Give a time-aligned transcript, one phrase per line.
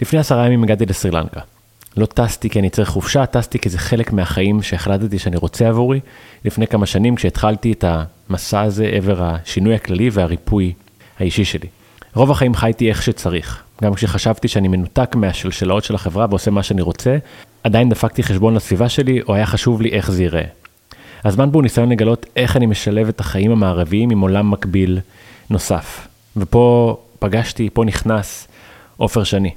[0.00, 1.40] לפני עשרה ימים הגעתי לסרי לנקה.
[1.96, 6.00] לא טסתי כי אני צריך חופשה, טסתי כי זה חלק מהחיים שהחלטתי שאני רוצה עבורי.
[6.44, 7.84] לפני כמה שנים כשהתחלתי את
[8.30, 10.72] המסע הזה עבר השינוי הכללי והריפוי
[11.18, 11.68] האישי שלי.
[12.14, 13.62] רוב החיים חייתי איך שצריך.
[13.82, 17.16] גם כשחשבתי שאני מנותק מהשלשלאות של החברה ועושה מה שאני רוצה,
[17.64, 20.44] עדיין דפקתי חשבון לסביבה שלי, או היה חשוב לי איך זה ייראה.
[21.24, 24.98] הזמן הוא ניסיון לגלות איך אני משלב את החיים המערביים עם עולם מקביל
[25.50, 26.08] נוסף.
[26.36, 28.48] ופה פגשתי, פה נכנס
[28.96, 29.50] עופר שני.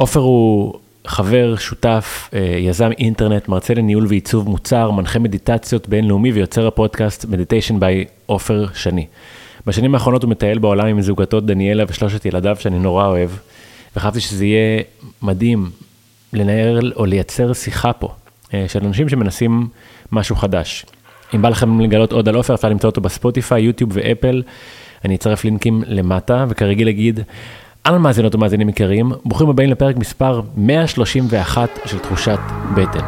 [0.00, 0.74] עופר הוא
[1.06, 7.72] חבר, שותף, אה, יזם אינטרנט, מרצה לניהול ועיצוב מוצר, מנחה מדיטציות בינלאומי ויוצר הפודקאסט Meditation
[7.72, 9.06] by עופר שני.
[9.66, 13.30] בשנים האחרונות הוא מטייל בעולם עם זוגתו דניאלה ושלושת ילדיו שאני נורא אוהב,
[13.96, 14.82] וחשבתי שזה יהיה
[15.22, 15.70] מדהים
[16.32, 18.08] לנהל או לייצר שיחה פה
[18.54, 19.68] אה, של אנשים שמנסים
[20.12, 20.86] משהו חדש.
[21.34, 24.42] אם בא לכם לגלות עוד על עופר, אפשר למצוא אותו בספוטיפיי, יוטיוב ואפל.
[25.04, 27.20] אני אצרף לינקים למטה, וכרגיל אגיד,
[27.86, 32.38] אהלן מאזינות ומאזינים יקרים, ברוכים הבאים לפרק מספר 131 של תחושת
[32.74, 33.04] בטן.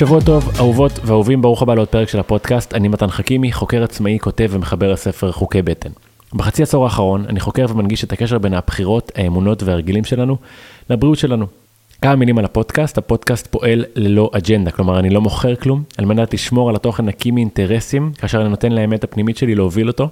[0.00, 2.74] שבוע טוב, אהובות ואהובים, ברוך הבא לעוד פרק של הפודקאסט.
[2.74, 5.90] אני מתן חכימי, חוקר עצמאי, כותב ומחבר הספר חוקי בטן.
[6.32, 10.36] בחצי עשור האחרון אני חוקר ומנגיש את הקשר בין הבחירות, האמונות והרגילים שלנו
[10.90, 11.46] לבריאות שלנו.
[12.02, 16.34] כמה מילים על הפודקאסט, הפודקאסט פועל ללא אג'נדה, כלומר אני לא מוכר כלום, על מנת
[16.34, 20.08] לשמור על התוכן נקי מאינטרסים, כאשר אני נותן לאמת הפנימית שלי להוביל אותו.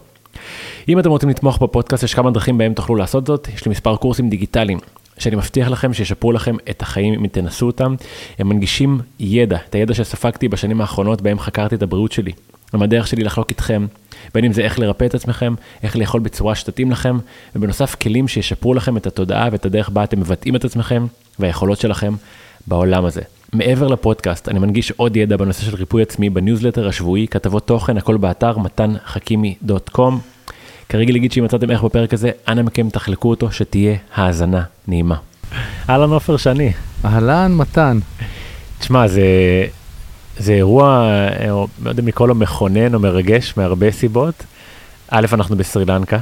[0.88, 3.96] אם אתם רוצים לתמוך בפודקאסט, יש כמה דרכים בהם תוכלו לעשות זאת, יש לי מספר
[3.96, 4.78] קורסים דיגיטליים
[5.20, 7.94] שאני מבטיח לכם שישפרו לכם את החיים אם תנסו אותם.
[8.38, 12.32] הם מנגישים ידע, את הידע שספגתי בשנים האחרונות בהם חקרתי את הבריאות שלי.
[12.72, 13.86] הם הדרך שלי לחלוק איתכם,
[14.34, 17.18] בין אם זה איך לרפא את עצמכם, איך לאכול בצורה שתתאים לכם,
[17.56, 21.06] ובנוסף כלים שישפרו לכם את התודעה ואת הדרך בה אתם מבטאים את עצמכם
[21.38, 22.14] והיכולות שלכם
[22.66, 23.22] בעולם הזה.
[23.52, 28.16] מעבר לפודקאסט, אני מנגיש עוד ידע בנושא של ריפוי עצמי בניוזלטר השבועי, כתבות תוכן, הכל
[28.16, 30.37] באתר מתנחכימי.com.
[30.88, 35.16] כרגיל להגיד שאם מצאתם איך בפרק הזה, אנא מכם תחלקו אותו, שתהיה האזנה נעימה.
[35.90, 36.72] אהלן עופר שני.
[37.04, 37.98] אהלן מתן.
[38.78, 39.22] תשמע, זה,
[40.38, 41.08] זה אירוע,
[41.40, 41.46] אה,
[41.82, 44.34] לא יודע אם לקרוא לו מכונן או מרגש מהרבה סיבות.
[45.10, 46.18] א', אנחנו בסרי לנקה,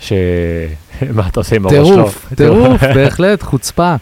[0.00, 0.12] ש...
[1.16, 1.96] מה אתה עושה עם הראש שלו?
[1.96, 3.94] טירוף, טירוף, בהחלט, חוצפה.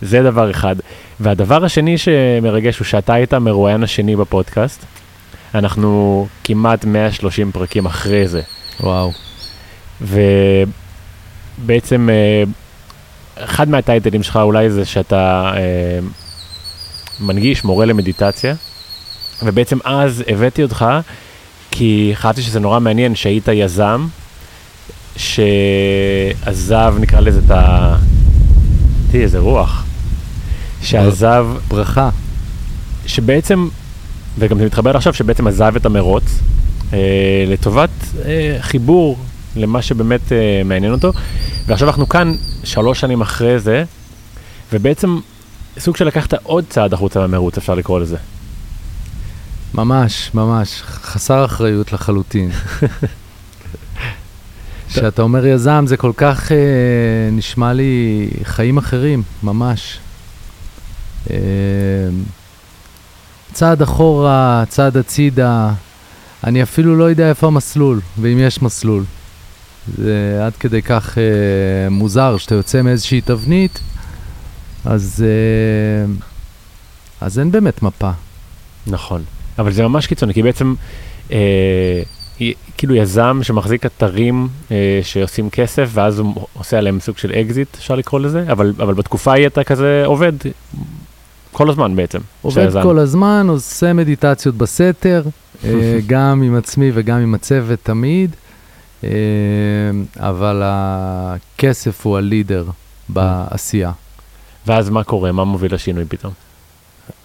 [0.00, 0.76] זה דבר אחד.
[1.20, 4.84] והדבר השני שמרגש הוא שאתה היית המרואיין השני בפודקאסט.
[5.54, 8.42] אנחנו כמעט 130 פרקים אחרי זה.
[8.80, 9.12] וואו.
[11.60, 12.42] ובעצם אה,
[13.44, 15.98] אחד מהטייטלים שלך אולי זה שאתה אה,
[17.20, 18.54] מנגיש מורה למדיטציה,
[19.42, 20.84] ובעצם אז הבאתי אותך
[21.70, 24.06] כי חשבתי שזה נורא מעניין שהיית יזם
[25.16, 27.96] שעזב נקרא לזה את ה...
[29.10, 29.84] תראי איזה רוח.
[30.82, 31.46] שעזב...
[31.68, 32.10] ברכה.
[33.06, 33.68] שבעצם
[34.38, 36.24] וגם זה מתחבר עכשיו שבעצם עזב את המרוץ
[36.92, 37.90] אה, לטובת
[38.24, 39.18] אה, חיבור
[39.56, 41.12] למה שבאמת אה, מעניין אותו.
[41.66, 42.34] ועכשיו אנחנו כאן
[42.64, 43.84] שלוש שנים אחרי זה,
[44.72, 45.18] ובעצם
[45.78, 48.16] סוג של לקחת עוד צעד החוצה מהמרוץ, אפשר לקרוא לזה.
[49.74, 52.50] ממש, ממש, חסר אחריות לחלוטין.
[54.88, 56.56] כשאתה אומר יזם זה כל כך אה,
[57.32, 59.98] נשמע לי חיים אחרים, ממש.
[61.30, 61.36] אה,
[63.52, 65.72] צעד אחורה, צעד הצידה,
[66.44, 69.04] אני אפילו לא יודע איפה המסלול, ואם יש מסלול.
[69.96, 73.80] זה עד כדי כך אה, מוזר, שאתה יוצא מאיזושהי תבנית,
[74.84, 76.12] אז, אה,
[77.20, 78.10] אז אין באמת מפה.
[78.86, 79.22] נכון,
[79.58, 80.74] אבל זה ממש קיצוני, כי בעצם
[81.32, 82.02] אה,
[82.76, 87.94] כאילו יזם שמחזיק אתרים אה, שעושים כסף, ואז הוא עושה עליהם סוג של אקזיט, אפשר
[87.94, 90.32] לקרוא לזה, אבל, אבל בתקופה ההיא אתה כזה עובד
[91.52, 92.18] כל הזמן בעצם.
[92.42, 92.82] עובד.
[92.82, 95.22] כל הזמן, עושה מדיטציות בסתר,
[95.64, 98.36] אה, גם עם עצמי וגם עם הצוות תמיד,
[99.04, 99.10] אה,
[100.16, 102.64] אבל הכסף הוא ה leader
[103.08, 103.92] בעשייה.
[104.66, 105.32] ואז מה קורה?
[105.32, 106.32] מה מוביל לשינוי פתאום?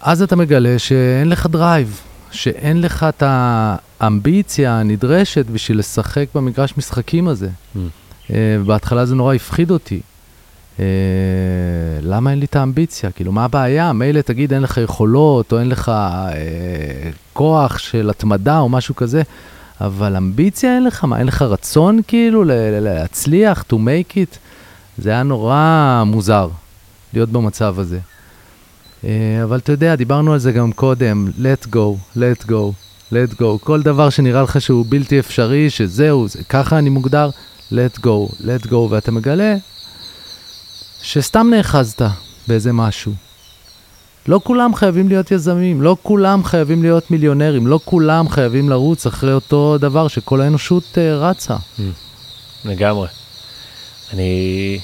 [0.00, 2.00] אז אתה מגלה שאין לך drive,
[2.30, 7.48] שאין לך את האמביציה הנדרשת בשביל לשחק במגרש משחקים הזה.
[7.76, 8.30] Mm.
[8.66, 10.00] בהתחלה זה נורא הפחיד אותי.
[10.80, 10.84] אה,
[12.02, 13.10] למה אין לי את האמביציה?
[13.10, 13.92] כאילו, מה הבעיה?
[13.92, 19.22] מילא תגיד אין לך יכולות, או אין לך אה, כוח של התמדה או משהו כזה,
[19.80, 21.04] אבל אמביציה אין לך?
[21.04, 22.44] מה, אין לך רצון כאילו
[22.80, 24.38] להצליח, to make it?
[24.98, 26.48] זה היה נורא מוזר
[27.12, 27.98] להיות במצב הזה.
[29.04, 32.72] אה, אבל אתה יודע, דיברנו על זה גם קודם, let go, let go,
[33.12, 33.58] let go.
[33.60, 37.30] כל דבר שנראה לך שהוא בלתי אפשרי, שזהו, זה, ככה אני מוגדר,
[37.72, 39.56] let go, let go, ואתה מגלה
[41.04, 42.02] שסתם נאחזת
[42.48, 43.12] באיזה משהו.
[44.28, 49.32] לא כולם חייבים להיות יזמים, לא כולם חייבים להיות מיליונרים, לא כולם חייבים לרוץ אחרי
[49.32, 51.56] אותו דבר שכל האנושות uh, רצה.
[51.56, 51.80] Mm.
[52.64, 53.08] לגמרי.
[54.12, 54.78] אני,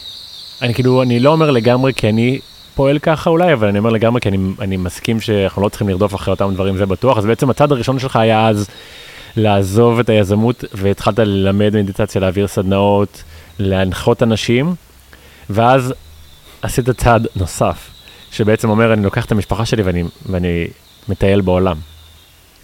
[0.63, 2.39] אני כאילו, אני לא אומר לגמרי כי אני
[2.75, 6.15] פועל ככה אולי, אבל אני אומר לגמרי כי אני, אני מסכים שאנחנו לא צריכים לרדוף
[6.15, 7.19] אחרי אותם דברים, זה בטוח.
[7.19, 8.69] אז בעצם הצד הראשון שלך היה אז
[9.37, 13.23] לעזוב את היזמות, והתחלת ללמד מדיטציה, להעביר סדנאות,
[13.59, 14.75] להנחות אנשים,
[15.51, 15.95] ואז
[16.63, 17.91] עשית צעד נוסף,
[18.31, 20.67] שבעצם אומר, אני לוקח את המשפחה שלי ואני, ואני
[21.09, 21.77] מטייל בעולם.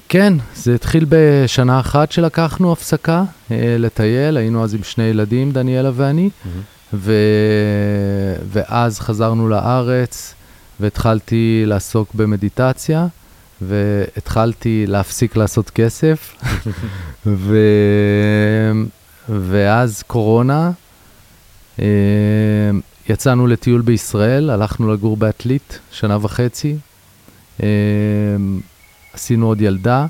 [0.08, 5.90] כן, זה התחיל בשנה אחת שלקחנו הפסקה אה, לטייל, היינו אז עם שני ילדים, דניאלה
[5.94, 6.48] ואני, mm-hmm.
[6.94, 7.12] ו...
[8.52, 10.34] ואז חזרנו לארץ
[10.80, 13.06] והתחלתי לעסוק במדיטציה,
[13.60, 16.34] והתחלתי להפסיק לעשות כסף,
[17.26, 17.56] ו...
[19.28, 20.70] ואז קורונה,
[21.78, 21.86] אה,
[23.08, 26.76] יצאנו לטיול בישראל, הלכנו לגור בעתלית שנה וחצי.
[27.62, 27.68] אה,
[29.12, 30.06] עשינו עוד ילדה,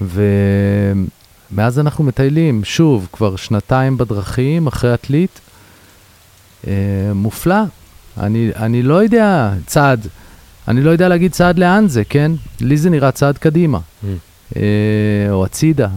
[0.00, 5.40] ומאז אנחנו מטיילים, שוב, כבר שנתיים בדרכים, אחרי עתלית.
[6.66, 6.72] אה,
[7.14, 7.62] מופלא.
[8.18, 10.06] אני, אני לא יודע צעד,
[10.68, 12.32] אני לא יודע להגיד צעד לאן זה, כן?
[12.60, 14.06] לי זה נראה צעד קדימה, mm.
[14.56, 14.62] אה,
[15.30, 15.88] או הצידה.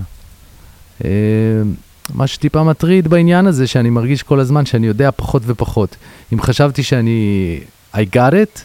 [2.09, 5.95] מה שטיפה מטריד בעניין הזה, שאני מרגיש כל הזמן שאני יודע פחות ופחות.
[6.33, 7.59] אם חשבתי שאני
[7.93, 8.59] I got it,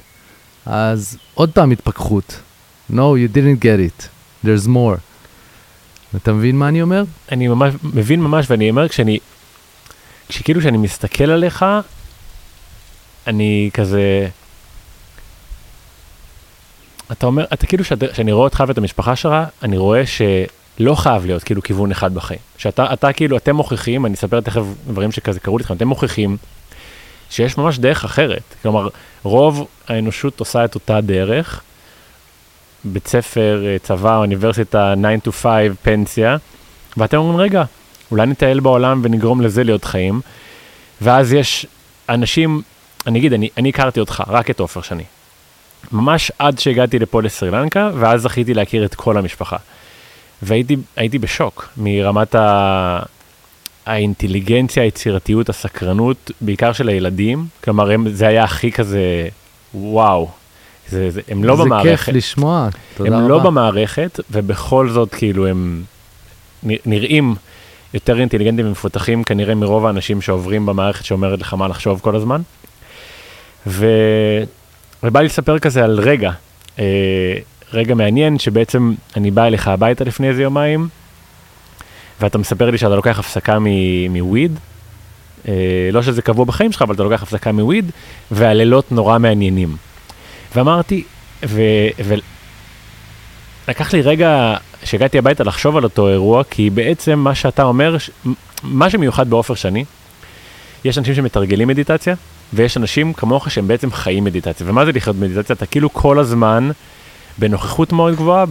[0.67, 2.41] אז עוד פעם התפכחות.
[2.93, 4.09] No, you didn't get it.
[4.45, 4.99] There's more.
[6.17, 7.05] אתה מבין מה אני אומר?
[7.33, 9.19] אני ממש מבין ממש, ואני אומר, כשאני,
[10.29, 11.65] כשכאילו כשאני מסתכל עליך,
[13.27, 14.29] אני כזה...
[17.13, 19.33] אתה אומר, אתה כאילו, כשאני רואה אותך ואת המשפחה שלך,
[19.63, 20.03] אני רואה
[20.79, 22.41] שלא חייב להיות כאילו כיוון אחד בחיים.
[22.59, 26.37] שאתה, אתה כאילו, אתם מוכיחים, אני אספר תכף דברים שכזה קרו לכם, אתם מוכיחים
[27.31, 28.43] שיש ממש דרך אחרת.
[28.63, 28.89] כלומר,
[29.23, 31.63] רוב האנושות עושה את אותה דרך,
[32.85, 35.49] בית ספר, אה, צבא, אוניברסיטה, 9 to 5,
[35.83, 36.37] פנסיה,
[36.97, 37.65] ואתם אומרים, רגע,
[38.11, 40.21] אולי נטייל בעולם ונגרום לזה להיות חיים,
[41.01, 41.67] ואז יש
[42.09, 42.63] אנשים,
[43.07, 45.05] אני אגיד, אני, אני הכרתי אותך, רק את עופר שני.
[45.93, 49.57] ממש עד שהגעתי לפה לסרי לנקה, ואז זכיתי להכיר את כל המשפחה.
[50.43, 53.03] והייתי בשוק מרמת ה...
[53.89, 57.47] האינטליגנציה, היצירתיות, הסקרנות, בעיקר של הילדים.
[57.65, 59.29] כלומר, הם, זה היה הכי כזה,
[59.75, 60.29] וואו,
[60.89, 61.89] זה, זה, הם לא זה במערכת.
[61.99, 63.25] זה כיף לשמוע, תודה הם רבה.
[63.25, 65.83] הם לא במערכת, ובכל זאת, כאילו, הם
[66.63, 67.35] נראים
[67.95, 72.41] יותר אינטליגנטים ומפותחים כנראה מרוב האנשים שעוברים במערכת שאומרת לך מה לחשוב כל הזמן.
[73.67, 73.87] ו...
[75.03, 76.31] ובא לי לספר כזה על רגע,
[76.79, 76.85] אה,
[77.73, 80.89] רגע מעניין, שבעצם אני בא אליך הביתה לפני איזה יומיים,
[82.21, 83.59] ואתה מספר לי שאתה לוקח הפסקה
[84.11, 84.59] מוויד,
[85.49, 85.53] אה,
[85.93, 87.91] לא שזה קבוע בחיים שלך, אבל אתה לוקח הפסקה מוויד,
[88.31, 89.77] והלילות נורא מעניינים.
[90.55, 91.05] ואמרתי,
[93.69, 97.97] ולקח לי רגע, כשהגעתי הביתה לחשוב על אותו אירוע, כי בעצם מה שאתה אומר,
[98.63, 99.85] מה שמיוחד בעופר שני,
[100.85, 102.15] יש אנשים שמתרגלים מדיטציה,
[102.53, 104.67] ויש אנשים כמוך שהם בעצם חיים מדיטציה.
[104.71, 105.57] ומה זה לחיות מדיטציה?
[105.57, 106.71] אתה כאילו כל הזמן
[107.39, 108.45] בנוכחות מאוד גבוהה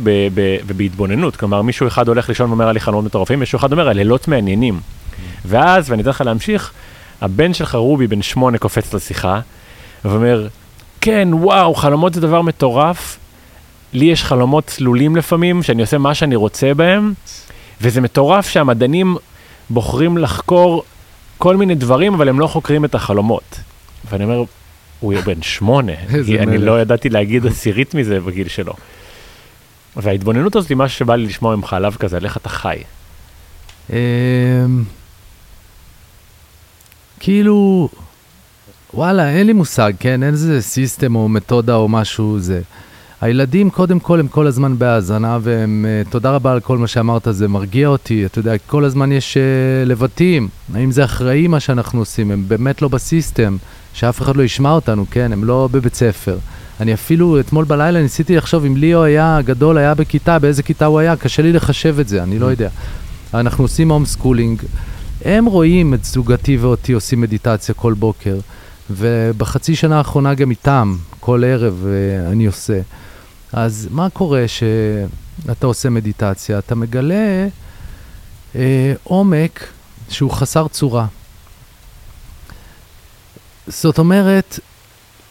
[0.65, 1.35] ובהתבוננות.
[1.35, 4.79] כלומר, מישהו אחד הולך לישון ואומר לי חלומות מטורפים, מישהו אחד אומר, הלילות מעניינים.
[5.45, 6.71] ואז, ואני אתן לך להמשיך,
[7.21, 9.39] הבן שלך רובי בן שמונה קופץ לשיחה,
[10.05, 10.47] ואומר,
[11.01, 13.17] כן, וואו, חלומות זה דבר מטורף.
[13.93, 17.13] לי יש חלומות צלולים לפעמים, שאני עושה מה שאני רוצה בהם,
[17.81, 19.17] וזה מטורף שהמדענים
[19.69, 20.83] בוחרים לחקור
[21.37, 23.59] כל מיני דברים, אבל הם לא חוקרים את החלומות.
[24.09, 24.43] ואני אומר,
[24.99, 25.93] הוא בן שמונה,
[26.25, 28.73] כי אני לא ידעתי להגיד עשירית מזה בגיל שלו.
[29.95, 32.77] וההתבוננות הזאת היא משהו שבא לי לשמוע ממך עליו כזה, על איך אתה חי.
[33.89, 33.95] אמ,
[37.19, 37.89] כאילו,
[38.93, 40.23] וואלה, אין לי מושג, כן?
[40.23, 42.61] אין איזה סיסטם או מתודה או משהו זה.
[43.21, 47.27] הילדים, קודם כל, הם כל הזמן בהאזנה, והם, uh, תודה רבה על כל מה שאמרת,
[47.31, 48.25] זה מרגיע אותי.
[48.25, 50.49] אתה יודע, כל הזמן יש uh, לבטים.
[50.73, 52.31] האם זה אחראי מה שאנחנו עושים?
[52.31, 53.57] הם באמת לא בסיסטם,
[53.97, 55.33] שאף אחד לא ישמע אותנו, כן?
[55.33, 56.37] הם לא בבית ספר.
[56.79, 60.99] אני אפילו, אתמול בלילה ניסיתי לחשוב אם ליאו היה גדול, היה בכיתה, באיזה כיתה הוא
[60.99, 62.69] היה, קשה לי לחשב את זה, אני לא יודע.
[63.33, 64.61] אנחנו עושים home schooling.
[65.25, 68.39] הם רואים את זוגתי ואותי עושים מדיטציה כל בוקר.
[68.89, 72.79] ובחצי שנה האחרונה גם איתם, כל ערב אה, אני עושה.
[73.53, 76.59] אז מה קורה שאתה עושה מדיטציה?
[76.59, 77.47] אתה מגלה
[78.53, 78.57] אה,
[79.03, 79.67] עומק
[80.09, 81.05] שהוא חסר צורה.
[83.67, 84.59] זאת אומרת,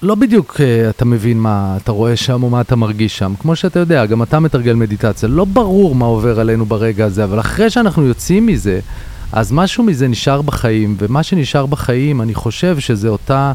[0.02, 3.34] לא בדיוק uh, אתה מבין מה אתה רואה שם או מה אתה מרגיש שם.
[3.38, 5.28] כמו שאתה יודע, גם אתה מתרגל מדיטציה.
[5.28, 8.80] לא ברור מה עובר עלינו ברגע הזה, אבל אחרי שאנחנו יוצאים מזה,
[9.32, 13.52] אז משהו מזה נשאר בחיים, ומה שנשאר בחיים, אני חושב שזה אותה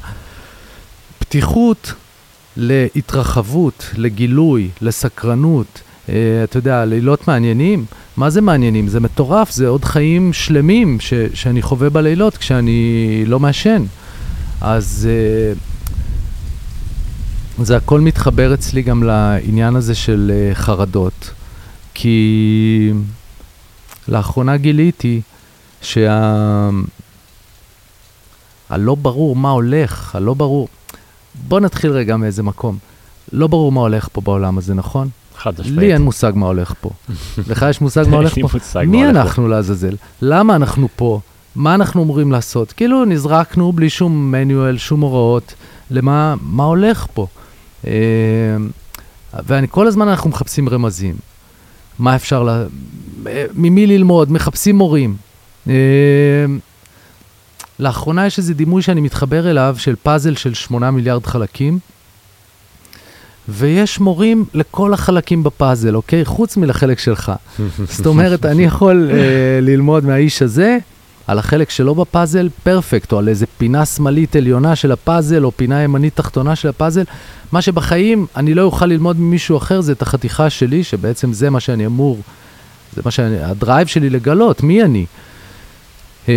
[1.20, 1.94] פתיחות
[2.58, 5.82] להתרחבות, לגילוי, לסקרנות.
[6.08, 6.12] Uh,
[6.44, 7.86] אתה יודע, לילות מעניינים.
[8.18, 8.88] מה זה מעניינים?
[8.88, 13.84] זה מטורף, זה עוד חיים שלמים ש- שאני חווה בלילות כשאני לא מעשן.
[14.62, 15.08] אז...
[15.58, 15.58] Uh,
[17.64, 21.32] זה הכל מתחבר אצלי גם לעניין הזה של uh, חרדות,
[21.94, 22.94] כי
[24.08, 25.22] לאחרונה גיליתי
[25.82, 26.70] שה...
[28.70, 30.68] הלא ברור מה הולך, הלא ברור...
[31.48, 32.78] בוא נתחיל רגע מאיזה מקום.
[33.32, 35.10] לא ברור מה הולך פה בעולם הזה, נכון?
[35.38, 35.80] חד משמעית.
[35.80, 36.90] לי אין מושג מה הולך פה.
[37.50, 38.48] לך יש מושג מה הולך פה?
[38.86, 39.10] מי.
[39.10, 39.96] אנחנו לעזאזל?
[40.22, 41.20] למה אנחנו פה?
[41.56, 42.72] מה אנחנו אמורים לעשות?
[42.72, 45.54] כאילו נזרקנו בלי שום מניואל, שום הוראות,
[45.92, 47.28] למה מה הולך פה.
[47.88, 47.92] אה,
[49.46, 51.16] ואני כל הזמן אנחנו מחפשים רמזים.
[52.00, 52.50] מה אפשר, ל...
[53.28, 55.16] אה, ממי ללמוד, מחפשים מורים.
[55.70, 55.74] אה,
[57.80, 61.80] לאחרונה יש איזה דימוי שאני מתחבר אליו של פאזל של 8 מיליארד חלקים,
[63.50, 66.26] ויש מורים לכל החלקים בפאזל, אוקיי?
[66.26, 67.32] חוץ מלחלק שלך.
[67.96, 69.14] זאת אומרת, אני יכול uh,
[69.62, 70.78] ללמוד מהאיש הזה
[71.32, 75.82] על החלק שלו בפאזל, פרפקט, או על איזה פינה שמאלית עליונה של הפאזל, או פינה
[75.82, 77.04] ימנית תחתונה של הפאזל.
[77.52, 81.60] מה שבחיים אני לא אוכל ללמוד ממישהו אחר זה את החתיכה שלי, שבעצם זה מה
[81.60, 82.20] שאני אמור,
[82.96, 85.06] זה מה שאני, ה drive שלי לגלות, מי אני.
[86.26, 86.30] אה,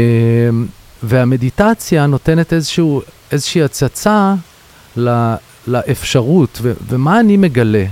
[1.02, 4.34] והמדיטציה נותנת איזשהו, איזושהי הצצה
[4.96, 5.34] ל,
[5.66, 7.84] לאפשרות, ו, ומה אני מגלה.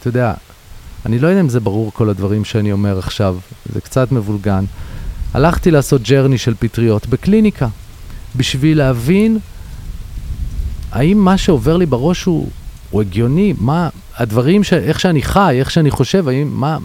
[0.00, 0.34] אתה יודע,
[1.06, 3.36] אני לא יודע אם זה ברור כל הדברים שאני אומר עכשיו,
[3.72, 4.64] זה קצת מבולגן.
[5.34, 7.68] הלכתי לעשות journey של פטריות בקליניקה,
[8.36, 9.38] בשביל להבין
[10.92, 12.48] האם מה שעובר לי בראש הוא,
[12.90, 16.78] הוא הגיוני, מה הדברים, ש, איך שאני חי, איך שאני חושב, האם, מה...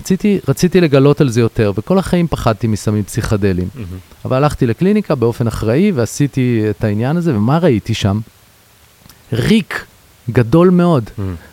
[0.00, 3.68] רציתי, רציתי לגלות על זה יותר, וכל החיים פחדתי מסמים פסיכדליים.
[4.24, 8.20] אבל הלכתי לקליניקה באופן אחראי ועשיתי את העניין הזה, ומה ראיתי שם?
[9.32, 9.84] ריק
[10.30, 11.10] גדול מאוד.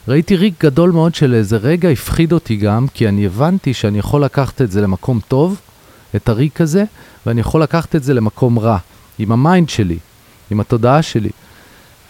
[0.08, 4.24] ראיתי ריק גדול מאוד של איזה רגע הפחיד אותי גם, כי אני הבנתי שאני יכול
[4.24, 5.60] לקחת את זה למקום טוב,
[6.16, 6.84] את הריק הזה,
[7.26, 8.78] ואני יכול לקחת את זה למקום רע,
[9.20, 9.98] עם ה mind שלי,
[10.52, 11.30] עם התודעה שלי.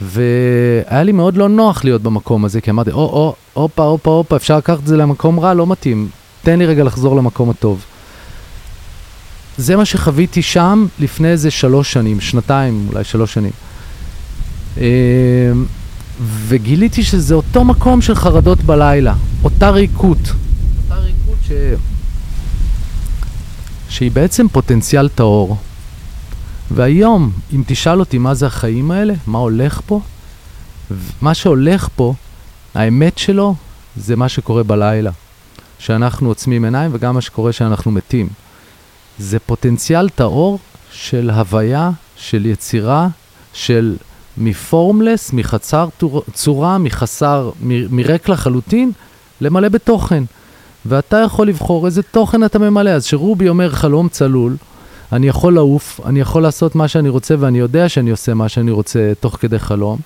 [0.02, 4.36] והיה לי מאוד לא נוח להיות במקום הזה, כי אמרתי, או, או, הופה, הופה, הופה,
[4.36, 6.08] אפשר לקחת את זה למקום רע, לא מתאים.
[6.44, 7.86] תן לי רגע לחזור למקום הטוב.
[9.58, 13.52] זה מה שחוויתי שם לפני איזה שלוש שנים, שנתיים, אולי שלוש שנים.
[14.78, 15.52] אה,
[16.48, 20.18] וגיליתי שזה אותו מקום של חרדות בלילה, אותה ריקות.
[20.18, 21.52] אותה ריקות ש...
[23.94, 25.58] שהיא בעצם פוטנציאל טהור.
[26.72, 30.00] והיום, אם תשאל אותי מה זה החיים האלה, מה הולך פה,
[31.22, 32.14] מה שהולך פה,
[32.76, 33.56] האמת שלו,
[33.96, 35.12] זה מה שקורה בלילה.
[35.80, 38.28] שאנחנו עוצמים עיניים וגם מה שקורה שאנחנו מתים.
[39.20, 40.60] זה פוטנציאל טהור
[40.92, 43.08] של הוויה, של יצירה,
[43.54, 43.96] של
[44.38, 45.90] מפורמלס, מחצר
[46.34, 48.92] צורה, מחסר, מ- מריק לחלוטין,
[49.42, 50.24] למלא בתוכן.
[50.86, 52.90] ואתה יכול לבחור איזה תוכן אתה ממלא.
[52.90, 54.56] אז שרובי אומר חלום צלול,
[55.12, 58.72] אני יכול לעוף, אני יכול לעשות מה שאני רוצה ואני יודע שאני עושה מה שאני
[58.72, 60.00] רוצה תוך כדי חלום.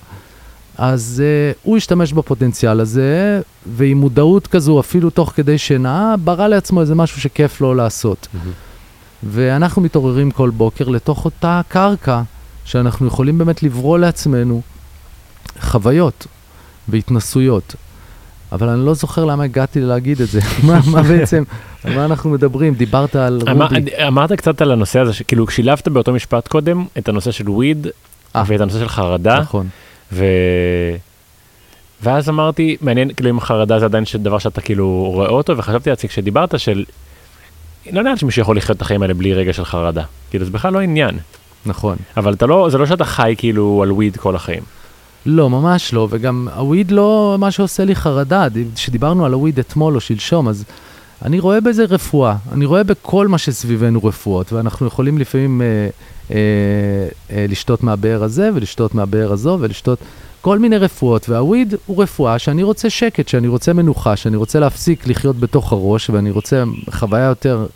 [0.78, 1.22] אז
[1.54, 6.94] uh, הוא השתמש בפוטנציאל הזה, ועם מודעות כזו, אפילו תוך כדי שינה, ברא לעצמו איזה
[6.94, 8.28] משהו שכיף לו לעשות.
[9.22, 12.22] ואנחנו מתעוררים כל בוקר לתוך אותה קרקע,
[12.64, 14.62] שאנחנו יכולים באמת לברוא לעצמנו
[15.60, 16.26] חוויות
[16.88, 17.74] והתנסויות.
[18.52, 20.40] אבל אני לא זוכר למה הגעתי להגיד את זה.
[20.66, 21.42] מה, מה בעצם,
[21.84, 22.74] על מה אנחנו מדברים?
[22.74, 24.06] דיברת על רובי.
[24.06, 27.86] אמרת קצת על הנושא הזה, שכאילו שילבת באותו משפט קודם את הנושא של וויד
[28.36, 28.42] אה.
[28.46, 29.68] ואת הנושא של חרדה, נכון.
[30.12, 30.24] ו...
[32.02, 36.08] ואז אמרתי, מעניין כאילו אם חרדה זה עדיין דבר שאתה כאילו רואה אותו, וחשבתי לעצמי
[36.08, 36.84] כשדיברת של,
[37.92, 40.72] לא נראה שמישהו יכול לחיות את החיים האלה בלי רגע של חרדה, כאילו זה בכלל
[40.72, 41.18] לא עניין,
[41.66, 41.96] נכון.
[42.16, 44.62] אבל אתה לא, זה לא שאתה חי כאילו על וויד כל החיים.
[45.30, 48.46] לא, ממש לא, וגם הוויד לא מה שעושה לי חרדה.
[48.74, 50.64] כשדיברנו על הוויד אתמול או שלשום, אז
[51.24, 52.36] אני רואה בזה רפואה.
[52.52, 55.66] אני רואה בכל מה שסביבנו רפואות, ואנחנו יכולים לפעמים אה,
[56.30, 56.36] אה,
[57.30, 59.98] אה, לשתות מהבאר הזה, ולשתות מהבאר הזו, ולשתות
[60.40, 65.06] כל מיני רפואות, והוויד הוא רפואה שאני רוצה שקט, שאני רוצה מנוחה, שאני רוצה להפסיק
[65.06, 67.66] לחיות בתוך הראש, ואני רוצה חוויה יותר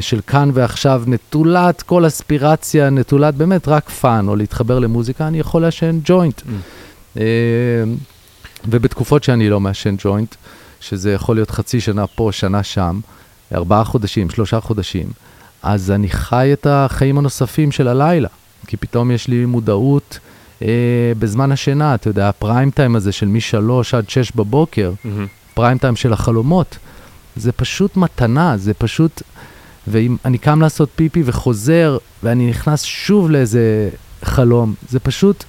[0.00, 5.62] של כאן ועכשיו, נטולת כל אספירציה, נטולת באמת רק fun, או להתחבר למוזיקה, אני יכול
[5.62, 6.42] לעשן ג'וינט.
[7.16, 7.22] אה,
[8.68, 10.34] ובתקופות שאני לא מעשן ג'וינט,
[10.80, 13.00] שזה יכול להיות חצי שנה פה, שנה שם,
[13.54, 15.08] ארבעה חודשים, שלושה חודשים,
[15.62, 18.28] אז אני חי את החיים הנוספים של הלילה,
[18.66, 20.18] כי פתאום יש לי מודעות
[20.62, 20.68] אה,
[21.18, 25.26] בזמן השינה, אתה יודע, ה prime time הזה של מ-3 עד 6 בבוקר, מהמם.
[25.54, 26.78] פריים טיים של החלומות,
[27.36, 29.22] זה פשוט מתנה, זה פשוט...
[29.88, 33.88] ואם אני קם לעשות פיפי וחוזר, ואני נכנס שוב לאיזה
[34.22, 35.44] חלום, זה פשוט...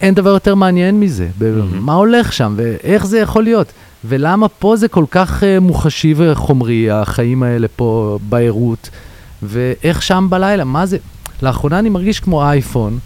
[0.00, 1.28] אין דבר יותר מעניין מזה.
[1.40, 1.86] מהמם.
[1.86, 3.72] מה הולך שם, ואיך זה יכול להיות?
[4.04, 8.90] ולמה פה זה כל כך uh, מוחשי וחומרי, החיים האלה פה בעירות,
[9.42, 10.98] ואיך שם בלילה, מה זה?
[11.42, 12.98] לאחרונה אני מרגיש כמו אייפון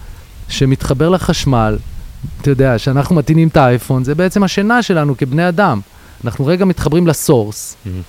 [0.49, 1.79] שמתחבר לחשמל,
[2.41, 5.81] אתה יודע, שאנחנו מטעינים את האייפון, זה בעצם השינה שלנו כבני אדם.
[6.25, 8.01] אנחנו רגע מתחברים לסורס, מהמם.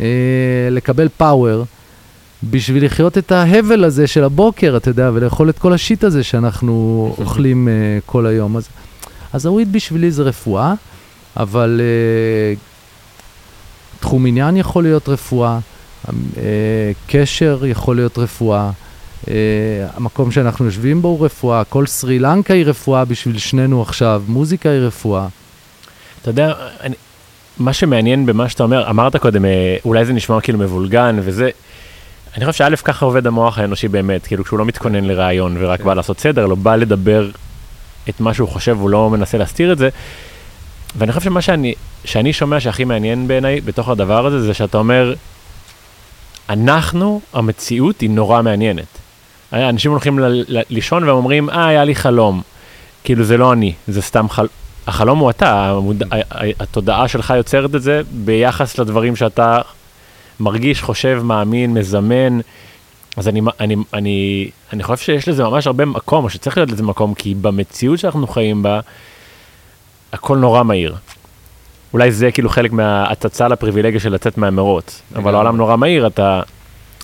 [0.00, 1.64] אה, לקבל פאוור,
[2.42, 6.74] בשביל לחיות את ההבל הזה של הבוקר, אתה יודע, ולאכול את כל השיט הזה שאנחנו
[7.20, 7.72] אוכלים אה,
[8.06, 8.56] כל היום.
[8.56, 8.68] אז,
[9.32, 10.74] אז הוויד בשבילי זה רפואה,
[11.36, 12.54] אבל אה,
[14.00, 15.58] תחום עניין יכול להיות רפואה,
[16.08, 18.70] אה, קשר יכול להיות רפואה,
[19.28, 19.34] אה,
[19.94, 24.68] המקום שאנחנו יושבים בו הוא רפואה, כל סרי לנקה היא רפואה בשביל שנינו עכשיו, מוזיקה
[24.68, 25.26] היא רפואה.
[26.22, 26.96] אתה יודע, אני,
[27.60, 31.50] מה שמעניין במה שאתה אומר, אמרת קודם, אה, אולי זה נשמע כאילו מבולגן וזה,
[32.36, 35.84] אני חושב שא' ככה עובד המוח האנושי באמת, כאילו כשהוא לא מתכונן לראיון ורק כן.
[35.84, 37.30] בא לעשות סדר, לא בא לדבר
[38.08, 39.88] את מה שהוא חושב, הוא לא מנסה להסתיר את זה.
[40.96, 41.74] ואני חושב שמה שאני,
[42.04, 45.14] שאני שומע שהכי מעניין בעיניי בתוך הדבר הזה, זה שאתה אומר,
[46.48, 48.98] אנחנו, המציאות היא נורא מעניינת.
[49.52, 52.42] אנשים הולכים ל- ל- לישון והם אומרים, אה, היה לי חלום.
[53.04, 54.46] כאילו זה לא אני, זה סתם חל...
[54.90, 56.02] החלום הוא אתה, המוד...
[56.60, 59.60] התודעה שלך יוצרת את זה ביחס לדברים שאתה
[60.40, 62.38] מרגיש, חושב, מאמין, מזמן.
[63.16, 66.82] אז אני, אני, אני, אני חושב שיש לזה ממש הרבה מקום, או שצריך להיות לזה
[66.82, 68.80] מקום, כי במציאות שאנחנו חיים בה,
[70.12, 70.94] הכל נורא מהיר.
[71.92, 75.34] אולי זה כאילו חלק מההצצה לפריבילגיה של לצאת מהמרוץ, אבל.
[75.34, 76.42] העולם נורא מהיר, אתה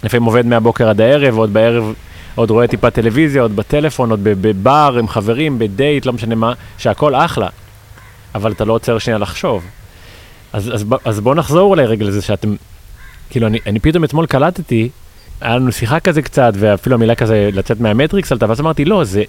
[0.05, 1.95] לפעמים עובד מהבוקר עד הערב, עוד בערב
[2.35, 7.14] עוד רואה טיפה טלוויזיה, עוד בטלפון, עוד בבר עם חברים, בדייט, לא משנה מה, שהכל
[7.14, 7.49] אחלה,
[8.37, 9.64] אבל אתה לא עוצר שנייה לחשוב.
[10.52, 12.55] אז, אז, אז בואו נחזור אולי רגע לזה שאתם,
[13.31, 14.88] כאילו אני, אני פתאום אתמול קלטתי,
[15.40, 19.22] היה לנו שיחה כזה קצת, ואפילו המילה כזה לצאת מהמטריקס עלתה, ואז אמרתי, לא, זה,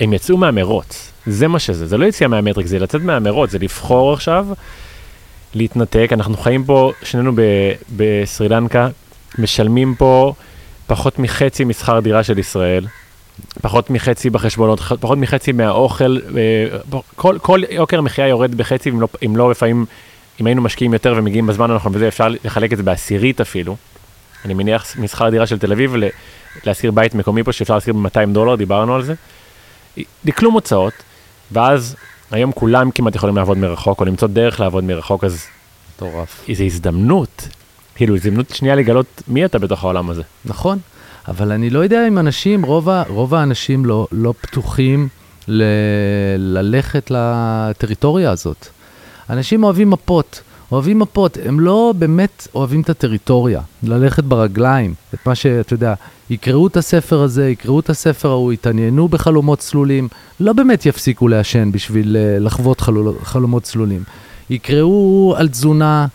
[0.00, 4.12] הם יצאו מהמרוץ, זה מה שזה, זה לא יציאה מהמטריקס, זה לצאת מהמרוץ, זה לבחור
[4.12, 4.46] עכשיו,
[5.54, 8.88] להתנתק, אנחנו חיים פה, שנינו ב- בסרי לנקה,
[9.38, 10.34] משלמים פה
[10.86, 12.86] פחות מחצי משכר דירה של ישראל,
[13.62, 16.78] פחות מחצי בחשבונות, פחות מחצי מהאוכל, אה,
[17.16, 19.86] כל, כל יוקר מחיה יורד בחצי, אם לא, אם לא לפעמים,
[20.40, 23.76] אם היינו משקיעים יותר ומגיעים בזמן הנכון וזה, אפשר לחלק את זה בעשירית אפילו.
[24.44, 25.94] אני מניח משכר דירה של תל אביב,
[26.64, 29.14] להשכיר בית מקומי פה שאפשר להשכיר ב-200 דולר, דיברנו על זה.
[30.24, 30.92] לכלום הוצאות,
[31.52, 31.96] ואז
[32.30, 35.46] היום כולם כמעט יכולים לעבוד מרחוק, או למצוא דרך לעבוד מרחוק, אז
[35.96, 36.44] מטורף.
[36.48, 37.48] איזו הזדמנות,
[37.94, 40.22] כאילו הזדמנות שנייה לגלות מי אתה בתוך העולם הזה.
[40.44, 40.78] נכון,
[41.28, 45.08] אבל אני לא יודע אם אנשים, רוב, רוב האנשים לא, לא פתוחים
[45.48, 45.62] ל,
[46.38, 48.66] ללכת לטריטוריה הזאת.
[49.30, 55.34] אנשים אוהבים מפות, אוהבים מפות, הם לא באמת אוהבים את הטריטוריה, ללכת ברגליים, את מה
[55.34, 55.94] שאתה יודע,
[56.30, 60.08] יקראו את הספר הזה, יקראו את הספר ההוא, יתעניינו בחלומות צלולים,
[60.40, 64.02] לא באמת יפסיקו לעשן בשביל אה, לחוות חלול, חלומות צלולים.
[64.50, 66.06] יקראו על תזונה,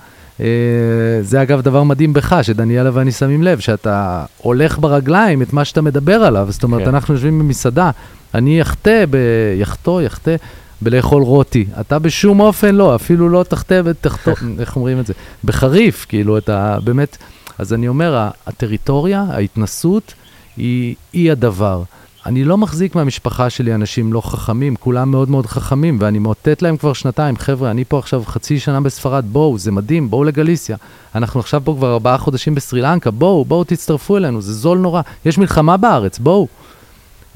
[1.22, 5.82] זה אגב דבר מדהים בך, שדניאלה ואני שמים לב, שאתה הולך ברגליים את מה שאתה
[5.82, 6.48] מדבר עליו.
[6.50, 6.88] זאת אומרת, כן.
[6.88, 7.92] אנחנו יושבים במסעדה,
[8.34, 9.18] אני אחטא, ב...
[9.60, 10.36] יחטוא, יחטא,
[10.82, 11.66] בלאכול רוטי.
[11.80, 15.14] אתה בשום אופן לא, אפילו לא תחטא ותחטוא, איך אומרים את זה?
[15.44, 17.18] בחריף, כאילו, אתה באמת...
[17.58, 20.14] אז אני אומר, הטריטוריה, ההתנסות,
[20.58, 21.84] היא, היא הדבר.
[22.26, 26.78] אני לא מחזיק מהמשפחה שלי אנשים לא חכמים, כולם מאוד מאוד חכמים, ואני מאותת להם
[26.78, 30.78] כבר שנתיים, חבר'ה, אני פה עכשיו חצי שנה בספרד, בואו, זה מדהים, בואו לגליסיה.
[31.16, 35.02] אנחנו עכשיו פה כבר ארבעה חודשים בסרי לנקה, בואו, בואו תצטרפו אלינו, זה זול נורא.
[35.26, 36.48] יש מלחמה בארץ, בואו.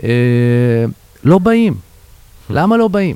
[0.04, 0.86] אה,
[1.24, 1.76] לא באים.
[2.50, 3.16] למה לא באים?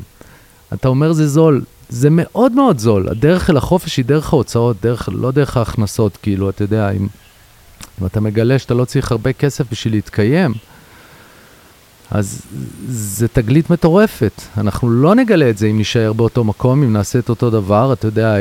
[0.73, 3.09] אתה אומר זה זול, זה מאוד מאוד זול.
[3.09, 7.07] הדרך אל החופש היא דרך ההוצאות, דרך, לא דרך ההכנסות, כאילו, אתה יודע, אם,
[8.01, 10.53] אם אתה מגלה שאתה לא צריך הרבה כסף בשביל להתקיים,
[12.11, 12.41] אז
[12.87, 14.41] זה תגלית מטורפת.
[14.57, 18.07] אנחנו לא נגלה את זה אם נישאר באותו מקום, אם נעשה את אותו דבר, אתה
[18.07, 18.35] יודע,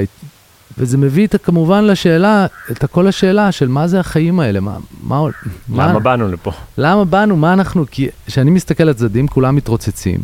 [0.78, 4.76] וזה מביא את, כמובן לשאלה, את כל השאלה של מה זה החיים האלה, מה...
[5.02, 5.22] מה,
[5.68, 6.52] מה למה באנו לפה?
[6.78, 10.20] למה באנו, מה אנחנו, כי כשאני מסתכל על הצדדים, כולם מתרוצצים.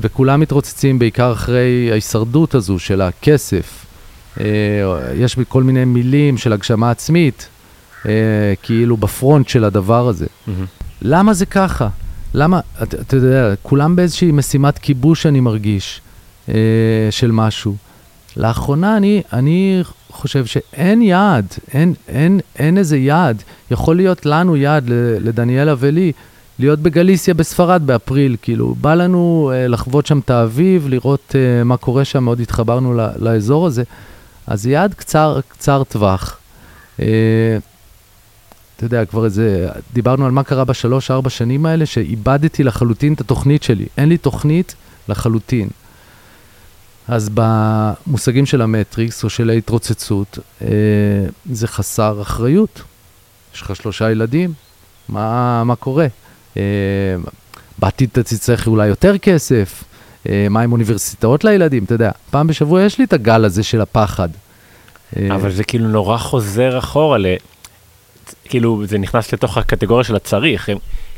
[0.00, 3.86] וכולם מתרוצצים בעיקר אחרי ההישרדות הזו של הכסף.
[4.40, 4.44] אה,
[5.14, 7.48] יש כל מיני מילים של הגשמה עצמית,
[8.06, 8.12] אה,
[8.62, 10.26] כאילו בפרונט של הדבר הזה.
[10.46, 10.66] מהמם.
[11.02, 11.88] למה זה ככה?
[12.34, 16.00] למה, אתה אתה יודע, כולם באיזושהי משימת כיבוש אני מרגיש
[16.48, 16.54] אה,
[17.10, 17.76] של משהו.
[18.36, 23.42] לאחרונה אני, אני חושב שאין יעד, אין, אין, אין איזה יעד.
[23.70, 24.84] יכול להיות לנו יעד,
[25.20, 26.12] לדניאלה ולי,
[26.58, 31.76] להיות בגליסיה בספרד באפריל, כאילו, בא לנו אה, לחוות שם את האביב, לראות אה, מה
[31.76, 33.82] קורה שם, מאוד התחברנו ל, לאזור הזה.
[34.46, 36.38] אז יעד קצר, קצר טווח.
[37.00, 37.06] אה,
[38.82, 43.62] אתה יודע, כבר איזה, דיברנו על מה קרה בשלוש-ארבע שנים האלה, שאיבדתי לחלוטין את התוכנית
[43.62, 43.86] שלי.
[43.98, 44.74] אין לי תוכנית
[45.08, 45.68] לחלוטין.
[47.08, 50.68] אז במושגים של המטריקס או של ההתרוצצות, אה,
[51.52, 52.82] זה חסר אחריות.
[53.54, 54.52] יש לך שלושה ילדים,
[55.08, 56.06] מה, מה קורה?
[56.56, 56.62] אה,
[57.78, 59.84] בעתיד אתה תצטרך אולי יותר כסף,
[60.28, 63.80] אה, מה עם אוניברסיטאות לילדים, אתה יודע, פעם בשבוע יש לי את הגל הזה של
[63.80, 64.28] הפחד.
[65.16, 67.18] אה, אבל זה כאילו נורא חוזר אחורה.
[68.44, 70.68] כאילו זה נכנס לתוך הקטגוריה של הצריך,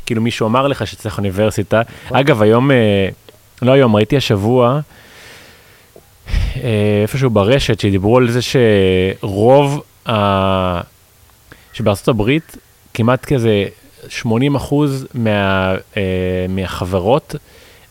[0.05, 1.81] כאילו מישהו אמר לך שצריך אוניברסיטה.
[2.11, 3.09] אגב, היום, אה,
[3.61, 4.79] לא היום, ראיתי השבוע,
[6.27, 10.81] אה, איפשהו ברשת, שדיברו על זה שרוב, ה...
[11.73, 12.57] שבארצות הברית,
[12.93, 13.65] כמעט כזה
[14.09, 17.35] 80 אחוז מה, אה, מהחברות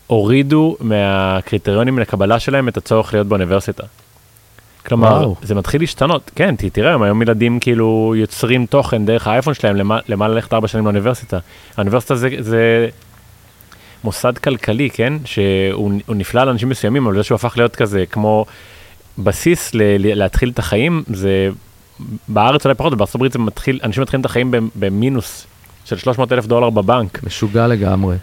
[0.06, 3.84] הורידו מהקריטריונים לקבלה שלהם את הצורך להיות באוניברסיטה.
[4.86, 5.36] כלומר, וואו.
[5.42, 6.30] זה מתחיל להשתנות.
[6.34, 10.84] כן, תראה, היום ילדים כאילו יוצרים תוכן דרך האייפון שלהם, למה, למה ללכת ארבע שנים
[10.84, 11.38] לאוניברסיטה.
[11.76, 12.88] האוניברסיטה זה, זה
[14.04, 15.12] מוסד כלכלי, כן?
[15.24, 18.46] שהוא הוא נפלא לאנשים מסוימים, אבל זה שהוא הפך להיות כזה כמו
[19.18, 21.48] בסיס ל, ל, להתחיל את החיים, זה
[22.28, 25.46] בארץ אולי פחות, בארצות הברית זה מתחיל, אנשים מתחילים את החיים במינוס
[25.84, 27.24] של 300 אלף דולר בבנק.
[27.24, 28.16] משוגע לגמרי.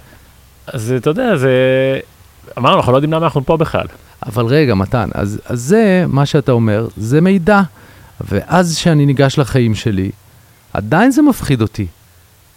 [0.68, 1.50] אז אתה יודע, זה...
[2.58, 3.86] אמרנו, אנחנו לא יודעים למה אנחנו פה בכלל.
[4.26, 7.62] אבל רגע, מתן, אז, אז זה, מה שאתה אומר, זה מידע.
[8.30, 10.12] ואז כשאני ניגש לחיים שלי,
[10.74, 11.88] עדיין זה מפחיד אותי.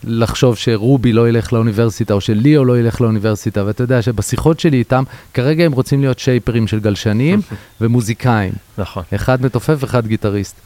[0.06, 5.04] לחשוב שרובי לא ילך לאוניברסיטה, או שליאו לא ילך לאוניברסיטה, ואתה יודע שבשיחות שלי איתם,
[5.34, 7.40] כרגע הם רוצים להיות שייפרים של גלשנים
[7.80, 8.52] ומוזיקאים.
[8.78, 9.02] נכון.
[9.14, 10.56] אחד מתופף ואחד גיטריסט.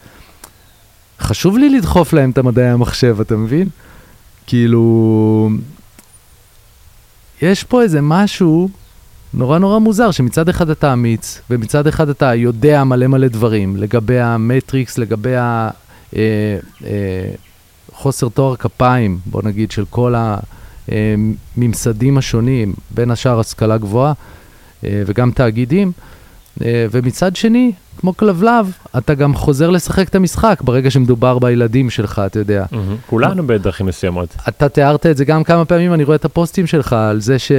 [1.21, 3.69] חשוב לי לדחוף להם את המדעי המחשב, אתה מבין?
[4.47, 5.51] כאילו,
[7.43, 8.69] יש פה איזה משהו
[9.35, 14.21] נורא נורא מוזר, שמצד אחד אתה אמיץ, ומצד אחד אתה יודע מלא מלא דברים, לגבי
[14.21, 15.71] המטריקס, לגבי ה...
[16.17, 17.31] אה, אה,
[17.93, 20.15] חוסר תואר כפיים, בוא נגיד, של כל
[20.89, 24.13] הממסדים השונים, בין השאר השכלה גבוהה
[24.85, 25.93] אה, וגם תאגידים.
[26.65, 32.23] אה, ומצד שני, כמו כלבלב, אתה גם חוזר לשחק את המשחק ברגע שמדובר בילדים שלך,
[32.27, 32.65] אתה יודע.
[32.73, 32.97] מהמם.
[33.07, 34.37] כולנו בדרכים מסוימות.
[34.49, 37.53] אתה תיארת את זה גם כמה פעמים, אני רואה את הפוסטים שלך על זה ש...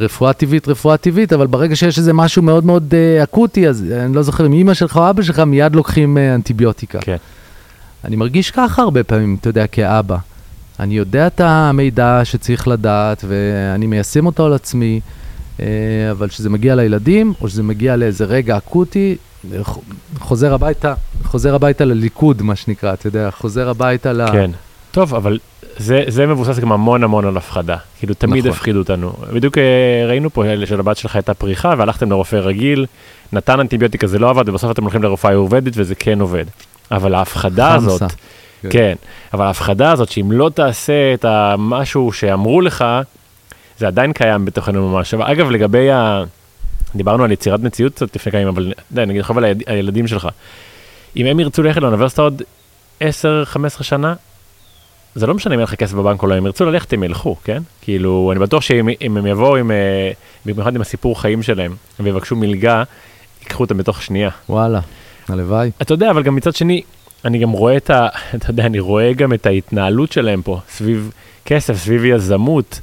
[0.00, 3.94] רפואה טבעית, רפואה טבעית, אבל ברגע שיש איזה משהו מאוד מאוד uh, אקוטי, אז uh,
[4.04, 6.98] אני לא זוכר אם אימא שלך או אבא שלך מיד לוקחים uh, אנטיביוטיקה.
[7.00, 7.16] כן.
[8.04, 10.16] אני מרגיש ככה הרבה פעמים, אתה יודע, כאבא.
[10.80, 15.00] אני יודע את המידע שצריך לדעת, ואני מיישם אותו על עצמי,
[15.60, 15.66] אה,
[16.10, 19.16] אבל כשזה מגיע לילדים, או שזה מגיע לאיזה רגע אקוטי,
[20.18, 24.32] חוזר הביתה, חוזר הביתה לליכוד, מה שנקרא, אתה יודע, חוזר הביתה ל...
[24.32, 24.50] כן.
[24.90, 25.38] טוב, אבל
[25.76, 27.76] זה, זה מבוסס גם המון המון על הפחדה.
[27.98, 28.50] כאילו, תמיד נכון.
[28.50, 29.12] הפחידו אותנו.
[29.32, 32.86] בדיוק אה, ראינו פה שלבת שלך הייתה פריחה, והלכתם לרופא רגיל,
[33.32, 36.44] נתן אנטיביוטיקה, זה לא עבד, ובסוף אתם הולכים לרופאה אורבדית, וזה כן עובד.
[36.90, 37.86] אבל ההפחדה חמסה.
[37.86, 38.12] הזאת,
[38.62, 38.68] כן.
[38.70, 38.94] כן,
[39.32, 42.84] אבל ההפחדה הזאת, שאם לא תעשה את המשהו שאמרו לך,
[43.78, 45.14] זה עדיין קיים בתוכנו ממש.
[45.14, 46.24] אגב, לגבי ה...
[46.94, 50.28] דיברנו על יצירת מציאות קצת לפני כמה ימים, אבל די, נגיד חוב על הילדים שלך.
[51.16, 52.42] אם הם ירצו ללכת לאוניברסיטה עוד
[53.00, 53.04] 10-15
[53.82, 54.14] שנה,
[55.14, 57.36] זה לא משנה אם אין לך כסף בבנק או לא, הם ירצו ללכת, הם ילכו,
[57.44, 57.62] כן?
[57.82, 60.10] כאילו, אני בטוח שאם אם הם יבואו עם, אה,
[60.46, 62.82] במיוחד עם הסיפור חיים שלהם, ויבקשו מלגה,
[63.42, 64.30] ייקחו אותם בתוך שנייה.
[64.48, 64.80] וואלה,
[65.28, 65.70] הלוואי.
[65.82, 66.82] אתה יודע, אבל גם מצד שני,
[67.24, 68.08] אני גם רואה את ה...
[68.36, 71.10] אתה יודע, אני רואה גם את ההתנהלות שלהם פה, סביב
[71.44, 72.80] כסף, סביב יזמות.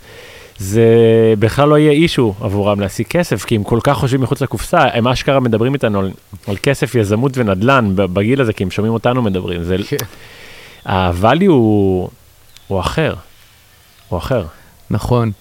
[0.59, 0.85] זה
[1.39, 5.07] בכלל לא יהיה אישו עבורם להשיג כסף, כי הם כל כך חושבים מחוץ לקופסה, הם
[5.07, 6.11] אשכרה מדברים איתנו על,
[6.47, 9.63] על כסף, יזמות ונדל"ן בגיל הזה, כי הם שומעים אותנו מדברים.
[9.63, 9.97] זה, כן.
[10.87, 12.09] ה-value הוא,
[12.67, 13.15] הוא אחר,
[14.09, 14.45] הוא אחר.
[14.89, 15.31] נכון.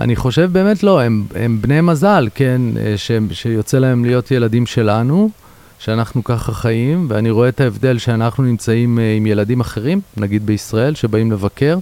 [0.00, 4.66] אני חושב באמת לא, הם, הם בני מזל, כן, אה, שהם, שיוצא להם להיות ילדים
[4.66, 5.30] שלנו,
[5.78, 10.94] שאנחנו ככה חיים, ואני רואה את ההבדל שאנחנו נמצאים אה, עם ילדים אחרים, נגיד בישראל,
[10.94, 11.78] שבאים לבקר,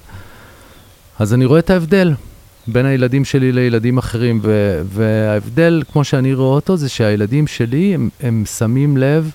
[1.18, 2.12] אז אני רואה את ההבדל
[2.66, 8.09] בין הילדים שלי לילדים אחרים, ו, וההבדל, כמו שאני רואה אותו, זה שהילדים שלי, הם,
[8.20, 9.31] הם שמים לב,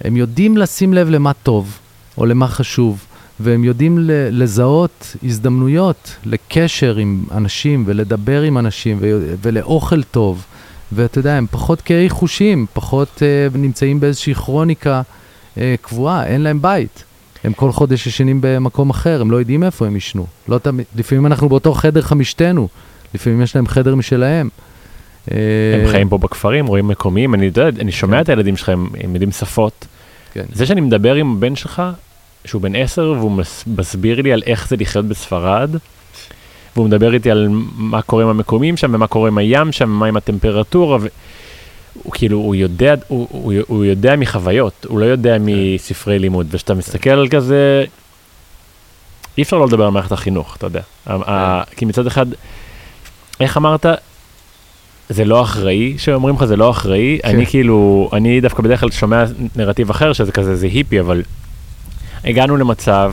[0.00, 1.78] הם יודעים לשים לב למה טוב,
[2.18, 3.04] או למה חשוב.
[3.40, 3.98] והם יודעים
[4.30, 8.98] לזהות הזדמנויות לקשר עם אנשים ולדבר עם אנשים
[9.42, 10.44] ולאוכל טוב.
[10.92, 15.02] ואתה יודע, הם פחות קהי חושים, פחות uh, נמצאים באיזושהי כרוניקה
[15.54, 17.04] uh, קבועה, אין להם בית.
[17.44, 20.26] הם כל חודש ישנים במקום אחר, הם לא יודעים איפה הם ישנו.
[20.48, 22.68] לא תמיד, לפעמים אנחנו באותו חדר חמישתנו,
[23.14, 24.48] לפעמים יש להם חדר משלהם.
[25.26, 25.36] הם
[25.86, 28.22] אה, חיים פה בכפרים, רואים מקומיים, אני יודע, אני שומע כן.
[28.22, 29.86] את הילדים שלך, הם הם יודעים שפות.
[30.32, 30.44] כן.
[30.52, 31.82] זה שאני מדבר עם הבן שלך,
[32.44, 35.70] שהוא בן עשר, והוא מס- מסביר לי על איך זה לחיות בספרד,
[36.76, 40.06] והוא מדבר איתי על מה קורה עם המקומים שם, ומה קורה עם הים שם, ומה
[40.06, 46.18] עם הטמפרטורה, והוא כאילו, הוא יודע, הוא, הוא, הוא יודע מחוויות, הוא לא יודע מספרי
[46.18, 47.84] לימוד, וכשאתה מסתכל על כזה,
[49.38, 50.80] אי אפשר לא לדבר על מערכת החינוך, אתה יודע.
[51.06, 52.26] ה- כי מצד אחד,
[53.40, 53.86] איך אמרת,
[55.08, 57.28] זה לא אחראי, שאומרים לך זה לא אחראי, כן.
[57.28, 59.24] אני כאילו, אני דווקא בדרך כלל שומע
[59.56, 61.22] נרטיב אחר, שזה כזה, זה היפי, אבל
[62.24, 63.12] הגענו למצב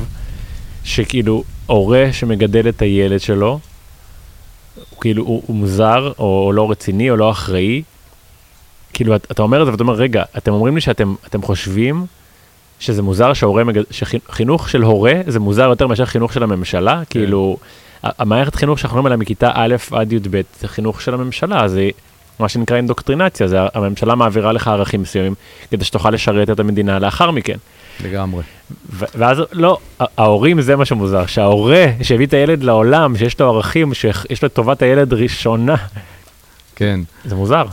[0.84, 3.60] שכאילו, הורה שמגדל את הילד שלו,
[4.90, 7.82] הוא כאילו, הוא, הוא מוזר, או, או לא רציני, או לא אחראי.
[8.94, 12.06] כאילו, את- אתה אומר את זה ואתה אומר, רגע, אתם אומרים לי שאתם אתם חושבים
[12.80, 13.84] שזה מוזר שההורה, מגד...
[13.92, 17.58] שחינוך של הורה זה מוזר יותר מאשר חינוך של הממשלה, כאילו,
[18.04, 21.90] ה- המערכת חינוך שאנחנו מדברים עליה מכיתה א' עד י"ב זה חינוך של הממשלה, זה
[22.40, 25.34] מה שנקרא אינדוקטרינציה, זה הממשלה מעבירה לך ערכים מסוימים
[25.72, 27.58] כדי שתוכל לשרת את המדינה לאחר מכן.
[28.04, 28.44] לגמרי.
[28.90, 34.42] ואז לא, ההורים זה מה שמוזר, שההורה שהביא את הילד לעולם, שיש לו ערכים, שיש
[34.42, 35.76] לו את טובת הילד ראשונה,
[36.76, 37.00] כן.
[37.26, 37.66] זה מוזר.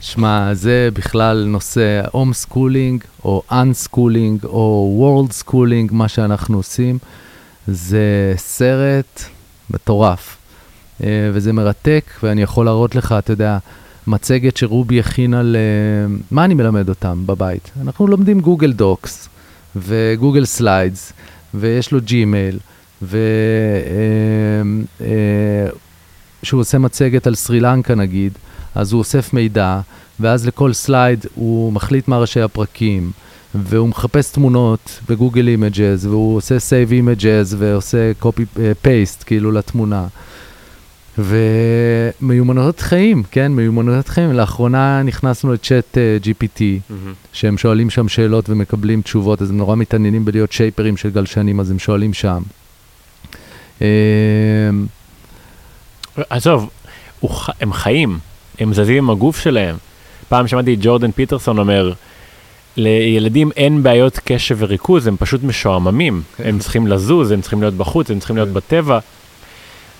[0.00, 6.98] שמע, זה בכלל נושא home schooling, או unschooling, או world schooling, מה שאנחנו עושים.
[7.66, 9.22] זה סרט
[9.70, 10.36] מטורף,
[11.02, 13.58] אה, וזה מרתק, ואני יכול להראות לך, אתה יודע,
[14.06, 15.56] מצגת שרובי הכין על...
[15.56, 17.70] אה, מה אני מלמד אותם בבית?
[17.82, 19.28] אנחנו לומדים Google Docs,
[19.76, 21.12] ו Google Slides,
[21.54, 22.58] ויש לו Gmail,
[23.02, 23.20] ושהוא
[26.60, 28.32] עושה מצגת על סרי לנקה נגיד,
[28.74, 29.80] אז הוא אוסף מידע,
[30.20, 33.12] ואז לכל slide הוא מחליט מה ראשי הפרקים,
[33.54, 39.52] והוא מחפש תמונות ב Google Images, והוא עושה save images ועושה copy אה, paste כאילו
[39.52, 40.06] לתמונה.
[41.18, 44.32] ומיומנויות חיים, כן, מיומנויות חיים.
[44.32, 46.60] לאחרונה נכנסנו לצ'אט אה, GPT,
[47.32, 51.70] שהם שואלים שם שאלות ומקבלים תשובות, אז הם נורא מתעניינים בלהיות שייפרים של גלשנים, אז
[51.70, 52.42] הם שואלים שם.
[53.82, 53.86] אה,
[56.30, 56.70] עזוב,
[57.28, 58.18] ח- הם חיים,
[58.58, 59.76] הם זזים עם הגוף שלהם.
[60.28, 61.92] פעם שמעתי את ג'ורדן פיטרסון אומר,
[62.76, 66.22] לילדים אין בעיות קשב וריכוז, הם פשוט משועממים.
[66.38, 68.54] הם צריכים לזוז, הם צריכים להיות בחוץ, הם צריכים להיות כן.
[68.54, 68.98] בטבע.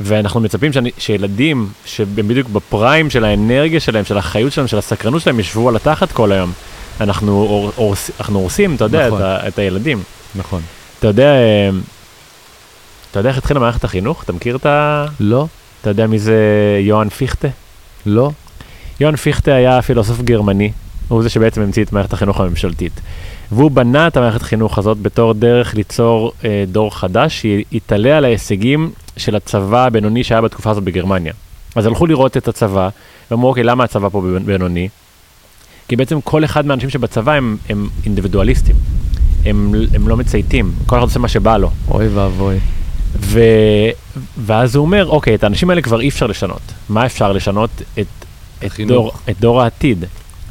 [0.01, 5.23] ואנחנו מצפים שאני, שילדים שהם בדיוק בפריים של האנרגיה שלהם, של החיות שלהם, של הסקרנות
[5.23, 6.53] שלהם, ישבו על התחת כל היום.
[7.01, 9.21] אנחנו, הור, הורס, אנחנו הורסים, אתה יודע, נכון.
[9.21, 10.03] את, ה, את הילדים.
[10.35, 10.63] נכון.
[10.99, 11.71] אתה יודע, אה,
[13.11, 14.25] אתה יודע איך התחילה מערכת החינוך?
[14.25, 15.07] אתה מכיר את ה...
[15.21, 15.47] לא,
[15.81, 16.37] אתה יודע מי זה
[16.81, 17.49] יוהאן פיכטה?
[18.07, 18.31] לא,
[19.01, 20.73] יוהאן פיכטה היה פילוסוף גרמני,
[21.09, 23.01] הוא זה שבעצם המציא את מערכת החינוך הממשלתית.
[23.53, 28.91] והוא בנה את המערכת החינוך הזאת בתור דרך ליצור אה, דור חדש שיתעלה על ההישגים
[29.19, 31.33] של הצבא הבינוני שהיה בתקופה הזאת בגרמניה.
[31.77, 32.89] אז הלכו לראות את הצבא,
[33.31, 34.89] ואמרו, אוקיי, למה הצבא פה בינוני?
[35.89, 38.77] כי בעצם כל אחד מהאנשים שבצבא הם, הם אינדיבידואליסטים.
[39.45, 41.71] הם, הם לא מצייתים, כל אחד עושה מה שבא לו.
[41.89, 42.59] אוי ואבוי.
[43.21, 43.41] ו...
[44.37, 46.61] ואז הוא אומר, אוקיי, את האנשים האלה כבר אי אפשר לשנות.
[46.89, 47.71] מה אפשר לשנות?
[47.99, 48.07] את,
[48.65, 48.81] את.
[48.87, 50.05] דור, את דור העתיד.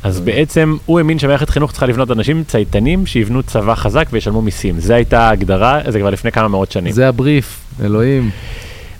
[0.03, 4.79] אז בעצם הוא האמין שמערכת חינוך צריכה לבנות אנשים צייתנים שיבנו צבא חזק וישלמו מיסים.
[4.79, 6.93] זו הייתה ההגדרה, זה כבר לפני כמה מאות שנים.
[6.93, 8.29] זה הבריף, אלוהים.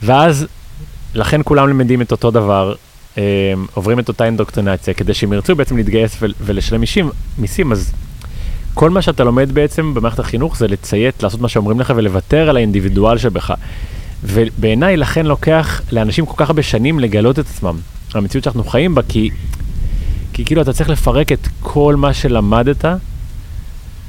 [0.04, 0.48] ואז,
[1.14, 2.76] לכן כולם למדים את אותו דבר,
[3.18, 3.24] אה,
[3.74, 7.94] עוברים את אותה אינדוקטרינציה, כדי שהם ירצו בעצם להתגייס ול- ולשלם מיסים, מיסים, אז
[8.74, 12.58] כל מה שאתה לומד בעצם במערכת החינוך זה לציית, לעשות מה שאומרים לך ולוותר על
[12.58, 13.54] האינדיבידואל שבך.
[14.24, 17.78] ובעיניי לכן לוקח לאנשים כל כך הרבה שנים לגלות את עצמם,
[18.14, 19.30] המציאות שאנחנו חיים בה, כי,
[20.38, 22.86] כי כאילו אתה צריך לפרק את כל מה שלמדת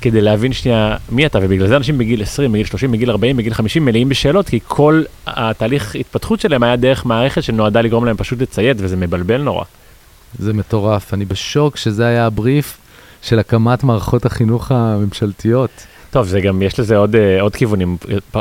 [0.00, 3.54] כדי להבין שנייה מי אתה, ובגלל זה אנשים בגיל 20, בגיל 30, בגיל 40, בגיל
[3.54, 8.42] 50 מלאים בשאלות, כי כל התהליך התפתחות שלהם היה דרך מערכת שנועדה לגרום להם פשוט
[8.42, 9.64] לציית, וזה מבלבל נורא.
[10.38, 11.14] זה מטורף.
[11.14, 12.78] אני בשוק שזה היה הבריף
[13.22, 15.70] של הקמת מערכות החינוך הממשלתיות.
[16.10, 17.96] טוב, זה גם, יש לזה עוד, אה, עוד כיוונים,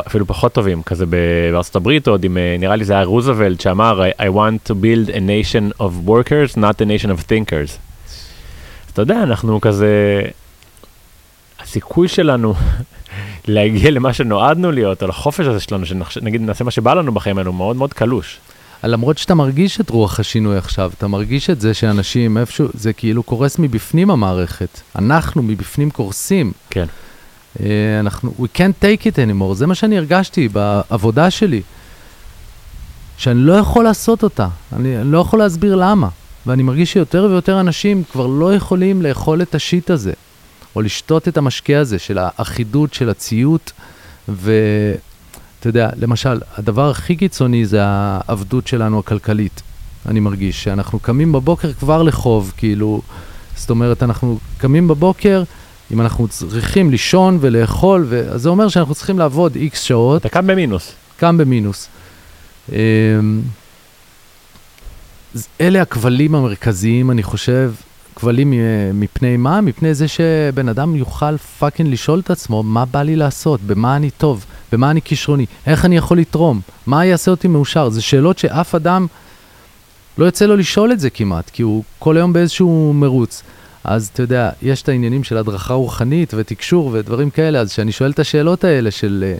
[0.06, 4.02] אפילו פחות טובים, כזה בארצות הברית, עוד עם, אה, נראה לי זה היה רוזוולט שאמר,
[4.18, 7.70] I, I want to build a nation of workers, not a nation of thinkers.
[8.86, 10.22] אז אתה יודע, אנחנו כזה,
[11.60, 12.54] הסיכוי שלנו
[13.48, 17.52] להגיע למה שנועדנו להיות, על החופש הזה שלנו, שנגיד נעשה מה שבא לנו בחיים האלו,
[17.52, 18.38] מאוד מאוד קלוש.
[18.84, 23.22] למרות שאתה מרגיש את רוח השינוי עכשיו, אתה מרגיש את זה שאנשים איפשהו, זה כאילו
[23.22, 24.80] קורס מבפנים המערכת.
[24.96, 26.52] אנחנו מבפנים קורסים.
[26.70, 26.86] כן.
[27.60, 31.62] אה, אנחנו, we can't take it anymore, זה מה שאני הרגשתי בעבודה שלי.
[33.16, 36.08] שאני לא יכול לעשות אותה, אני, אני לא יכול להסביר למה.
[36.48, 40.12] ואני מרגיש שיותר ויותר אנשים כבר לא יכולים לאכול את השיט הזה,
[40.76, 43.72] או לשתות את המשקה הזה של האחידות, של הציות,
[44.28, 49.62] ואתה יודע, למשל, הדבר הכי קיצוני זה העבדות שלנו הכלכלית.
[50.06, 53.02] אני מרגיש שאנחנו קמים בבוקר כבר לחוב, כאילו,
[53.56, 55.42] זאת אומרת, אנחנו קמים בבוקר
[55.92, 58.30] אם אנחנו צריכים לישון ולאכול, ו...
[58.30, 60.92] אז זה אומר שאנחנו צריכים לעבוד איקס שעות, אתה קם במינוס.
[61.16, 61.88] קם במינוס.
[62.72, 62.76] אמ,
[65.60, 67.72] אלה הכבלים המרכזיים, אני חושב,
[68.16, 68.52] כבלים
[68.94, 69.60] מפני מה?
[69.60, 74.10] מפני זה שבן אדם יוכל fucking לשאול את עצמו, מה בא לי לעשות, במה אני
[74.10, 77.88] טוב, במה אני כישרוני, איך אני יכול לתרום, מה יעשה אותי מאושר.
[77.88, 79.06] זה שאלות שאף אדם
[80.18, 83.42] לא יוצא לו לשאול את זה כמעט, כי הוא כל היום באיזשהו מרוץ.
[83.84, 88.10] אז אתה יודע, יש את העניינים של הדרכה רוחנית ותקשור ודברים כאלה, אז כשאני שואל
[88.10, 89.38] את השאלות האלה של אה,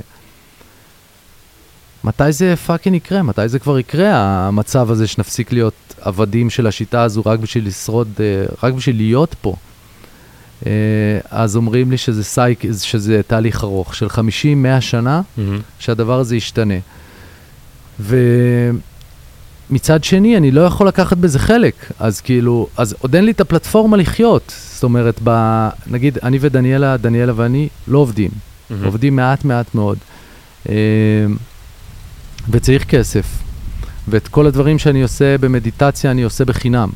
[2.04, 4.14] מתי זה פאקינג יקרה, מתי זה כבר יקרה,
[4.46, 9.34] המצב הזה שנפסיק להיות עבדים של השיטה הזו רק בשביל לשרוד, אה, רק בשביל להיות
[9.40, 9.56] פה.
[10.66, 10.72] אה,
[11.30, 15.40] אז אומרים לי שזה סייק, שזה תהליך ארוך של 50-100 שנה, Mm-hmm.
[15.78, 16.74] שהדבר הזה ישתנה.
[19.70, 21.74] ומצד שני, אני לא יכול לקחת בזה חלק.
[21.98, 24.52] אז כאילו, אז עוד אין לי את הפלטפורמה לחיות.
[24.74, 28.30] זאת אומרת, ב, נגיד, אני ודניאלה, דניאלה ואני לא עובדים.
[28.30, 28.74] Mm-hmm.
[28.84, 29.98] עובדים מעט מעט מאוד.
[30.68, 30.74] אה,
[32.50, 33.26] וצריך כסף.
[34.08, 36.90] ואת כל הדברים שאני עושה במדיטציה, אני עושה בחינם.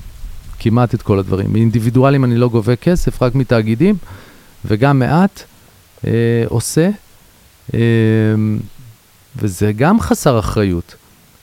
[0.58, 1.52] כמעט את כל הדברים.
[1.52, 3.94] מאינדיבידואלים אני לא גובה כסף, רק מתאגידים,
[4.64, 5.42] וגם מעט
[6.06, 6.10] אה,
[6.48, 6.90] עושה.
[7.74, 7.80] אה,
[9.36, 10.94] וזה גם חסר אחריות.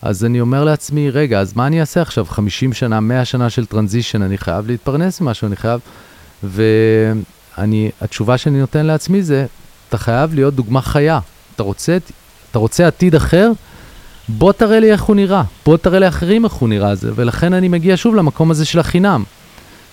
[0.01, 2.25] אז אני אומר לעצמי, רגע, אז מה אני אעשה עכשיו?
[2.25, 5.79] 50 שנה, 100 שנה של טרנזישן, אני חייב להתפרנס ממשהו, אני חייב...
[6.43, 9.45] ואני, התשובה שאני נותן לעצמי זה,
[9.89, 11.19] אתה חייב להיות דוגמה חיה.
[11.55, 11.97] אתה רוצה,
[12.51, 13.51] אתה רוצה עתיד אחר?
[14.29, 17.67] בוא תראה לי איך הוא נראה, בוא תראה לאחרים איך הוא נראה זה, ולכן אני
[17.67, 19.23] מגיע שוב למקום הזה של החינם,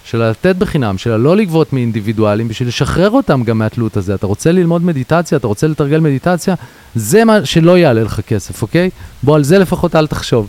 [0.07, 4.14] של לתת בחינם, של לא לגבות מאינדיבידואלים, בשביל לשחרר אותם גם מהתלות הזה.
[4.14, 6.55] אתה רוצה ללמוד מדיטציה, אתה רוצה לתרגל מדיטציה,
[6.95, 8.90] זה מה שלא יעלה לך כסף, אוקיי?
[9.23, 10.49] בוא על זה לפחות אל תחשוב.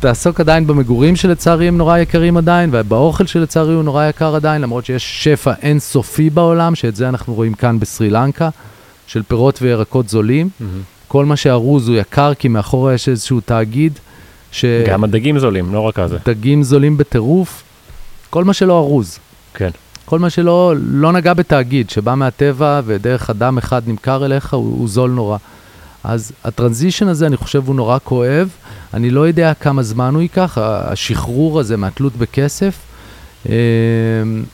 [0.00, 4.84] תעסוק עדיין במגורים שלצערי הם נורא יקרים עדיין, ובאוכל שלצערי הוא נורא יקר עדיין, למרות
[4.84, 8.48] שיש שפע אינסופי בעולם, שאת זה אנחנו רואים כאן בסרי לנקה,
[9.06, 10.48] של פירות וירקות זולים.
[10.60, 10.64] Mm-hmm.
[11.08, 13.98] כל מה שארוז הוא יקר, כי מאחורה יש איזשהו תאגיד,
[14.52, 16.18] שדגים גם הדגים זולים, לא רק הזה.
[16.62, 17.61] זולים בטירוף,
[18.32, 19.18] כל מה שלא ארוז.
[19.54, 19.70] כן.
[20.04, 24.88] כל מה שלא לא נגע בתאגיד, שבא מהטבע ודרך אדם אחד נמכר אליך, הוא, הוא
[24.88, 25.36] זול נורא.
[26.04, 28.48] אז הטרנזישן הזה, אני חושב, הוא נורא כואב.
[28.94, 32.78] אני לא יודע כמה זמן הוא ייקח, השחרור הזה מהתלות בכסף,
[33.48, 33.54] אה,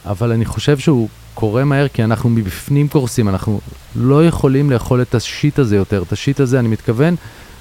[0.07, 3.61] אבל אני חושב שהוא קורה מהר, כי אנחנו מבפנים קורסים, אנחנו
[3.97, 6.03] לא יכולים לאכול את השיט הזה יותר.
[6.03, 7.15] את השיט הזה, אני מתכוון,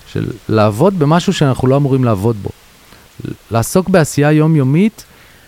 [0.07, 2.49] של לעבוד במשהו שאנחנו לא אמורים לעבוד בו.
[3.51, 5.05] לעסוק בעשייה יומיומית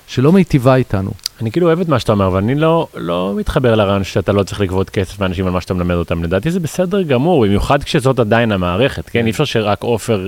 [0.10, 1.12] שלא מיטיבה איתנו.
[1.42, 4.44] אני כאילו אוהב את מה שאתה אומר, אבל אני לא, לא מתחבר לרעיון שאתה לא
[4.44, 6.24] צריך לגבות כסף מאנשים על מה שאתה מלמד אותם.
[6.24, 9.26] לדעתי זה בסדר גמור, במיוחד כשזאת עדיין המערכת, כן?
[9.26, 10.28] אי אפשר שרק עופר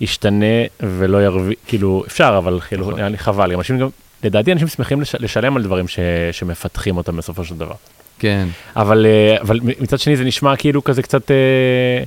[0.00, 0.46] ישתנה
[0.80, 2.94] ולא ירוויח, כאילו, אפשר, אבל כאילו, נכון.
[2.94, 3.54] נראה לי חבל.
[3.54, 3.88] אנשים גם,
[4.24, 5.98] לדעתי אנשים שמחים לש, לשלם על דברים ש,
[6.32, 7.74] שמפתחים אותם בסופו של דבר.
[8.18, 8.48] כן.
[8.76, 12.04] אבל, אה, אבל מצד שני זה נשמע כאילו כזה קצת, אה,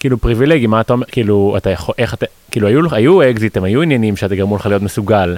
[0.00, 3.82] כאילו פריבילגי, מה אתה אומר, כאילו, אתה יכול, איך אתה, כאילו, היו, היו אקזיטים, היו
[3.82, 5.36] עניינים שאתה גרמו לך להיות מסוגל.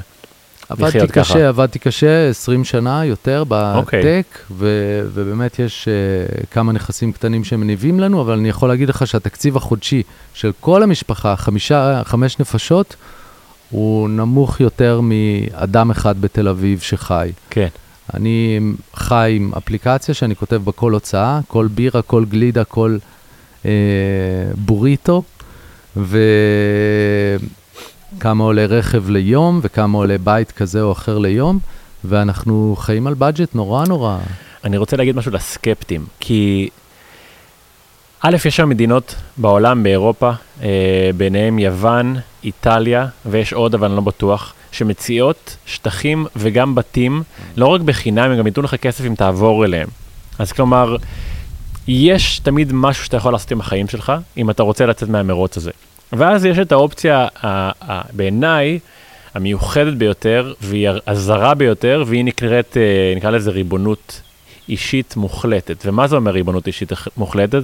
[0.69, 1.49] עבדתי קשה, ככה.
[1.49, 4.01] עבדתי קשה 20 שנה יותר אוקיי.
[4.01, 9.07] בטק, ו- ובאמת יש uh, כמה נכסים קטנים שמניבים לנו, אבל אני יכול להגיד לך
[9.07, 10.03] שהתקציב החודשי
[10.35, 12.97] של כל המשפחה, חמישה, חמש נפשות,
[13.71, 17.33] הוא נמוך יותר מאדם אחד בתל אביב שחי.
[17.51, 17.69] כן.
[18.15, 18.61] אני
[18.95, 22.99] חי עם אפליקציה שאני כותב בה כל הוצאה, כל בירה, כל גלידה, כל
[23.65, 23.71] אה,
[24.55, 25.23] בוריטו,
[28.15, 31.59] וכמה עולה רכב ליום, וכמה עולה בית כזה או אחר ליום,
[32.05, 34.19] ואנחנו חיים על בדג'ט נורא נורא.
[34.65, 36.69] אני רוצה להגיד משהו לסקפטים, כי
[38.21, 40.31] א', יש שם מדינות בעולם, באירופה,
[40.63, 47.23] אה, ביניהם יוון, איטליה, ויש עוד, אבל אני לא בטוח, שמציעות שטחים וגם בתים,
[47.57, 49.89] לא רק בחינם, הם גם ייתנו לך כסף אם תעבור אליהם.
[50.39, 50.97] אז כלומר,
[51.89, 55.71] יש תמיד משהו שאתה יכול לעשות עם החיים שלך, אם אתה רוצה לצאת מהמרוץ הזה.
[56.13, 57.29] ואז יש את האופציה,
[58.13, 58.79] בעיניי,
[59.35, 64.21] המיוחדת ביותר, והיא הזרה ביותר, והיא נקראת, אה, נקרא לזה ריבונות
[64.69, 65.87] אישית מוחלטת.
[65.87, 67.63] ומה זה אומר ריבונות אישית מוחלטת?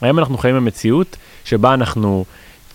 [0.00, 2.24] היום אנחנו חיים במציאות שבה אנחנו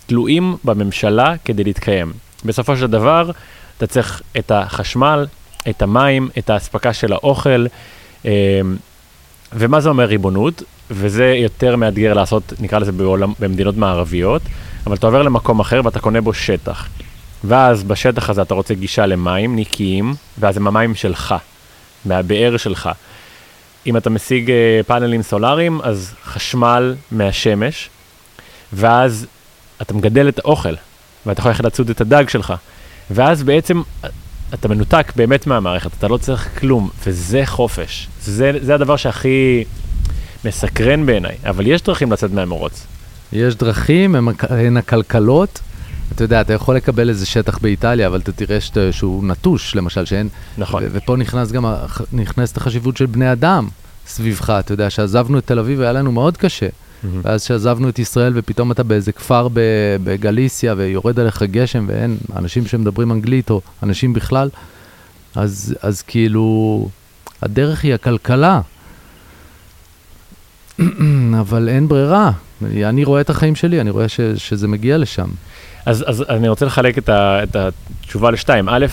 [0.06, 2.12] תלויים בממשלה כדי להתקיים.
[2.44, 3.30] בסופו של דבר,
[3.76, 5.26] אתה צריך את החשמל,
[5.70, 7.66] את המים, את האספקה של האוכל,
[8.26, 8.60] אה,
[9.52, 10.62] ומה זה אומר ריבונות?
[10.90, 14.42] וזה יותר מאתגר לעשות, נקרא לזה בעולם, במדינות מערביות,
[14.86, 16.88] אבל אתה עובר למקום אחר ואתה קונה בו שטח.
[17.44, 21.34] ואז בשטח הזה אתה רוצה גישה למים נקיים, ואז הם המים שלך,
[22.04, 22.90] מהבאר שלך.
[23.86, 27.90] אם אתה משיג אה, פאנלים סולאריים, אז חשמל מהשמש,
[28.72, 29.26] ואז
[29.82, 30.74] אתה מגדל את האוכל,
[31.26, 32.54] ואתה יכול ללכת לצוד את הדג שלך.
[33.10, 33.82] ואז בעצם
[34.54, 38.08] אתה מנותק באמת מהמערכת, אתה לא צריך כלום, וזה חופש.
[38.22, 39.64] זה, זה הדבר שהכי
[40.44, 42.86] מסקרן בעיניי, אבל יש דרכים לצאת מהמרוץ.
[43.32, 45.60] יש דרכים, הן הן הכלכלות.
[46.14, 50.04] אתה יודע, אתה יכול לקבל איזה שטח באיטליה, אבל אתה תראה שאתה, שהוא נטוש, למשל,
[50.04, 50.28] שאין...
[50.58, 50.82] נכון.
[50.82, 51.64] ו- ופה נכנס גם,
[52.12, 53.68] נכנסת החשיבות של בני אדם
[54.06, 54.50] סביבך.
[54.50, 56.66] אתה יודע, שעזבנו את תל אביב, היה לנו מאוד קשה.
[57.02, 57.20] מהמם.
[57.24, 59.48] ואז שעזבנו את ישראל, ופתאום אתה באיזה כפר
[60.04, 64.48] בגליסיה, ויורד עליך גשם, ואין אנשים שמדברים אנגלית, או אנשים בכלל,
[65.34, 66.88] אז, אז כאילו,
[67.42, 68.60] הדרך היא הכלכלה.
[71.40, 72.32] אבל אין ברירה.
[72.62, 75.28] אני רואה את החיים שלי, אני רואה ש, שזה מגיע לשם.
[75.86, 78.68] אז, אז אני רוצה לחלק את, ה, את התשובה לשתיים.
[78.68, 78.86] א',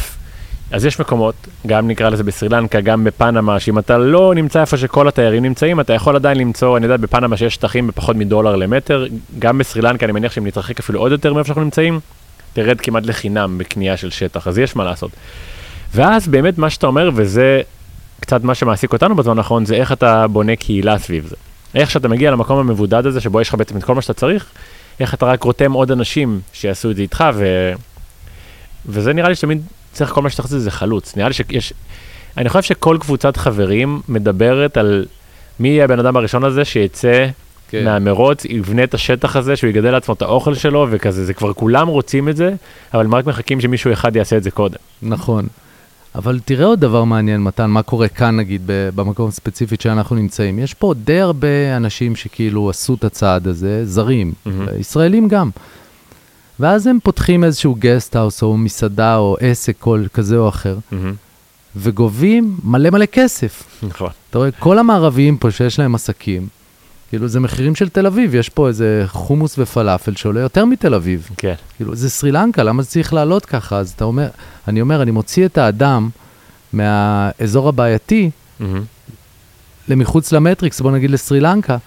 [0.71, 1.35] אז יש מקומות,
[1.67, 5.93] גם נקרא לזה בסרילנקה, גם בפנמה, שאם אתה לא נמצא איפה שכל התיירים נמצאים, אתה
[5.93, 9.05] יכול עדיין למצוא, אני יודע, בפנמה שיש שטחים בפחות מדולר למטר,
[9.39, 11.99] גם בסרילנקה, אני מניח שאם נתרחק אפילו עוד יותר מאיפה שאנחנו נמצאים,
[12.53, 15.11] תרד כמעט לחינם בקנייה של שטח, אז יש מה לעשות.
[15.95, 17.61] ואז באמת מה שאתה אומר, וזה
[18.19, 21.35] קצת מה שמעסיק אותנו בזמן האחרון, זה איך אתה בונה קהילה סביב זה.
[21.75, 24.45] איך שאתה מגיע למקום המבודד הזה, שבו יש לך בעצם את כל מה שאתה צריך,
[24.99, 27.71] איך אתה רק רותם עוד אנשים שיעשו את זה איתך, ו...
[28.85, 29.61] וזה נראה לי שתמיד
[29.97, 31.15] צריך כל מה שצריך זה, חלוץ.
[31.15, 31.73] נראה לי שיש...
[32.37, 35.05] אני חושב שכל קבוצת חברים מדברת על
[35.59, 37.27] מי יהיה הבן אדם הראשון הזה שיצא
[37.69, 37.85] כן.
[37.85, 41.87] מהמרוץ, יבנה את השטח הזה, שהוא יגדל לעצמו את האוכל שלו, וכזה, זה כבר כולם
[41.87, 42.53] רוצים את זה,
[42.93, 44.77] אבל הם רק מחכים שמישהו אחד יעשה את זה קודם.
[45.01, 45.47] נכון.
[46.15, 50.59] אבל תראה עוד דבר מעניין, מתן, מה קורה כאן, נגיד, במקום הספציפית שאנחנו נמצאים.
[50.59, 54.67] יש פה די הרבה אנשים שכאילו עשו את הצעד הזה, זרים, מהמם.
[54.79, 55.49] ישראלים גם.
[56.59, 60.77] ואז הם פותחים איזשהו guest house או מסעדה או עסק כל כזה או אחר,
[61.75, 63.63] וגובים מלא מלא כסף.
[63.83, 64.09] נכון.
[64.29, 66.47] אתה רואה, כל המערביים פה שיש להם עסקים,
[67.09, 71.29] כאילו זה מחירים של תל אביב, יש פה איזה חומוס ופלאפל שעולה יותר מתל אביב.
[71.37, 71.53] כן.
[71.77, 73.77] כאילו, זה סרילנקה, למה זה צריך לעלות ככה?
[73.77, 74.27] אז אתה אומר,
[74.67, 76.09] אני אומר, אני מוציא את האדם
[76.73, 78.29] מהאזור הבעייתי
[79.87, 81.77] למחוץ למטריקס, בוא נגיד לסרילנקה,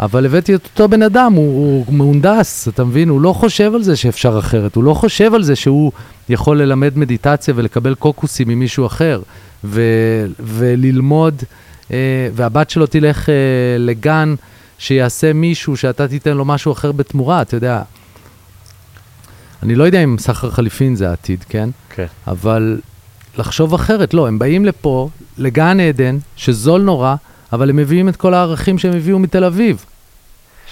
[0.00, 3.08] אבל הבאתי את אותו בן אדם, הוא, הוא מהונדס, אתה מבין?
[3.08, 5.92] הוא לא חושב על זה שאפשר אחרת, הוא לא חושב על זה שהוא
[6.28, 9.22] יכול ללמד מדיטציה ולקבל קוקוסים ממישהו אחר,
[9.64, 9.82] ו,
[10.40, 11.42] וללמוד,
[11.90, 13.34] אה, והבת שלו תלך אה,
[13.78, 14.34] לגן
[14.78, 17.82] שיעשה מישהו, שאתה תיתן לו משהו אחר בתמורה, אתה יודע.
[19.62, 21.68] אני לא יודע אם סחר חליפין זה העתיד, כן?
[21.90, 22.06] כן.
[22.26, 22.80] אבל
[23.38, 27.14] לחשוב אחרת, לא, הם באים לפה, לגן עדן, שזול נורא,
[27.54, 29.84] אבל הם מביאים את כל הערכים שהם הביאו מתל אביב,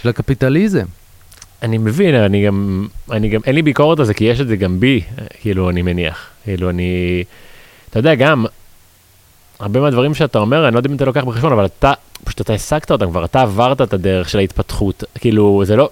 [0.02, 0.84] של הקפיטליזם.
[1.62, 4.56] אני מבין, אני גם, אני גם, אין לי ביקורת על זה, כי יש את זה
[4.56, 5.00] גם בי,
[5.40, 6.28] כאילו, אני מניח.
[6.44, 7.24] כאילו, אני,
[7.90, 8.46] אתה יודע, גם,
[9.58, 11.92] הרבה מהדברים שאתה אומר, אני לא יודע אם אתה לוקח בחשבון, אבל אתה,
[12.24, 15.90] פשוט אתה השגת אותם כבר, אתה עברת את הדרך של ההתפתחות, כאילו, זה לא,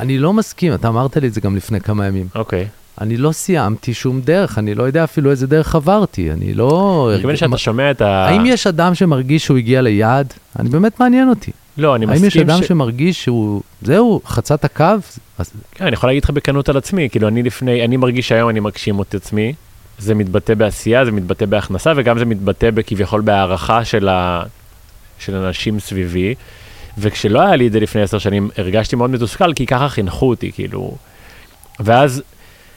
[0.00, 2.28] אני לא מסכים, אתה אמרת לי את זה גם לפני כמה ימים.
[2.34, 2.68] אוקיי.
[3.00, 7.10] אני לא סיימתי שום דרך, אני לא יודע אפילו איזה דרך עברתי, אני לא...
[7.16, 8.26] מתכוון שאתה שומע את ה...
[8.26, 10.34] האם יש אדם שמרגיש שהוא הגיע ליעד?
[10.58, 11.50] אני באמת מעניין אותי.
[11.78, 12.66] לא, אני האם יש מסכים אדם ש...
[12.66, 14.84] שמרגיש שהוא, זהו, חצה את הקו?
[15.38, 18.50] אז כן, אני יכול להגיד לך בכנות על עצמי, כאילו, אני לפני, אני מרגיש שהיום
[18.50, 19.52] אני מגשים את עצמי,
[19.98, 24.42] זה מתבטא בעשייה, זה מתבטא בהכנסה, וגם זה מתבטא כביכול בהערכה של, ה...
[25.18, 26.34] של אנשים סביבי.
[26.98, 30.52] וכשלא היה לי את זה לפני עשר שנים, הרגשתי מאוד מתוסכל, כי ככה חינכו אותי,
[30.52, 30.96] כאילו.
[31.80, 32.22] ואז,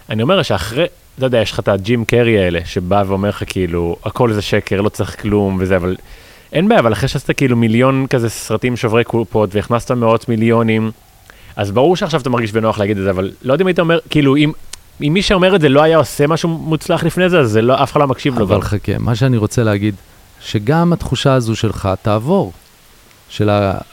[0.10, 0.86] אני אומר שאחרי,
[1.18, 4.82] אתה יודע, יש לך את הג'ים קרי האלה, שבא ואומר לך כאילו, הכל זה שקר,
[4.82, 5.96] לא צריך כלום וזה, אבל
[6.54, 10.92] אין בעיה, אבל אחרי שעשית כאילו מיליון כזה סרטים שוברי קופות, והכנסת מאות מיליונים,
[11.56, 14.00] אז ברור שעכשיו אתה מרגיש בנוח להגיד את זה, אבל לא יודע אם היית אומר,
[14.10, 14.52] כאילו, אם...
[15.02, 17.84] אם מי שאומר את זה לא היה עושה משהו מוצלח לפני זה, אז זה לא,
[17.84, 18.46] אף אחד לא מקשיב לו.
[18.46, 18.62] אבל גם.
[18.62, 19.96] חכה, מה שאני רוצה להגיד,
[20.42, 22.52] שגם התחושה הזו שלך תעבור.
[23.30, 23.50] של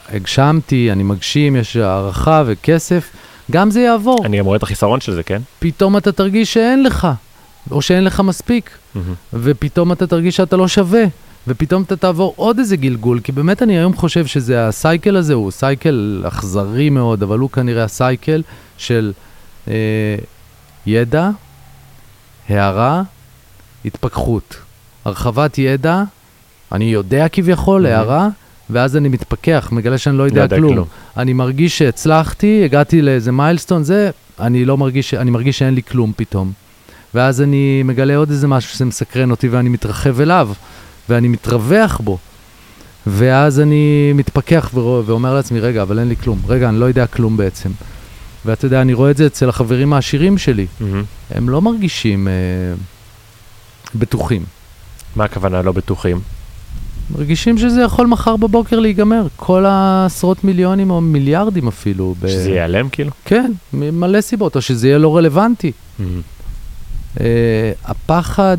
[0.09, 3.09] הגשמתי, אני מגשים, יש הערכה וכסף,
[3.51, 4.25] גם זה יעבור.
[4.25, 5.41] אני גם רואה את החיסרון של זה, כן?
[5.59, 7.07] פתאום אתה תרגיש שאין לך,
[7.71, 8.77] או שאין לך מספיק,
[9.33, 11.03] ופתאום אתה תרגיש שאתה לא שווה,
[11.47, 15.51] ופתאום אתה תעבור עוד איזה גלגול, כי באמת אני היום חושב שזה הסייקל הזה, הוא
[15.51, 18.41] סייקל אכזרי מאוד, אבל הוא כנראה הסייקל
[18.77, 19.13] של
[19.67, 19.73] אה,
[20.85, 21.29] ידע,
[22.49, 23.03] הערה,
[23.85, 24.55] התפכחות.
[25.05, 26.03] הרחבת ידע,
[26.71, 27.95] אני יודע כביכול, מהמם.
[27.95, 28.27] הערה,
[28.71, 30.73] ואז אני מתפכח, מגלה שאני לא יודע, לא יודע כלום.
[30.73, 30.87] כלום.
[31.17, 34.09] אני מרגיש שהצלחתי, הגעתי לאיזה מיילסטון, זה,
[34.39, 36.51] אני לא מרגיש, אני מרגיש שאין לי כלום פתאום.
[37.13, 40.49] ואז אני מגלה עוד איזה משהו שמסקרן אותי ואני מתרחב אליו,
[41.09, 42.17] ואני מתרווח בו.
[43.07, 46.39] ואז אני מתפכח ורוא- ואומר לעצמי, רגע, אבל אין לי כלום.
[46.47, 47.69] רגע, אני לא יודע כלום בעצם.
[48.45, 50.65] ואתה יודע, אני רואה את זה אצל החברים העשירים שלי.
[51.31, 52.33] הם לא מרגישים אה,
[53.95, 54.43] בטוחים.
[55.15, 56.19] מה הכוונה לא בטוחים?
[57.15, 59.27] מרגישים שזה יכול מחר בבוקר להיגמר.
[59.35, 62.15] כל העשרות מיליונים או מיליארדים אפילו.
[62.19, 63.11] ב- שזה ייעלם כאילו?
[63.25, 65.71] כן, מלא סיבות, או שזה יהיה לא רלוונטי.
[67.17, 67.21] Uh,
[67.85, 68.57] הפחד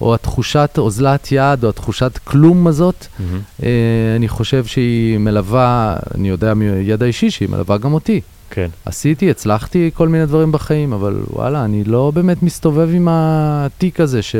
[0.00, 3.40] או התחושת אוזלת יד, או התחושת כלום הזאת, מהמם.
[3.62, 3.68] אה,
[4.16, 8.20] אני חושב שהיא מלווה, אני יודע מידע אישי שהיא מלווה גם אותי.
[8.50, 8.68] כן.
[8.84, 14.22] עשיתי, הצלחתי כל מיני דברים בחיים, אבל וואלה, אני לא באמת מסתובב עם התיק הזה,
[14.22, 14.36] ש...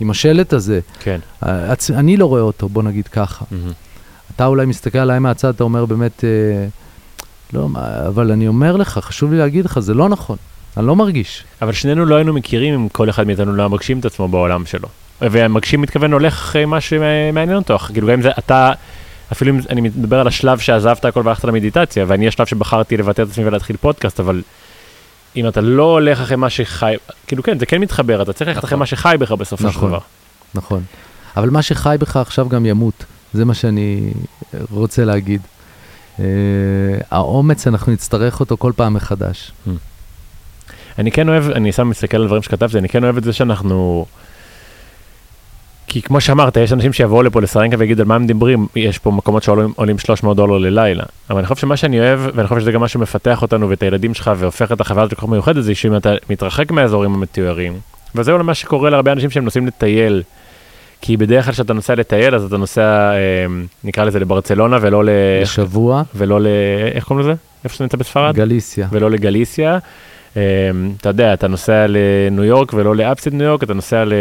[0.00, 0.80] עם השלט הזה.
[1.00, 1.20] כן.
[1.42, 1.90] הצ...
[1.90, 3.44] אני לא רואה אותו, בוא נגיד ככה.
[3.50, 3.72] מהמם.
[4.36, 6.66] אתה אולי מסתכל עליי מהצד, אתה אומר באמת, אה,
[7.52, 7.68] לא,
[8.06, 10.36] אבל אני אומר לך, חשוב לי להגיד לך, זה לא נכון.
[10.76, 11.44] אני לא מרגיש.
[11.62, 14.66] אבל שנינו לא היינו מכירים אם כל אחד מאיתנו לא היה מגשים את עצמו בעולם
[14.66, 14.88] שלו.
[15.22, 18.72] ומגשים מתכוון הולך אחרי מה שמעניין אותו, כאילו גם אם זה אתה,
[19.32, 23.28] אפילו אם אני מדבר על השלב שעזבת הכל והלכת למדיטציה, ואני השלב שבחרתי לבטא את
[23.28, 24.42] עצמי ולהתחיל פודקאסט, אבל
[25.36, 26.94] אם אתה לא הולך אחרי מה שחי,
[27.26, 28.78] כאילו כן, זה כן מתחבר, אתה צריך ללכת אחרי נכון.
[28.78, 29.88] מה שחי בך בסופו של נכון.
[29.88, 29.98] דבר.
[30.54, 30.82] נכון.
[31.36, 33.04] אבל מה שחי בך עכשיו גם ימות,
[33.34, 34.12] זה מה שאני
[34.70, 35.40] רוצה להגיד.
[36.20, 36.24] אה,
[37.10, 39.52] האומץ, אנחנו נצטרך אותו כל פעם מחדש.
[40.98, 44.06] אני כן אוהב, אני שם מסתכל על דברים שכתבתי, אני כן אוהב את זה שאנחנו...
[45.86, 49.10] כי כמו שאמרת, יש אנשים שיבואו לפה לסרנקה ויגידו על מה הם מדברים, יש פה
[49.10, 51.04] מקומות שעולים עולים 300 דולר ללילה.
[51.30, 54.14] אבל אני חושב שמה שאני אוהב, ואני חושב שזה גם מה שמפתח אותנו ואת הילדים
[54.14, 57.72] שלך והופך את החוויה הזאת לכל כך מיוחדת, זה שאם אתה מתרחק מהאזורים המתוארים,
[58.14, 60.22] וזה אולי מה שקורה להרבה אנשים שהם נוסעים לטייל.
[61.04, 63.46] כי בדרך כלל כשאתה נוסע לטייל, אז אתה נוסע, אה,
[63.84, 65.08] נקרא לזה לברצלונה ולא ל...
[65.42, 66.46] לשבוע, ולא ל...
[66.94, 67.34] איך קוראים לזה?
[67.64, 68.34] איפה שאתה נמצא בספרד?
[68.34, 68.88] גליסיה.
[68.90, 69.78] ולא לגליסיה.
[70.34, 70.36] Um,
[71.00, 74.12] אתה יודע, אתה נוסע לניו יורק ולא לאפסיד ניו יורק, אתה נוסע, ל...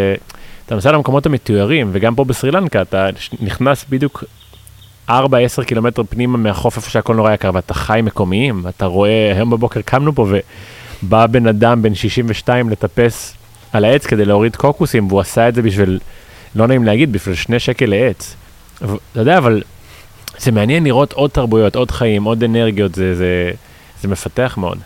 [0.72, 3.10] אתה נוסע למקומות המתוארים, וגם פה בסרי לנקה אתה
[3.40, 4.24] נכנס בדיוק
[5.10, 5.14] 4-10
[5.66, 10.16] קילומטר פנימה מהחוף איפה שהכל נורא יקר, ואתה חי מקומיים, אתה רואה, היום בבוקר קמנו
[10.16, 10.28] פה
[11.04, 13.34] ובא בן אדם בן 62 לטפס
[13.74, 16.00] על העץ כדי להוריד קוקוסים, והוא עשה את זה בשביל,
[16.56, 18.36] לא נעים להגיד, בשביל שני שקל לעץ.
[18.78, 19.64] אתה יודע, אבל
[20.38, 23.52] זה מעניין לראות עוד תרבויות, עוד חיים, עוד אנרגיות, זה, זה,
[24.02, 24.78] זה מפתח מאוד.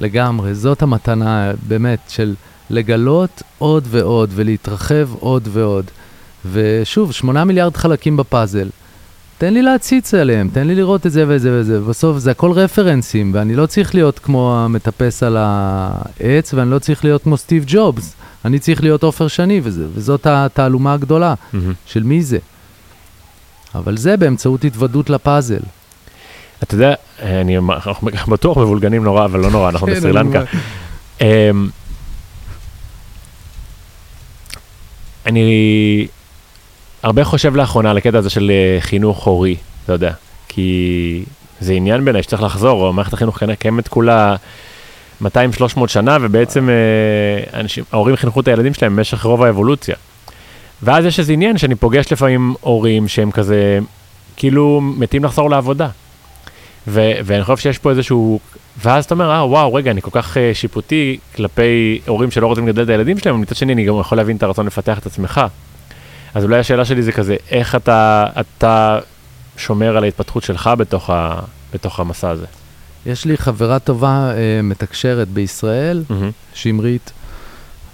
[0.00, 2.34] לגמרי, זאת המתנה באמת של
[2.70, 5.84] לגלות עוד ועוד ולהתרחב עוד ועוד.
[6.52, 8.68] ושוב, שמונה מיליארד חלקים בפאזל.
[9.38, 11.80] תן לי להציץ עליהם, תן לי לראות את זה ואת זה וזה.
[11.80, 17.04] בסוף זה הכל רפרנסים, ואני לא צריך להיות כמו המטפס על העץ, ואני לא צריך
[17.04, 18.14] להיות כמו סטיב ג'ובס.
[18.44, 21.34] אני צריך להיות עופר שני, וזה, וזאת התעלומה הגדולה
[21.86, 22.38] של מי זה.
[23.74, 25.60] אבל זה באמצעות התוודות לפאזל.
[26.62, 30.42] אתה יודע, אני אנחנו בטוח מבולגנים נורא, אבל לא נורא, אנחנו כן, בסרי אני לנקה.
[35.26, 36.06] אני
[37.02, 40.12] הרבה חושב לאחרונה על הקטע הזה של אה, חינוך הורי, אתה יודע,
[40.48, 41.22] כי
[41.60, 44.36] זה עניין בעיניי שצריך לחזור, מערכת החינוך כנראה קיימת כולה
[45.22, 45.26] 200-300
[45.86, 49.96] שנה, ובעצם אה, אנשים, ההורים חינכו את הילדים שלהם במשך רוב האבולוציה.
[50.82, 53.78] ואז יש איזה עניין שאני פוגש לפעמים הורים שהם כזה,
[54.36, 55.88] כאילו מתים לחזור לעבודה.
[56.88, 58.40] ו- ואני חושב שיש פה איזשהו,
[58.82, 62.68] ואז אתה אומר, אה, וואו, רגע, אני כל כך uh, שיפוטי כלפי הורים שלא רוצים
[62.68, 65.06] לגדל את הילדים שלהם, אבל מצד שני אני גם יכול להבין את הרצון לפתח את
[65.06, 65.40] עצמך.
[66.34, 68.98] אז אולי השאלה שלי זה כזה, איך אתה, אתה
[69.56, 71.40] שומר על ההתפתחות שלך בתוך, ה,
[71.74, 72.46] בתוך המסע הזה?
[73.06, 76.30] יש לי חברה טובה אה, מתקשרת בישראל, מהמם.
[76.54, 77.12] שמרית,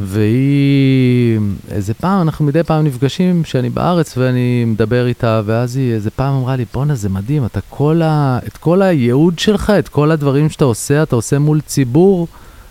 [0.01, 1.39] והיא,
[1.71, 6.35] איזה פעם, אנחנו מדי פעם נפגשים כשאני בארץ ואני מדבר איתה, ואז היא איזה פעם
[6.35, 8.39] אמרה לי, בואנה, זה מדהים, אתה כל ה...
[8.47, 12.29] את כל הייעוד שלך, את כל הדברים שאתה עושה, אתה עושה מול ציבור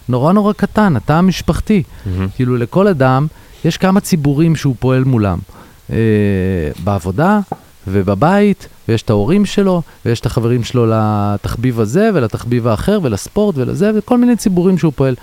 [0.10, 1.84] נורא נורא קטן, אתה המשפחתי.
[2.06, 2.28] מהמם.
[2.36, 3.28] כאילו, לכל אדם
[3.66, 5.40] יש כמה ציבורים שהוא פועל מולם.
[5.92, 5.98] אה,
[6.84, 7.40] בעבודה
[7.88, 13.92] ובבית, ויש את ההורים שלו, ויש את החברים שלו לתחביב הזה ולתחביב האחר ולספורט ולזה,
[13.96, 15.16] וכל מיני ציבורים שהוא פועל.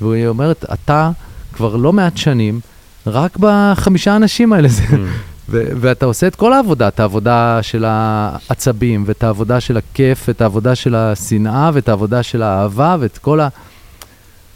[0.00, 1.10] והיא אומרת, אתה
[1.56, 2.60] כבר לא מעט שנים,
[3.06, 4.68] רק בחמישה אנשים האלה.
[4.90, 5.08] מהמם.
[5.48, 10.40] ו- ואתה עושה את כל העבודה, את העבודה של העצבים, ואת העבודה של הכיף, ואת
[10.40, 13.40] העבודה של השנאה, ואת העבודה של האהבה, ואת כל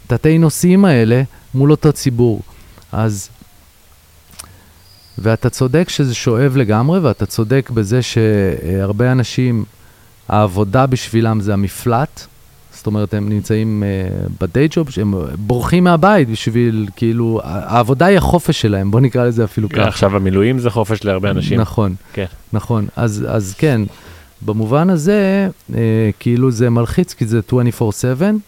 [0.05, 1.23] התתי נושאים האלה
[1.53, 2.41] מול אותו ציבור.
[2.91, 3.29] אז...
[5.17, 9.65] ואתה צודק שזה שואב לגמרי, ואתה צודק בזה שהרבה אנשים,
[10.27, 12.27] העבודה בשבילם זה המפלט.
[12.81, 18.61] זאת אומרת, הם נמצאים uh, בדיי ג'וב, שהם בורחים מהבית בשביל, כאילו, העבודה היא החופש
[18.61, 19.87] שלהם, בוא נקרא לזה אפילו ככה.
[19.87, 21.59] עכשיו המילואים זה חופש להרבה אנשים.
[21.59, 22.25] נכון, כן.
[22.53, 22.87] נכון.
[22.95, 23.81] אז, אז כן,
[24.41, 27.53] במובן הזה, אה, כאילו זה מלחיץ, כי זה 24/7.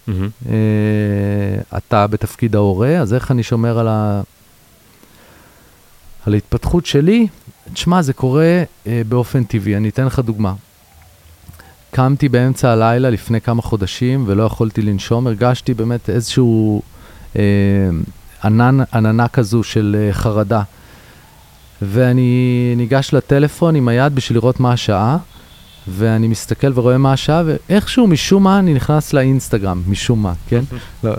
[0.07, 0.29] מהמם.
[0.49, 4.21] אה, אתה בתפקיד ההורה, אז איך אני שומר על, ה...
[6.25, 7.27] על ההתפתחות שלי?
[7.73, 9.77] תשמע, זה קורה אה, באופן טבעי.
[9.77, 10.53] אני אתן לך דוגמה.
[11.93, 16.81] קמתי באמצע הלילה לפני כמה חודשים ולא יכולתי לנשום, הרגשתי באמת איזשהו
[17.35, 17.41] אה,
[18.43, 20.61] ענן, עננה כזו של אה, חרדה.
[21.81, 25.17] ואני ניגש לטלפון עם היד בשביל לראות מה השעה,
[25.87, 30.63] ואני מסתכל ורואה מה השעה, ואיכשהו, משום מה, אני נכנס לאינסטגרם, משום מה, כן?
[31.03, 31.13] לא,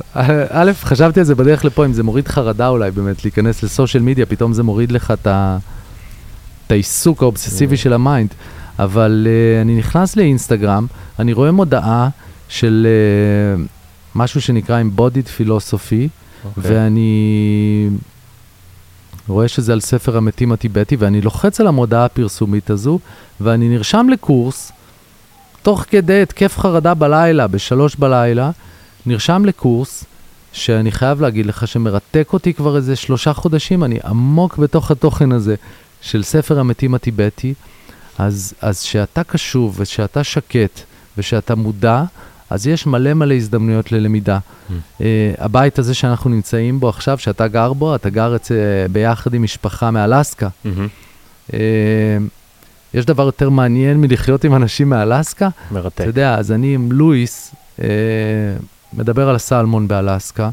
[0.51, 4.03] א', חשבתי על זה בדרך לפה, אם זה מוריד חרדה אולי באמת, להיכנס ל social
[4.03, 5.29] media, פתאום זה מוריד לך את,
[6.71, 8.35] העיסוק האובססיבי של ה mind.
[8.79, 10.87] אבל אה, אני נכנס לאינסטגרם,
[11.19, 12.09] אני רואה מודעה
[12.49, 13.69] של אה,
[14.15, 16.67] משהו שנקרא Embodied Philosophy, אוקיי.
[16.67, 16.77] אוקיי.
[16.77, 17.89] ואני
[19.29, 22.99] רואה שזה על ספר המתים הטיבטי, ואני לוחץ על המודעה הפרסומית הזו,
[23.41, 24.73] ואני נרשם לקורס,
[25.63, 28.51] תוך כדי התקף חרדה בלילה, בשלוש בלילה,
[29.07, 30.05] נרשם לקורס,
[30.53, 35.55] שאני חייב להגיד לך שמרתק אותי כבר איזה שלושה חודשים, אני עמוק בתוך התוכן הזה
[36.01, 37.55] של ספר המתים הטיבטי.
[38.19, 40.81] אז, אז שאתה קשוב ושאתה שקט
[41.19, 42.03] ושאתה מודע,
[42.51, 44.39] אז יש מלא מלא הזדמנויות ללמידה.
[44.39, 44.73] Mm.
[44.99, 45.03] Uh,
[45.39, 48.51] הבית הזה שאנחנו נמצאים בו עכשיו, שאתה גר בו, אתה גר אצ...
[48.93, 50.49] ביחד עם משפחה מאלסקה.
[50.49, 51.49] Mm-hmm.
[51.51, 51.55] Uh,
[52.95, 55.49] יש דבר יותר מעניין מלחיות עם אנשים מאלסקה?
[55.71, 55.95] מרתק.
[55.95, 57.83] אתה יודע, אז אני עם לואיס uh,
[58.93, 60.51] מדבר על הסלמון באלסקה.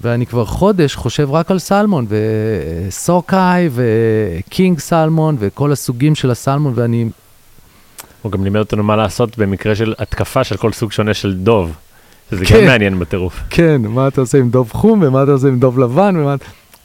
[0.00, 2.06] ואני כבר חודש חושב רק על סלמון,
[2.88, 7.08] וסוקאי, וקינג סלמון, וכל הסוגים של הסלמון, ואני...
[8.22, 11.74] הוא גם לימד אותנו מה לעשות במקרה של התקפה של כל סוג שונה של דוב.
[12.30, 13.40] שזה כן, גם מעניין בטירוף.
[13.50, 16.34] כן, מה אתה עושה עם דוב חום, ומה אתה עושה עם דוב לבן, ומה...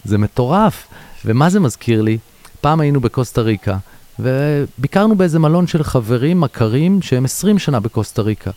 [0.05, 0.87] זה מטורף.
[1.25, 2.17] ומה זה מזכיר לי?
[2.61, 3.77] פעם היינו בקוסטה ריקה,
[4.19, 8.51] וביקרנו באיזה מלון של חברים, מכרים, שהם 20 שנה בקוסטה ריקה.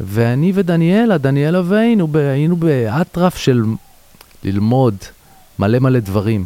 [0.00, 3.62] ואני ודניאלה, דניאלה והיינו, היינו באטרף של
[4.44, 4.94] ללמוד
[5.58, 6.44] מלא מלא דברים.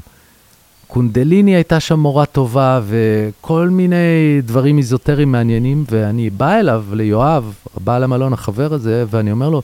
[0.87, 3.97] קונדליני הייתה שם מורה טובה, וכל מיני
[4.43, 9.63] דברים איזוטריים מעניינים, ואני בא אליו, ליואב, בעל המלון, החבר הזה, ואני אומר לו,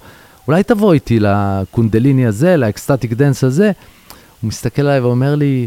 [0.48, 3.72] אולי תבוא איתי לקונדליני הזה, ל ecstatic dance הזה.
[4.40, 5.66] הוא מסתכל עליי ואומר לי,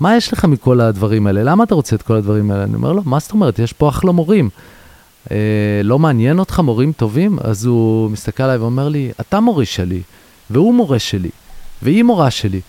[0.00, 1.42] מה יש לך מכל הדברים האלה?
[1.42, 2.64] למה אתה רוצה את כל הדברים האלה?
[2.64, 3.58] אני אומר לו, מה זאת אומרת?
[3.58, 4.50] יש פה אחלה מורים.
[5.30, 5.36] אה,
[5.84, 7.38] לא מעניין אותך מורים טובים?
[7.40, 10.02] אז הוא מסתכל עליי ואומר לי, אתה מורה שלי,
[10.50, 11.30] והוא מורה שלי.
[11.82, 12.60] והיא מורה שלי.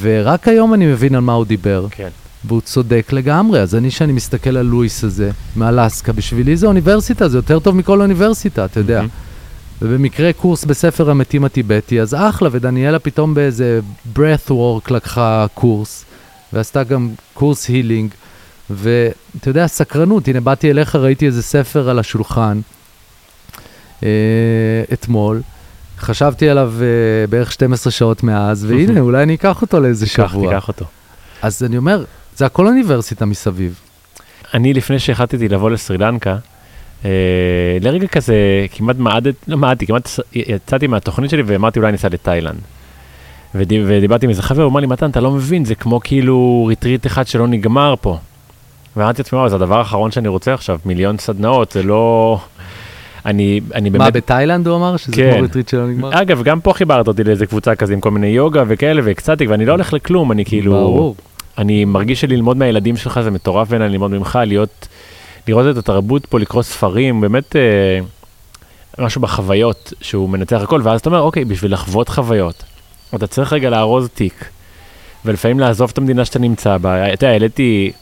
[0.00, 1.86] ורק היום אני מבין על מה הוא דיבר.
[1.90, 2.08] כן.
[2.44, 3.60] והוא צודק לגמרי.
[3.60, 8.00] אז אני, שאני מסתכל על לואיס הזה, מאלסקה, בשבילי זה אוניברסיטה, זה יותר טוב מכל
[8.00, 9.00] אוניברסיטה, אתה יודע.
[9.00, 9.26] Mm-hmm.
[9.82, 13.80] ובמקרה קורס בספר המתים הטיבטי, אז אחלה, ודניאלה פתאום באיזה
[14.16, 16.04] breath work לקחה קורס,
[16.52, 18.10] ועשתה גם קורס הילינג,
[18.70, 22.60] ואתה יודע, סקרנות, הנה באתי אליך, ראיתי איזה ספר על השולחן
[24.02, 24.08] אה,
[24.92, 25.42] אתמול,
[25.98, 30.48] חשבתי עליו uh, בערך 12 שעות מאז, והנה, אולי אני אקח אותו לאיזה תיקח, שבוע.
[30.48, 30.84] תיקח אותו.
[31.42, 32.04] אז אני אומר,
[32.36, 33.80] זה הכל אוניברסיטה מסביב.
[34.54, 36.36] אני, לפני שהחלטתי לבוא לסרילנקה,
[37.04, 37.10] אה,
[37.80, 38.36] לרגע כזה
[38.72, 42.60] כמעט מעדת, לא מעדתי, כמעט יצאתי מהתוכנית שלי ואמרתי אולי ניסע לתאילנד.
[43.54, 46.64] ודיב, ודיברתי עם איזה חבר, הוא אמר לי, מתן, אתה לא מבין, זה כמו כאילו
[46.68, 48.18] ריטריט אחד שלא נגמר פה.
[48.96, 52.40] ואמרתי לעצמי, וואו, זה הדבר האחרון שאני רוצה עכשיו, מיליון סדנאות, זה לא...
[53.26, 54.04] אני, אני באמת...
[54.04, 54.96] מה, בתאילנד הוא אמר?
[54.96, 55.32] שזה כן.
[55.32, 56.22] כמו ריטריט שלא נגמר?
[56.22, 59.50] אגב, גם פה חיברת אותי לאיזה קבוצה כזה עם כל מיני יוגה וכאלה ו ecstatic,
[59.50, 60.72] ואני לא הולך לכלום, אני כאילו...
[60.72, 61.16] ברור.
[61.58, 64.88] אני מרגיש שללמוד מהילדים שלך זה מטורף בעיניי ללמוד ממך, להיות,
[65.48, 68.00] לראות את התרבות פה, לקרוא ספרים, באמת אה,
[69.04, 72.64] משהו בחוויות שהוא מנצח הכל, ואז אתה אומר, אוקיי, בשביל לחוות חוויות,
[73.14, 74.44] אתה צריך רגע לארוז תיק,
[75.24, 77.12] ולפעמים לעזוב את המדינה שאתה נמצא בה.
[77.12, 77.92] אתה יודע, העליתי...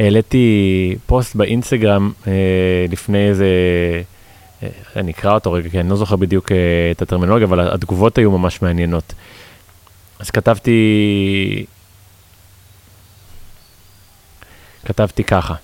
[0.00, 2.32] העליתי פוסט באינסטגרם אה,
[2.90, 3.46] לפני איזה,
[4.62, 6.56] אה, אני אקרא אותו רגע, כי אני לא זוכר בדיוק אה,
[6.90, 9.14] את הטרמינולוגיה, אבל התגובות היו ממש מעניינות.
[10.20, 11.64] אז כתבתי,
[14.84, 15.54] כתבתי ככה,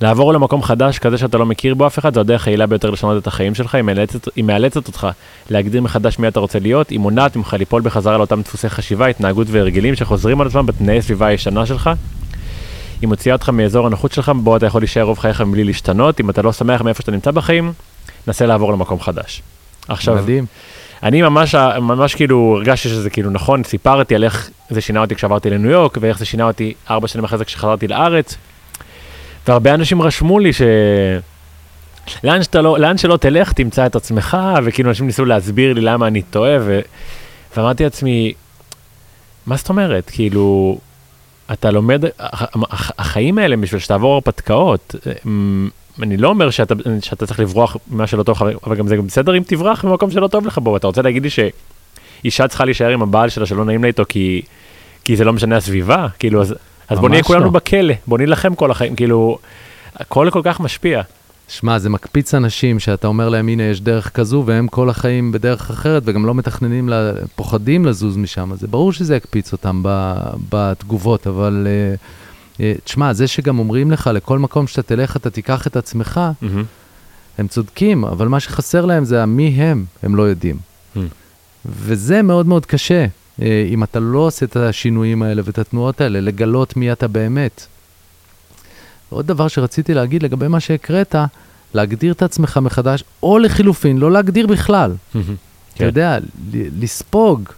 [0.00, 3.22] לעבור למקום חדש כזה שאתה לא מכיר בו אף אחד, זו הדרך היעילה ביותר לשנות
[3.22, 5.08] את החיים שלך, היא מאלצת, היא מאלצת אותך
[5.50, 9.46] להגדיר מחדש מי אתה רוצה להיות, היא מונעת ממך ליפול בחזרה לאותם דפוסי חשיבה, התנהגות
[9.50, 11.90] והרגלים שחוזרים על עצמם בתנאי סביבה הישנה שלך.
[13.02, 16.30] היא מוציאה אותך מאזור הנוחות שלך, בו אתה יכול להישאר רוב חייך מבלי להשתנות, אם
[16.30, 17.72] אתה לא שמח מאיפה שאתה נמצא בחיים,
[18.26, 19.42] נסה לעבור למקום חדש.
[19.88, 20.46] עכשיו, מדהים.
[21.02, 25.50] אני ממש, ממש כאילו הרגשתי שזה כאילו נכון, סיפרתי על איך זה שינה אותי כשעברתי
[25.50, 28.36] לניו יורק, ואיך זה שינה אותי ארבע שנים אחרי זה כשחזרתי לארץ.
[29.48, 30.62] והרבה אנשים רשמו לי ש...
[32.24, 36.06] לאן, שאתה לא, לאן שלא תלך תמצא את עצמך, וכאילו אנשים ניסו להסביר לי למה
[36.06, 36.80] אני טועה, ו...
[37.56, 38.32] ואמרתי לעצמי,
[39.46, 40.10] מה זאת אומרת?
[40.14, 40.78] כאילו,
[41.52, 42.04] אתה לומד,
[42.98, 44.94] החיים האלה בשביל שתעבור הרפתקאות.
[46.02, 49.06] אני לא אומר שאתה, שאתה צריך לברוח ממה שלא טוב לך, אבל גם זה גם
[49.06, 50.76] בסדר אם תברח במקום שלא טוב לך בו.
[50.76, 54.42] אתה רוצה להגיד לי שאישה צריכה להישאר עם הבעל שלה שלא נעים לה איתו כי,
[55.04, 56.06] כי זה לא משנה הסביבה?
[56.18, 56.54] כאילו, אז,
[56.88, 57.50] אז בוא נהיה כולנו לא.
[57.50, 59.38] בכלא, בוא נילחם כל החיים, כאילו,
[59.94, 61.02] הכל כל כך משפיע.
[61.52, 65.70] שמע, זה מקפיץ אנשים שאתה אומר להם, הנה, יש דרך כזו, והם כל החיים בדרך
[65.70, 68.50] אחרת, וגם לא מתכננים, לה, פוחדים לזוז משם.
[68.54, 69.82] זה ברור שזה יקפיץ אותם
[70.48, 75.66] בתגובות, אבל uh, אה, תשמע, זה שגם אומרים לך, לכל מקום שאתה תלך, אתה תיקח
[75.66, 76.64] את עצמך, מהמם.
[77.38, 80.56] הם צודקים, אבל מה שחסר להם זה המי הם, הם לא יודעים.
[80.96, 80.98] Hmm.
[81.66, 83.06] וזה מאוד מאוד קשה,
[83.42, 87.66] אה, אם אתה לא עושה את השינויים האלה ואת התנועות האלה, לגלות מי אתה באמת.
[89.12, 91.14] עוד דבר שרציתי להגיד לגבי מה שהקראת,
[91.74, 94.94] להגדיר את עצמך מחדש, או לחילופין, לא להגדיר בכלל.
[95.14, 95.34] מהמם.
[95.74, 95.84] אתה כן.
[95.84, 96.18] יודע,
[96.80, 97.48] לספוג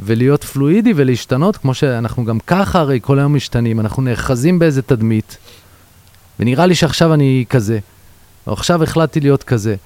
[0.00, 5.36] ולהיות פלואידי ולהשתנות, כמו שאנחנו גם ככה הרי כל היום משתנים, אנחנו נאחזים באיזה תדמית,
[6.40, 7.78] ונראה לי שעכשיו אני כזה,
[8.46, 9.76] או עכשיו החלטתי להיות כזה.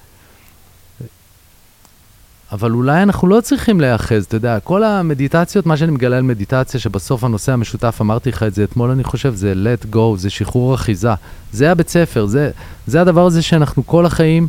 [2.53, 6.80] אבל אולי אנחנו לא צריכים להיאחז, אתה יודע, כל המדיטציות, מה שאני מגלה על מדיטציה,
[6.80, 10.74] שבסוף הנושא המשותף, אמרתי לך את זה אתמול, אני חושב, זה let go, זה שחרור
[10.74, 11.14] אחיזה.
[11.53, 12.50] זה הבית ספר, זה,
[12.86, 14.48] זה הדבר הזה שאנחנו כל החיים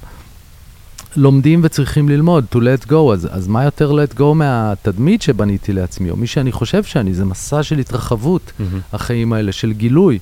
[1.16, 6.10] לומדים וצריכים ללמוד, to let go, אז, אז מה יותר let go מהתדמית שבניתי לעצמי,
[6.10, 8.80] או מי שאני חושב שאני, זה מסע של התרחבות, מהמם.
[8.94, 10.20] החיים האלה, של גילוי.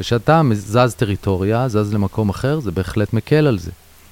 [0.00, 3.70] וכשאתה זז טריטוריה, זז למקום אחר, זה בהחלט מקל על זה.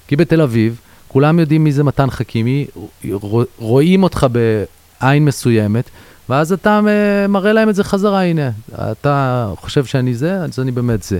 [0.08, 0.80] כי בתל אביב,
[1.12, 2.66] כולם יודעים מי זה מתן חכימי,
[3.12, 5.90] רוא- רואים אותך בעין מסוימת,
[6.28, 9.14] ואז אתה אה, מראה להם את זה חזרה, הנה, אתה
[9.56, 11.18] חושב שאני זה, אז אני באמת זה.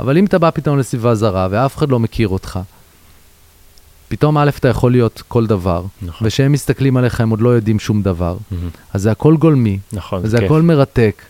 [0.00, 2.58] אבל אם אתה בא פתאום לסביבה זרה, ואף אחד לא מכיר אותך,
[4.08, 6.26] פתאום א', אתה יכול להיות כל דבר, נכון.
[6.26, 8.68] וכשהם מסתכלים עליך הם עוד לא יודעים שום דבר, מהמם.
[8.92, 10.44] אז זה הכל גולמי, נכון, וזה זה כיף.
[10.46, 11.22] הכל מרתק,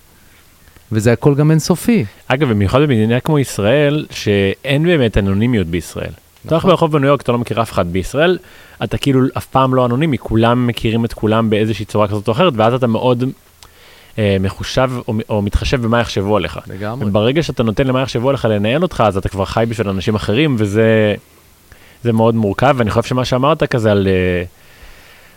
[0.92, 2.04] וזה הכל גם אינסופי.
[2.26, 6.12] אגב, במיוחד במדינה כמו ישראל, שאין באמת אנונימיות בישראל.
[6.46, 6.64] אתה הולך.
[6.64, 8.38] ברחוב בניו יורק, אתה לא מכיר אף אחד בישראל,
[8.84, 12.52] אתה כאילו אף פעם לא אנונימי, כולם מכירים את כולם באיזושהי צורה כזאת או אחרת,
[12.56, 13.24] ואז אתה מאוד
[14.18, 16.58] אה, מחושב או, או מתחשב במה יחשבו עליך.
[16.66, 17.06] לגמרי.
[17.08, 20.56] וברגע שאתה נותן למה יחשבו עליך לנהל אותך, אז אתה כבר חי בשביל אנשים אחרים,
[20.58, 21.14] וזה
[22.02, 24.44] זה מאוד מורכב, ואני חושב שמה שאמרת כזה על, אה,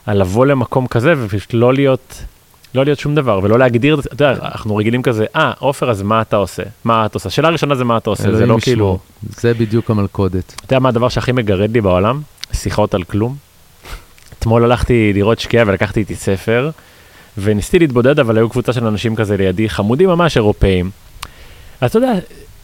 [0.06, 2.24] על לבוא למקום כזה, ופשוט לא להיות,
[2.76, 6.22] לא להיות שום דבר, ולא להגדיר, אתה יודע, אנחנו רגילים כזה, אה, עופר, אז מה
[6.22, 6.64] אתה עושה?
[6.84, 7.28] מה אתה עושה?
[7.28, 8.58] השאלה הראשונה זה מה אתה עושה, זה לא.
[8.62, 9.00] כאילו,
[9.30, 10.54] זה בדיוק המלכודת.
[10.56, 12.22] אתה יודע מה הדבר שהכי מגרד לי בעולם?
[12.54, 13.36] שיחות על כלום.
[14.40, 16.70] אתמול הלכתי לראות שקיעה ולקחתי איתי ספר,
[17.38, 20.92] וניסיתי להתבודד, אבל היו קבוצה של אנשים כזה לידי, חמודים ממש אירופאים.
[21.82, 22.14] אז אתה יודע,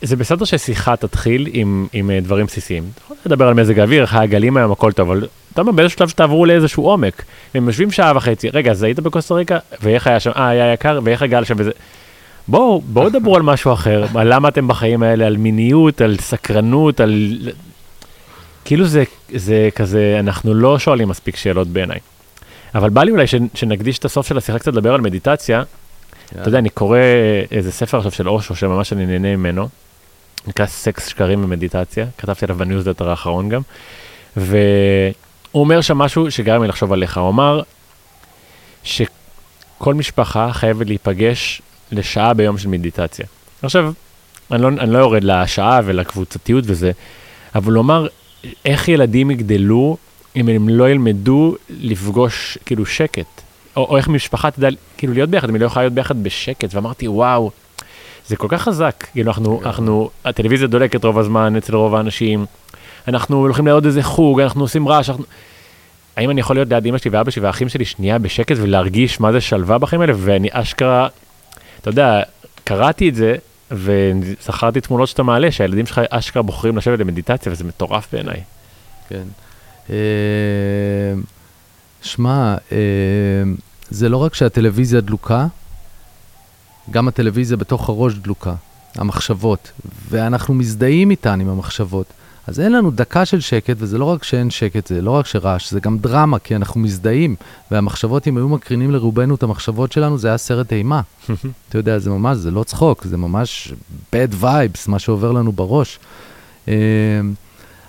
[0.04, 2.84] זה בסדר ששיחה תתחיל עם, עם אה, דברים בסיסיים.
[2.94, 5.98] אתה יכול לדבר על מזג האוויר, איך הגלים היום, הכל טוב, אבל אתה אומר, באיזשהו
[5.98, 7.24] שלב שתעברו לאיזשהו עומק.
[7.54, 9.58] הם יושבים שעה וחצי, רגע, אז היית בקוסטה ריקה?
[9.82, 10.32] ואיך היה שם?
[10.36, 11.72] אה, היה יקר, ואיך הגל שם וזה.
[12.48, 17.00] בואו, בואו דברו על משהו אחר, על למה אתם בחיים האלה, על מיניות, על סקרנות,
[17.00, 17.38] על...
[18.66, 19.04] כאילו זה,
[19.36, 22.00] זה כזה, אנחנו לא שואלים מספיק שאלות בעיניי.
[22.76, 25.64] אבל בא לי אולי ש, שנקדיש את הסוף של השיחה קצת לדבר על מדיטציה.
[26.42, 27.00] אתה יודע, אני קורא
[27.52, 29.68] איזה ספר עכשיו של אושו, שממש אני נהנה ממנו.
[30.48, 33.62] נקרא סקס שקרים ומדיטציה, כתבתי עליו בניוזלטר האחרון גם.
[34.38, 35.14] והוא
[35.56, 37.62] אומר שם משהו שגרם לי לחשוב עליך, הוא אמר
[38.84, 43.26] שכל משפחה חייבת להיפגש לשעה ביום של מדיטציה.
[43.62, 43.94] עכשיו,
[44.52, 46.92] אני לא, אני לא יורד לשעה ולקבוצתיות וזה,
[47.56, 48.08] אבל הוא אמר,
[48.66, 49.98] איך ילדים יגדלו
[50.36, 53.42] אם הם לא ילמדו לפגוש כאילו שקט,
[53.76, 54.68] או, או איך משפחה תדע
[54.98, 57.52] כאילו להיות ביחד, אם היא לא יכולה להיות ביחד בשקט, ואמרתי, וואו,
[58.28, 62.46] זה כל כך חזק, כאילו אנחנו, אנחנו, הטלוויזיה דולקת רוב הזמן אצל רוב האנשים,
[63.08, 65.26] אנחנו הולכים לעוד איזה חוג, אנחנו עושים רעש, אנחנו...
[66.16, 69.32] האם אני יכול להיות ליד אמא שלי ואבא שלי והאחים שלי שנייה בשקט ולהרגיש מה
[69.32, 71.08] זה שלווה בחיים האלה, ואני אשכרה,
[71.82, 72.22] אתה יודע,
[72.64, 73.36] קראתי את זה,
[73.72, 78.42] וזכרתי תמונות שאתה מעלה, שהילדים שלך אשכרה בוחרים לשבת למדיטציה, וזה מטורף בעיניי.
[79.10, 79.24] כן.
[79.90, 79.96] אה,
[82.02, 82.78] שמע, אה,
[83.90, 85.48] זה לא רק שהטלוויזיה דלוקה,
[86.92, 88.56] גם הטלוויזיה בתוך הראש דלוקה,
[88.96, 89.72] המחשבות,
[90.10, 92.06] ואנחנו מזדהים איתן עם המחשבות.
[92.48, 95.72] אז אין לנו דקה של שקט, וזה לא רק שאין שקט, זה לא רק שרעש,
[95.72, 97.36] זה גם דרמה, כי אנחנו מזדהים,
[97.72, 101.02] והמחשבות, אם היו מקרינים לרובנו את המחשבות שלנו, זה היה סרט אימה.
[101.70, 103.74] אתה יודע, זה ממש, זה לא צחוק, זה ממש
[104.14, 106.00] bad vibes, מה שעובר לנו בראש.
[106.68, 106.74] אה,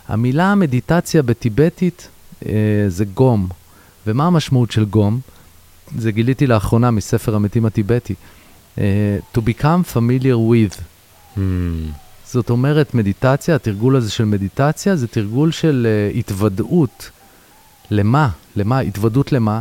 [0.08, 2.08] המילה מדיטציה בטיבטית
[2.46, 2.52] אה,
[2.88, 3.48] זה גום.
[4.06, 5.20] ומה המשמעות של גום?
[5.98, 8.14] זה גיליתי לאחרונה מספר המתים הטיבטי.
[8.78, 10.80] אה, to become familiar with.
[11.36, 11.38] Hmm,
[12.26, 17.10] זאת אומרת, מדיטציה, התרגול הזה של מדיטציה, זה תרגול של uh, התוודעות.
[17.90, 18.28] למה?
[18.56, 18.78] למה?
[18.78, 19.60] התוודעות למה?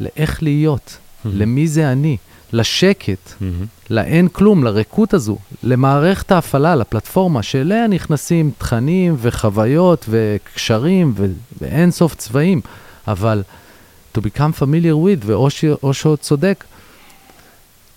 [0.00, 0.96] לאיך להיות.
[1.24, 2.16] למי זה אני?
[2.52, 3.66] לשקט, מהמם.
[3.90, 11.26] לאין כלום, לריקות הזו, למערכת ההפעלה, לפלטפורמה, שאליה נכנסים תכנים וחוויות וקשרים ו-
[11.60, 12.60] ואין סוף צבעים.
[13.08, 13.42] אבל
[14.16, 16.64] to become familiar with, ואושו צודק,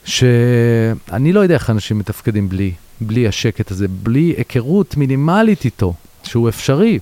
[0.05, 2.71] שאני לא יודע איך אנשים מתפקדים בלי,
[3.01, 5.93] בלי השקט הזה, בלי היכרות מינימלית איתו,
[6.23, 6.99] שהוא אפשרי.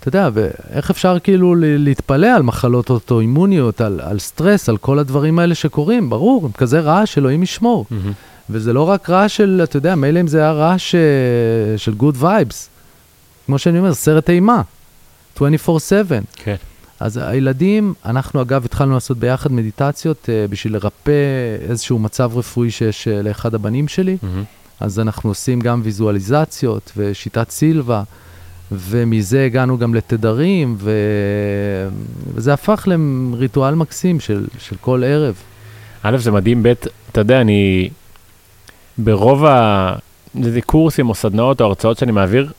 [0.00, 5.38] אתה יודע, ואיך אפשר כאילו להתפלא על מחלות אוטואימוניות, על, על סטרס, על כל הדברים
[5.38, 7.86] האלה שקורים, ברור, עם כזה רעש, אלוהים ישמור.
[7.90, 8.12] מהמם.
[8.50, 11.00] וזה לא רק רעש של, אתה יודע, מילא אם זה היה רעש אה,
[11.78, 12.68] של good vibes.
[13.46, 14.62] כמו שאני אומר, סרט אימה,
[15.38, 15.40] 24/7.
[16.36, 16.56] כן.
[17.00, 21.12] אז הילדים, אנחנו אגב התחלנו לעשות ביחד מדיטציות uh, בשביל לרפא
[21.68, 24.16] איזשהו מצב רפואי שיש uh, לאחד הבנים שלי.
[24.22, 24.44] מהמם.
[24.80, 28.02] אז אנחנו עושים גם ויזואליזציות ושיטת סילבה,
[28.72, 30.90] ומזה הגענו גם לתדרים, ו...
[32.34, 35.34] וזה הפך לריטואל מקסים של, של כל ערב.
[36.02, 36.72] א', זה מדהים, ב',
[37.10, 37.88] אתה יודע, אני...
[38.98, 39.92] ברוב ה...
[40.44, 42.52] איזה קורסים או סדנאות או הרצאות שאני מעביר,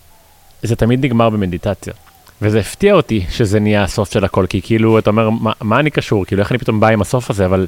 [0.63, 1.93] זה תמיד נגמר במדיטציה.
[2.41, 5.89] וזה הפתיע אותי שזה נהיה הסוף של הכל, כי כאילו, אתה אומר, מה, מה אני
[5.89, 6.25] קשור?
[6.25, 7.45] כאילו, איך אני פתאום בא עם הסוף הזה?
[7.45, 7.67] אבל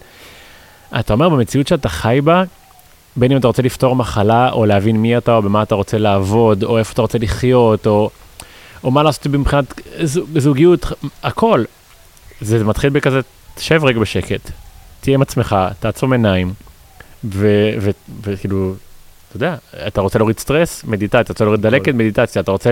[1.00, 2.44] אתה אומר, במציאות שאתה חי בה,
[3.16, 6.64] בין אם אתה רוצה לפתור מחלה, או להבין מי אתה, או במה אתה רוצה לעבוד,
[6.64, 8.10] או איפה אתה רוצה לחיות, או,
[8.84, 10.86] או מה לעשות מבחינת זו- זוגיות,
[11.24, 11.64] הכל.
[12.42, 13.20] זה מתחיל בכזה,
[13.56, 14.52] תשב רגע בשקט,
[15.02, 16.54] תהיה עם עצמך, תעצום עיניים,
[18.24, 18.74] וכאילו,
[19.28, 19.56] אתה יודע,
[19.88, 22.72] אתה רוצה להוריד סטרס, מדיטציה, אתה רוצה להוריד דלקת, מדיטציה, אתה רוצה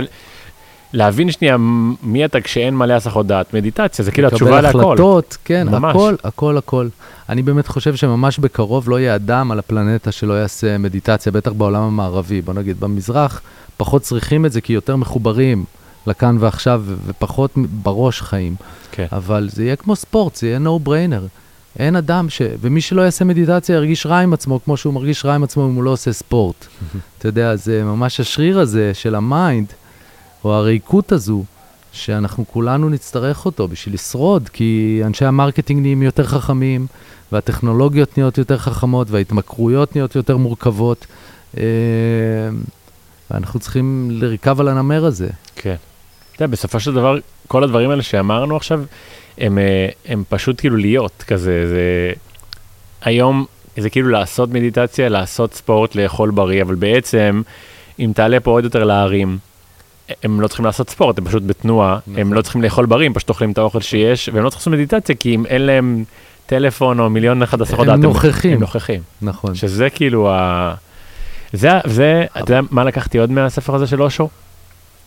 [0.93, 1.57] להבין שנייה
[2.03, 4.79] מי אתה כשאין מלא הסחות דעת, מדיטציה, זה כאילו התשובה לקבל להכל.
[4.79, 5.95] החלטות, כן, ממש.
[5.95, 6.87] הכל, הכל, הכל.
[7.29, 11.83] אני באמת חושב שממש בקרוב לא יהיה אדם על הפלנטה שלא יעשה מדיטציה, בטח בעולם
[11.83, 12.41] המערבי.
[12.41, 13.41] בוא נגיד, במזרח
[13.77, 15.65] פחות צריכים את זה, כי יותר מחוברים
[16.07, 18.55] לכאן ועכשיו, ופחות בראש חיים.
[18.91, 19.05] כן.
[19.11, 21.27] אבל זה יהיה כמו ספורט, זה יהיה no brainer.
[21.79, 22.41] אין אדם ש...
[22.61, 25.75] ומי שלא יעשה מדיטציה ירגיש רע עם עצמו, כמו שהוא מרגיש רע עם עצמו אם
[25.75, 26.65] הוא לא עושה ספורט.
[27.17, 29.67] אתה יודע, זה ממש השריר הזה של ה mind,
[30.47, 31.43] או הריקות הזו,
[31.91, 36.87] שאנחנו כולנו נצטרך אותו בשביל לשרוד, כי אנשי ה marketing נהיים יותר חכמים,
[37.31, 41.05] והטכנולוגיות נהיות יותר חכמות, וההתמכרויות נהיות יותר מורכבות,
[41.57, 41.63] אה,
[43.31, 45.29] ואנחנו צריכים לרכב על הנמר הזה.
[45.55, 45.75] כן.
[46.35, 47.17] אתה יודע, בסופו של דבר,
[47.47, 48.83] כל הדברים האלה שאמרנו עכשיו,
[49.37, 52.13] הם, אה, הם פשוט כאילו להיות כזה, זה...
[53.01, 53.45] היום
[53.77, 57.41] זה כאילו לעשות מדיטציה, לעשות ספורט, לאכול בריא, אבל בעצם,
[57.99, 59.37] אם תעלה פה עוד יותר להרים,
[60.23, 62.33] הם לא צריכים לעשות ספורט, הם פשוט בתנועה, הם נכון.
[62.33, 65.15] לא צריכים לאכול בריא, הם פשוט אוכלים את האוכל שיש, והם לא צריכים לעשות מדיטציה,
[65.15, 66.03] כי אם אין להם
[66.45, 68.53] טלפון או מיליון אחד הם דעת, נוכחים.
[68.53, 69.01] הם נוכחים.
[69.21, 69.55] נכון.
[69.55, 70.73] שזה כאילו ה...
[71.53, 74.23] זה, זה, אתה יודע מה לקחתי עוד מהספר הזה של אושו?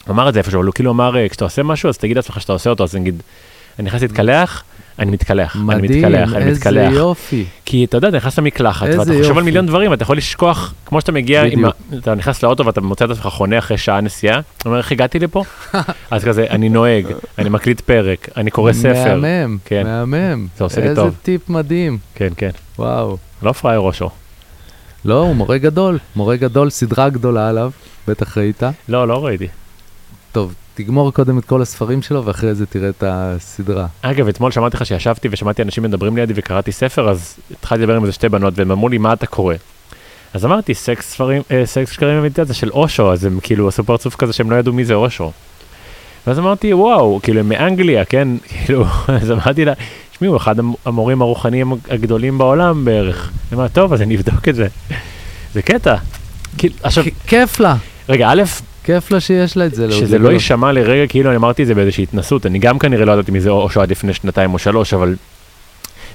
[0.07, 2.17] הוא אמר את זה איפשהו, אבל הוא כאילו אמר, אה, כשאתה עושה משהו, אז תגיד
[2.17, 3.23] לעצמך שאתה עושה אותו, אז נגיד,
[3.79, 4.63] אני נכנס להתקלח,
[5.01, 6.93] אני מתקלח, אני מדהים, מתקלח, אני איזה מתקלח.
[6.93, 7.45] יופי.
[7.65, 9.43] כי אתה יודע, אתה נכנס למקלחת, איזה ואתה חושב על יופי.
[9.43, 11.65] מיליון דברים, ואתה יכול לשכוח, כמו שאתה מגיע, עם.
[11.99, 15.19] אתה נכנס לאוטו ואתה מוצא את עצמך חונה אחרי שעה נסיעה, אתה אומר, איך הגעתי
[15.19, 15.45] לפה?
[16.11, 17.07] אז כזה, אני נוהג,
[17.39, 19.17] אני מקליט פרק, אני קורא ספר.
[19.17, 19.83] מהמם, כן.
[19.87, 20.47] מהמם.
[20.57, 21.15] זה עושה לי איזה טוב.
[21.23, 22.51] טיפ מדהים, כן, כן.
[22.79, 23.17] וואו.
[23.43, 24.11] לא פראייר אושו.
[25.05, 27.71] לא, הוא מורה גדול, מורה גדול, סדרה גדולה עליו,
[28.09, 28.63] בטח ראית.
[28.89, 29.49] לא, לא ראיתי.
[30.33, 33.87] טוב, תגמור קודם את כל הספרים שלו, ואחרי זה תראה את הסדרה.
[34.03, 38.03] אגב, אתמול שמעתי לך שישבתי ושמעתי אנשים מדברים לידי וקראתי ספר, אז התחלתי לדבר עם
[38.03, 39.55] איזה שתי בנות, והם אמרו לי, מה אתה קורא?
[40.35, 44.17] אז אמרתי, סקס ספרים, אה, סקס שקרים ומדיטציה של אושו, אז הם כאילו עשו פרצוף
[44.17, 45.33] כזה שהם לא ידעו מי זה אושו.
[46.27, 48.29] ואז אמרתי, וואו, כאילו, הם מאנגליה, כן?
[48.67, 49.73] כאילו, אז אמרתי לה,
[50.13, 53.31] תשמעי, הוא אחד המ- המורים הרוחניים הגדולים בעולם בערך.
[53.51, 54.67] היא אמרה, טוב, אז אני אבדוק את זה.
[55.55, 55.95] זה קטע.
[56.59, 57.77] כאילו, עכשיו, כיף לה,
[58.09, 58.43] רגע, א',
[58.85, 59.93] כיף לה שיש לה את זה.
[59.93, 63.13] שזה לא יישמע לרגע כאילו אני אמרתי את זה באיזושהי התנסות, אני גם כנראה לא
[63.13, 65.17] ידעתי מי זה אושו עד לפני שנתיים או שלוש, אבל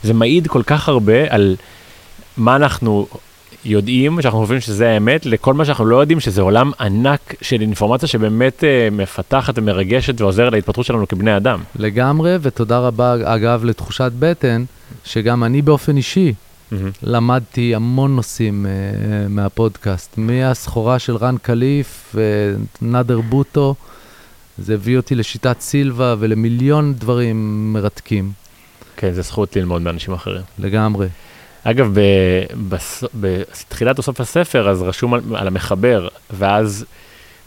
[0.03, 1.55] זה מעיד כל כך הרבה על
[2.37, 3.07] מה אנחנו
[3.65, 8.07] יודעים, שאנחנו חושבים שזה האמת, לכל מה שאנחנו לא יודעים, שזה עולם ענק של אינפורמציה
[8.07, 11.59] שבאמת אה, מפתחת ומרגשת ועוזרת להתפתחות שלנו כבני אדם.
[11.75, 14.63] לגמרי, ותודה רבה, אגב, לתחושת בטן,
[15.05, 16.33] שגם אני באופן אישי
[17.03, 22.15] למדתי המון נושאים uh, מהפודקאסט, מהסחורה של רן קליף
[22.81, 23.75] ונאדר בוטו,
[24.57, 28.31] זה הביא אותי לשיטת סילבה ולמיליון דברים מרתקים,
[28.97, 30.41] כן, זה זכות ללמוד מאנשים אחרים.
[30.59, 31.07] לגמרי.
[31.63, 31.97] אגב,
[33.13, 36.85] בתחילת או סוף הספר, אז רשום על, על המחבר, ואז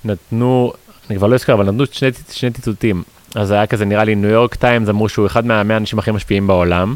[0.05, 0.73] נתנו,
[1.11, 3.03] אני כבר לא אזכר, אבל נתנו שני, שני ציטוטים.
[3.35, 6.47] אז היה כזה, נראה לי, ניו יורק טיימס אמרו שהוא אחד מהמאה האנשים הכי משפיעים
[6.47, 6.95] בעולם.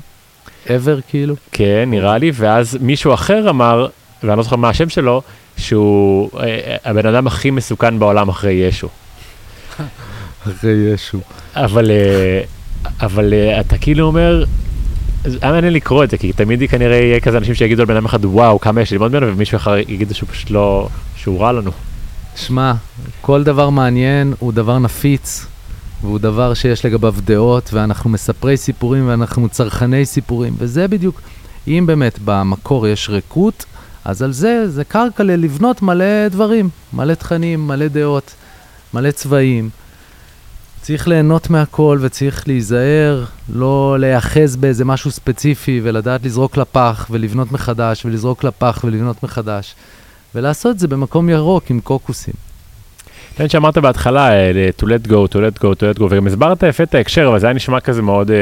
[0.66, 1.34] Ever כאילו?
[1.52, 3.86] כן, נראה לי, ואז מישהו אחר אמר,
[4.22, 5.22] ואני לא זוכר מה השם שלו,
[5.56, 8.88] שהוא אה, הבן אדם הכי מסוכן בעולם אחרי ישו.
[10.46, 11.18] אחרי ישו.
[11.56, 12.42] אבל, אה,
[13.00, 14.44] אבל אה, אתה כאילו אומר,
[15.24, 18.04] היה מעניין לקרוא את זה, כי תמיד כנראה יהיה כזה אנשים שיגידו על בן אדם
[18.04, 21.70] אחד, וואו, כמה יש ללמוד ממנו, ומישהו אחר יגיד שהוא פשוט לא, שהוא רע לנו.
[22.36, 22.72] שמע,
[23.20, 25.46] כל דבר מעניין הוא דבר נפיץ,
[26.02, 31.20] והוא דבר שיש לגביו דעות, ואנחנו מספרי סיפורים ואנחנו צרכני סיפורים, וזה בדיוק,
[31.68, 33.64] אם באמת במקור יש ריקות,
[34.04, 38.34] אז על זה, זה קרקע לבנות מלא דברים, מלא תכנים, מלא דעות,
[38.94, 39.70] מלא צבעים.
[40.82, 43.24] צריך ליהנות מהכל וצריך להיזהר,
[43.54, 49.74] לא להיאחז באיזה משהו ספציפי ולדעת לזרוק לפח ולבנות מחדש ולזרוק לפח ולבנות מחדש.
[50.34, 52.51] ולעשות את זה במקום ירוק עם קוקוסים.
[53.36, 56.62] כן, שאמרת בהתחלה, אה, to let go, to let go, to let go, וגם הסברת
[56.62, 58.32] יפה את ההקשר, אבל זה היה נשמע כזה מאוד uh,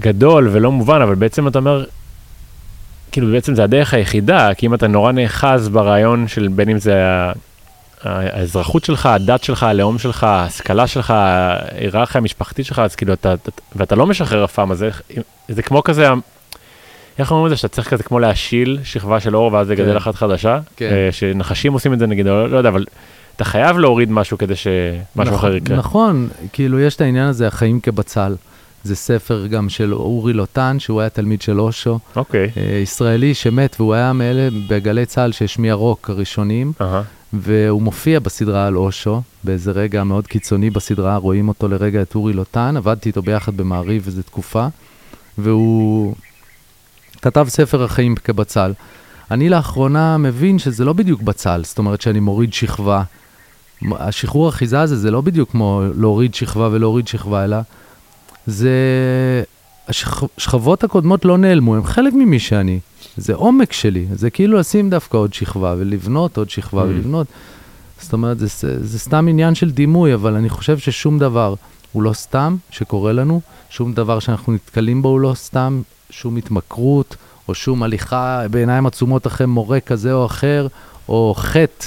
[0.00, 1.84] גדול ולא מובן, אבל בעצם אתה אומר,
[3.12, 7.04] כאילו בעצם זה הדרך היחידה, כי אם אתה נורא נאחז ברעיון של בין אם זה
[8.02, 13.34] האזרחות שלך, הדת שלך, הלאום שלך, ההשכלה שלך, ההיררכיה המשפחתית שלך, אז כאילו אתה,
[13.76, 14.90] ואתה לא משחרר אף פעם, אז זה,
[15.48, 16.08] זה כמו כזה,
[17.18, 19.90] איך אומרים את זה, שאתה צריך כזה כמו להשיל שכבה של אור ואז זה גדל
[19.90, 19.96] כן.
[19.96, 20.90] אחת חדשה, כן.
[20.92, 22.84] אה, שנחשים עושים את זה נגיד, לא, לא יודע, אבל
[23.36, 25.76] אתה חייב להוריד משהו כדי שמשהו נכון, אחר יקרה.
[25.76, 28.34] נכון, כאילו יש את העניין הזה, החיים כבצל.
[28.84, 31.98] זה ספר גם של אורי לוטן, שהוא היה תלמיד של אושו.
[32.16, 32.50] אוקיי.
[32.56, 36.72] אה, ישראלי שמת, והוא היה מאלה בגלי צה"ל שהשמיע רוק הראשונים.
[36.80, 36.84] Uh-huh.
[37.32, 42.32] והוא מופיע בסדרה על אושו, באיזה רגע מאוד קיצוני בסדרה, רואים אותו לרגע את אורי
[42.32, 44.66] לוטן, עבדתי איתו ביחד במעריב איזו תקופה,
[45.38, 46.14] והוא
[47.22, 48.72] כתב ספר החיים כבצל.
[49.30, 53.02] אני לאחרונה מבין שזה לא בדיוק בצל, זאת אומרת שאני מוריד שכבה.
[53.98, 57.56] השחרור אחיזה הזה זה לא בדיוק כמו להוריד שכבה ולהוריד שכבה, אלא
[58.46, 58.70] זה...
[59.88, 62.80] השכבות הקודמות לא נעלמו, הם חלק ממי שאני.
[63.16, 66.86] זה עומק שלי, זה כאילו לשים דווקא עוד שכבה ולבנות עוד שכבה mm.
[66.86, 67.26] ולבנות.
[68.00, 71.54] זאת אומרת, זה, זה, זה סתם עניין של דימוי, אבל אני חושב ששום דבר
[71.92, 77.16] הוא לא סתם שקורה לנו, שום דבר שאנחנו נתקלים בו הוא לא סתם, שום התמכרות,
[77.48, 80.66] או שום הליכה בעיניים עצומות אחרי מורה כזה או אחר,
[81.08, 81.86] או חטא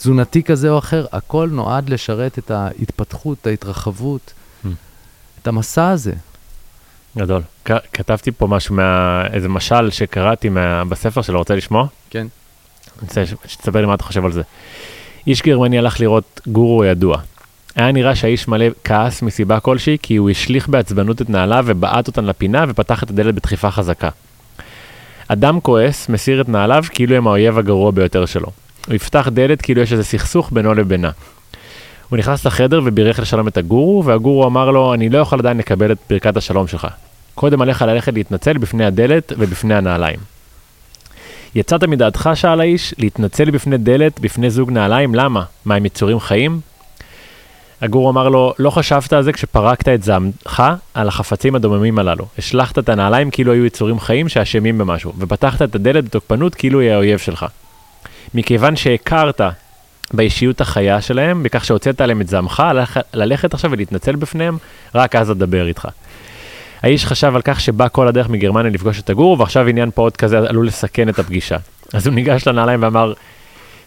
[0.00, 4.32] תזונתי כזה או אחר, הכל נועד לשרת את ההתפתחות, ההתרחבות,
[4.64, 4.68] mm.
[5.42, 6.12] את המסע הזה.
[7.16, 7.42] גדול.
[7.64, 9.22] כתבתי פה משהו מה...
[9.32, 10.84] איזה משל שקראתי מה...
[10.84, 11.86] בספר שלו, רוצה לשמוע?
[12.10, 12.18] כן.
[12.18, 14.42] אני רוצה שתספר לי מה אתה חושב על זה.
[15.26, 17.16] איש גרמני הלך לראות גורו ידוע.
[17.76, 22.24] היה נראה שהאיש מלא כעס מסיבה כלשהי, כי הוא השליך בעצבנות את נעליו ובעט אותן
[22.24, 24.08] לפינה ופתח את הדלת בדחיפה חזקה.
[25.28, 28.50] אדם כועס מסיר את נעליו כאילו הם האויב הגרוע ביותר שלו.
[28.86, 31.10] הוא יפתח דלת כאילו יש איזה סכסוך בינו לבינה.
[32.08, 35.92] הוא נכנס לחדר ובירך לשלום את הגורו, והגורו אמר לו, אני לא יכול עדיין לקבל
[35.92, 36.86] את ברכת השלום שלך.
[37.34, 40.18] קודם עליך ללכת להתנצל בפני הדלת ובפני הנעליים.
[41.54, 45.44] יצאת מדעתך, שאל האיש, להתנצל בפני דלת, בפני זוג נעליים, למה?
[45.64, 46.60] מה, הם יצורים חיים?
[47.80, 50.62] הגורו אמר לו, לא חשבת על זה כשפרקת את זעמך
[50.94, 52.26] על החפצים הדוממים הללו.
[52.38, 56.90] השלכת את הנעליים כאילו היו יצורים חיים שאשמים במשהו, ופתחת את הדלת בתוקפנות כאילו היא
[56.90, 57.46] האויב שלך.
[58.34, 59.40] מכיוון שהכרת
[60.12, 62.62] באישיות החיה שלהם, בכך שהוצאת עליהם את זעמך,
[63.14, 64.58] ללכת עכשיו ולהתנצל בפניהם,
[64.94, 65.88] רק אז אדבר איתך.
[66.82, 70.38] האיש חשב על כך שבא כל הדרך מגרמניה לפגוש את הגורו, ועכשיו עניין פעוט כזה
[70.38, 71.56] עלול לסכן את הפגישה.
[71.92, 73.12] אז הוא ניגש לנעליים ואמר,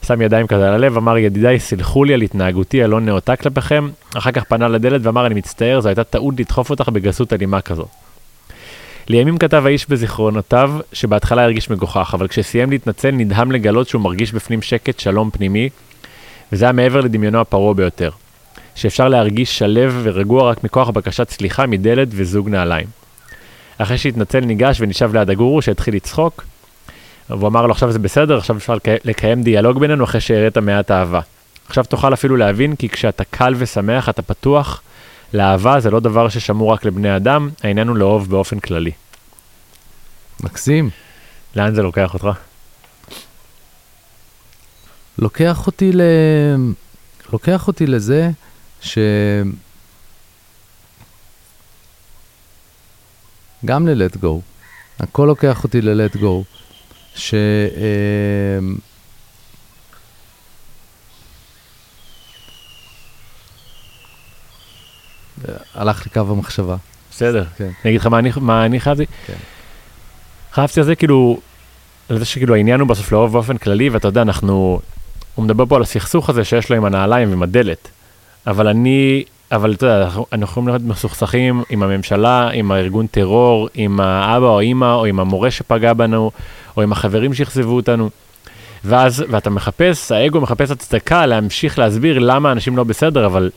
[0.05, 3.89] שם ידיים כזה על הלב, אמר, ידידיי, סלחו לי על התנהגותי הלא נאותה כלפיכם.
[4.17, 7.85] אחר כך פנה לדלת ואמר, אני מצטער, זו הייתה טעות לדחוף אותך בגסות אלימה כזו.
[9.07, 14.61] לימים כתב האיש בזיכרונותיו שבהתחלה הרגיש מגוחך, אבל כשסיים להתנצל נדהם לגלות שהוא מרגיש בפנים
[14.61, 15.69] שקט שלום פנימי,
[16.51, 18.09] וזה היה מעבר לדמיונו הפרעה ביותר.
[18.75, 22.87] שאפשר להרגיש שלב ורגוע רק מכוח בקשת סליחה מדלת וזוג נעליים.
[23.77, 26.43] אחרי שהתנצל ניגש ונשב ליד הגורו שהתחיל לצחוק,
[27.29, 31.19] והוא אמר לו עכשיו זה בסדר, עכשיו אפשר לקיים דיאלוג בינינו אחרי שהראית מעט אהבה.
[31.67, 34.81] עכשיו תוכל אפילו להבין כי כשאתה קל ושמח אתה פתוח
[35.33, 38.91] לאהבה זה לא דבר ששמור רק לבני אדם, העניין הוא לאהוב באופן כללי.
[40.43, 40.89] מקסים.
[41.55, 42.27] לאן זה לוקח אותך?
[45.17, 46.01] לוקח אותי ל...
[47.33, 48.29] לוקח אותי לזה
[48.81, 48.97] ש...
[53.65, 54.27] גם ל-let go.
[54.99, 56.57] הכל לוקח אותי ל-let go.
[57.15, 57.33] ש...
[57.33, 58.59] אה,
[65.75, 66.75] הלך לי קו המחשבה.
[67.11, 67.43] בסדר.
[67.57, 67.63] כן.
[67.63, 69.05] אני אגיד לך מה אני, מה אני חייבתי?
[69.27, 69.33] כן.
[70.53, 71.39] חייבתי על זה כאילו,
[72.09, 74.79] על זה שכאילו העניין הוא בסוף לאהוב באופן כללי, ואתה יודע, אנחנו,
[75.35, 77.87] הוא מדבר פה על הסכסוך הזה שיש לו עם הנעליים ועם הדלת.
[78.47, 83.99] אבל אני, אבל אתה יודע, אנחנו יכולים להיות מסוכסכים עם הממשלה, עם הארגון טרור, עם
[83.99, 86.31] האבא או האמא, או עם המורה שפגע בנו,
[86.77, 88.09] או עם החברים שאכזבו אותנו.
[88.85, 93.49] ואז, ואתה מחפש, האגו מחפש הצדקה להמשיך להסביר למה אנשים לא בסדר, אבל,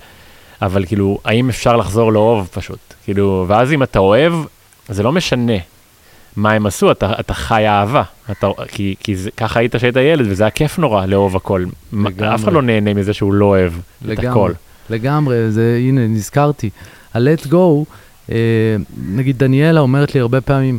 [0.63, 2.79] אבל כאילו, האם אפשר לחזור לאהוב פשוט?
[3.05, 4.33] כאילו, ואז אם אתה אוהב,
[4.89, 5.57] זה לא משנה
[6.37, 8.03] מה הם עשו, אתה, אתה חי אהבה.
[8.31, 11.65] אתה, כי, כי זה, ככה היית כשהיית ילד, וזה היה כיף נורא לאהוב הכל.
[11.93, 12.35] לגמרי.
[12.35, 14.27] אף אחד לא נהנה מזה שהוא לא אוהב לגמרי.
[14.27, 14.53] את הכל.
[14.91, 16.71] לגמרי, זה, הנה, נזכרתי.
[17.15, 17.85] ה-let go,
[18.33, 18.37] אה,
[19.09, 20.79] נגיד דניאלה אומרת לי הרבה פעמים,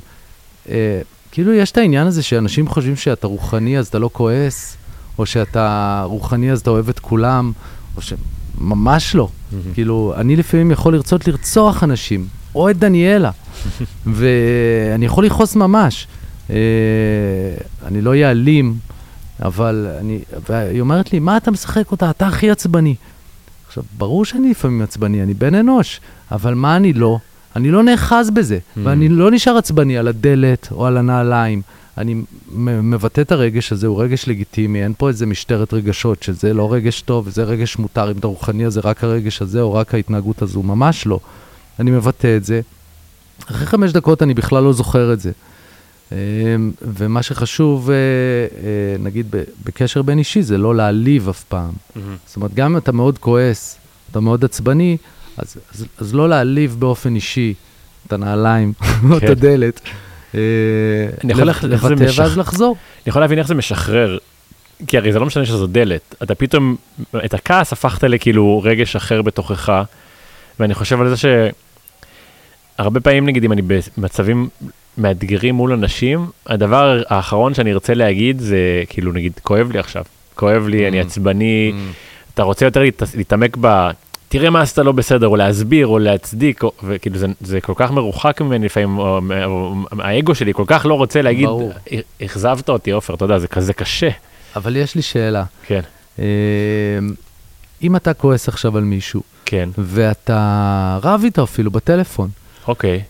[0.69, 1.01] אה,
[1.31, 4.77] כאילו יש את העניין הזה שאנשים חושבים שאתה רוחני אז אתה לא כועס,
[5.17, 7.51] או שאתה רוחני אז אתה אוהב את כולם,
[7.97, 8.13] או ש...
[8.57, 9.27] ממש לא.
[9.73, 13.31] כאילו, אני לפעמים יכול לרצות לרצוח אנשים, או את דניאלה,
[14.05, 16.07] ואני יכול לכעוס ממש.
[16.49, 16.55] אה,
[17.85, 18.77] אני לא אעלים,
[19.41, 20.19] אבל אני...
[20.49, 22.09] והיא אומרת לי, מה אתה משחק אותה?
[22.09, 22.95] אתה הכי עצבני.
[23.67, 26.01] עכשיו, ברור שאני לפעמים עצבני, אני בן אנוש,
[26.31, 27.17] אבל מה אני לא?
[27.55, 28.79] אני לא נאחז בזה, Mm.
[28.83, 31.61] ואני לא נשאר עצבני על הדלת או על הנעליים.
[31.97, 32.21] אני
[32.57, 37.01] מבטא את הרגש הזה, הוא רגש לגיטימי, אין פה איזה משטרת רגשות, שזה לא רגש
[37.01, 40.41] טוב, זה רגש מותר, אם אתה רוחני אז זה רק הרגש הזה או רק ההתנהגות
[40.41, 41.19] הזו, ממש לא.
[41.79, 42.61] אני מבטא את זה.
[43.51, 45.31] אחרי חמש דקות אני בכלל לא זוכר את זה.
[46.11, 46.15] אמ,
[46.81, 49.35] ומה שחשוב, אה, אה, נגיד
[49.65, 51.73] בקשר בין אישי, זה לא להעליב אף פעם.
[52.25, 53.77] זאת אומרת, גם אם אתה מאוד כועס,
[54.11, 54.97] אתה מאוד עצבני,
[55.37, 57.53] אז, אז, אז לא להעליב באופן אישי
[58.07, 58.73] את הנעליים
[59.11, 59.31] או את כן.
[59.31, 59.81] הדלת.
[60.35, 60.39] אה,
[61.23, 61.63] אני יכול משח-
[62.19, 62.75] ואז לחזור.
[62.97, 64.17] אני יכול להבין איך זה משחרר,
[64.87, 66.75] כי הרי זה לא משנה שזו דלת, אתה פתאום,
[67.25, 69.81] את הכעס הפכת לכאילו רגש אחר בתוכך,
[70.59, 71.15] ואני חושב על זה
[72.77, 73.61] שהרבה פעמים נגיד אם אני
[73.97, 74.49] במצבים
[74.97, 78.57] מאתגרים מול אנשים, הדבר האחרון שאני ארצה להגיד זה
[78.89, 80.03] כאילו נגיד כואב לי עכשיו,
[80.35, 81.05] כואב לי, אני Mm.
[81.05, 81.73] עצבני,
[82.33, 83.89] אתה רוצה יותר להת- להתעמק ב...
[84.29, 87.91] תראה מה עשית לא בסדר, או להסביר, או להצדיק, או, וכאילו זה, זה כל כך
[87.91, 91.71] מרוחק ממני לפעמים, או, או, האגו שלי כל כך לא רוצה להגיד, ברור.
[92.25, 94.09] אכזבת אותי עופר, אתה יודע, זה כזה קשה.
[94.55, 95.43] אבל יש לי שאלה.
[95.65, 95.81] כן,
[96.19, 96.25] אה,
[97.81, 102.29] אם אתה כועס עכשיו על מישהו, כן, ואתה רב איתו אפילו בטלפון,
[102.67, 103.03] אוקיי,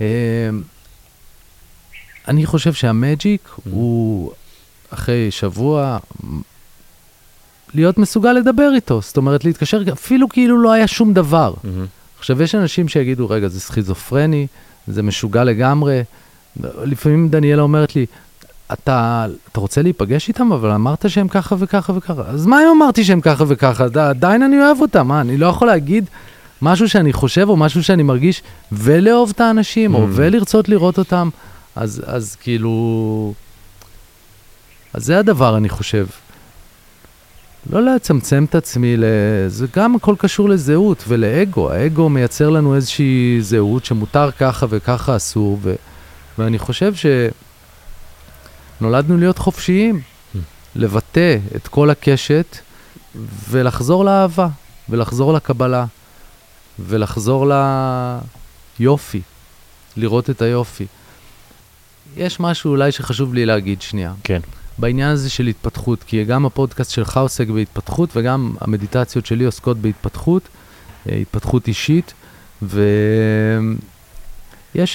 [0.00, 0.06] אה,
[2.28, 4.32] אני חושב שהמג'יק הוא
[4.90, 5.98] אחרי שבוע
[7.74, 11.54] להיות מסוגל לדבר איתו, זאת אומרת להתקשר אפילו כאילו לא היה שום דבר.
[11.64, 11.86] מהמם,
[12.18, 14.46] עכשיו, יש אנשים שיגידו, רגע, זה סכיזופרני,
[14.88, 16.02] זה משוגע לגמרי.
[16.84, 18.06] לפעמים דניאלה אומרת לי,
[18.72, 22.22] אתה, אתה רוצה להיפגש איתם, אבל אמרת שהם ככה וככה וככה.
[22.26, 23.84] אז מה אם אמרתי שהם ככה וככה?
[24.00, 26.04] עדיין אני אוהב אותם, מה, אני לא יכול להגיד
[26.62, 28.42] משהו שאני חושב או משהו שאני מרגיש,
[28.72, 30.10] ולאהוב את האנשים, או Mm.
[30.12, 31.28] ולרצות לראות אותם.
[31.76, 33.34] אז, אז כאילו...
[34.94, 36.06] אז זה הדבר, אני חושב.
[37.70, 38.96] לא לצמצם את עצמי.
[39.48, 41.70] זה גם הכל קשור לזהות ולאגו.
[41.70, 45.74] האגו מייצר לנו איזושהי זהות שמותר ככה וככה אסור, ו...
[46.38, 46.92] ואני חושב
[48.80, 50.00] שנולדנו להיות חופשיים,
[50.76, 52.58] לבטא את כל הקשת
[53.50, 54.48] ולחזור לאהבה,
[54.88, 55.84] ולחזור לקבלה,
[56.78, 57.52] ולחזור
[58.80, 59.20] ליופי,
[59.96, 60.86] לראות את היופי.
[62.16, 64.12] יש משהו אולי שחשוב לי להגיד שנייה.
[64.24, 64.40] כן,
[64.78, 70.48] בעניין הזה של התפתחות, כי גם הפודקאסט שלך עוסק בהתפתחות וגם המדיטציות שלי עוסקות בהתפתחות,
[71.08, 72.14] אה, התפתחות אישית,
[72.62, 72.78] ויש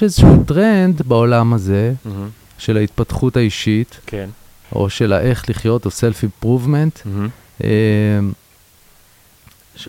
[0.03, 4.29] איזשהו טרנד בעולם הזה מהמם, של ההתפתחות האישית, כן,
[4.75, 7.29] או של האיך לחיות, או self improvement, מהמם,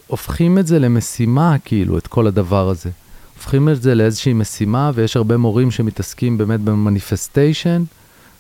[0.06, 2.90] הופכים את זה למשימה, כאילו, את כל הדבר הזה.
[3.34, 7.84] הופכים את זה לאיזושהי משימה, ויש הרבה מורים שמתעסקים באמת ב manifestation,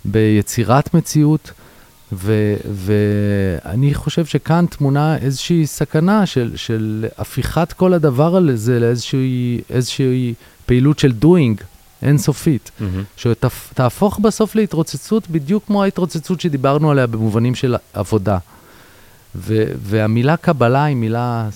[0.04, 1.50] ביצירת מציאות,
[2.12, 10.34] ו- ואני חושב שכאן טמונה איזושהי סכנה של, של הפיכת כל הדבר הזה לאיזושהי איזושהי
[10.66, 11.62] פעילות של doing
[12.02, 18.38] אינסופית, מהמם, שתהפוך בסוף להתרוצצות בדיוק כמו ההתרוצצות שדיברנו עליה במובנים של עבודה.
[19.36, 21.48] ו- והמילה קבלה היא מילה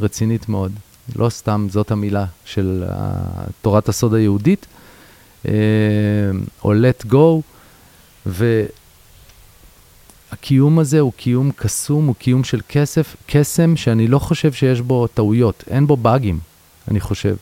[0.00, 0.72] רצינית מאוד.
[1.16, 2.92] לא סתם זאת המילה של uh,
[3.62, 4.66] תורת הסוד היהודית,
[5.42, 5.48] uh,
[6.64, 7.40] או let go,
[8.26, 8.68] והקיום
[10.78, 15.64] הזה הוא קיום קסום, הוא קיום של כסף, קסם שאני לא חושב שיש בו טעויות,
[15.70, 16.38] אין בו באגים,
[16.88, 17.36] אני חושב.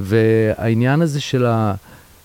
[0.00, 1.74] והעניין הזה של ה...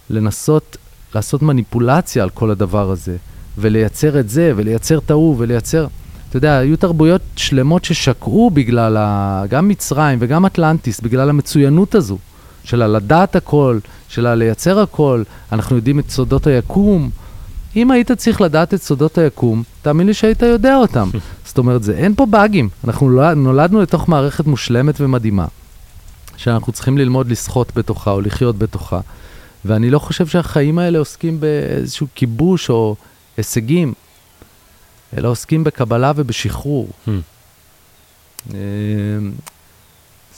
[0.09, 0.77] לנסות
[1.15, 3.17] לעשות מניפולציה על כל הדבר הזה,
[3.57, 5.87] ולייצר את זה, ולייצר את ההוא, ולייצר...
[6.29, 9.43] אתה יודע, היו תרבויות שלמות ששקעו בגלל, ה...
[9.49, 12.17] גם מצרים וגם אטלנטיס, בגלל המצוינות הזו,
[12.63, 13.79] של הלדעת הכל,
[14.09, 17.09] של הלייצר הכל, אנחנו יודעים את סודות היקום.
[17.75, 21.09] אם היית צריך לדעת את סודות היקום, תאמין לי שהיית יודע אותם.
[21.47, 22.69] זאת אומרת, זה, אין פה באגים.
[22.87, 25.45] אנחנו נולד- נולדנו לתוך מערכת מושלמת ומדהימה,
[26.37, 28.99] שאנחנו צריכים ללמוד לשחות בתוכה או לחיות בתוכה.
[29.65, 32.95] ואני לא חושב שהחיים האלה עוסקים באיזשהו כיבוש או
[33.37, 33.93] הישגים,
[35.17, 36.89] אלא עוסקים בקבלה ובשחרור.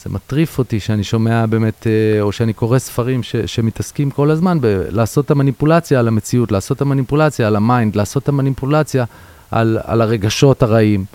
[0.04, 4.62] זה מטריף אותי שאני שומע באמת, אה, או שאני קורא ספרים ש, שמתעסקים כל הזמן
[4.62, 9.06] בלעשות את המניפולציה על המציאות, לעשות את המניפולציה על ה mind, לעשות את המניפולציה
[9.52, 11.06] על, על הרגשות הרעים.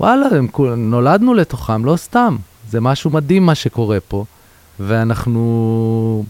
[0.00, 2.36] וואלה, הם נולדנו לתוכם, לא סתם.
[2.70, 4.24] זה משהו מדהים מה שקורה פה,
[4.80, 6.24] ואנחנו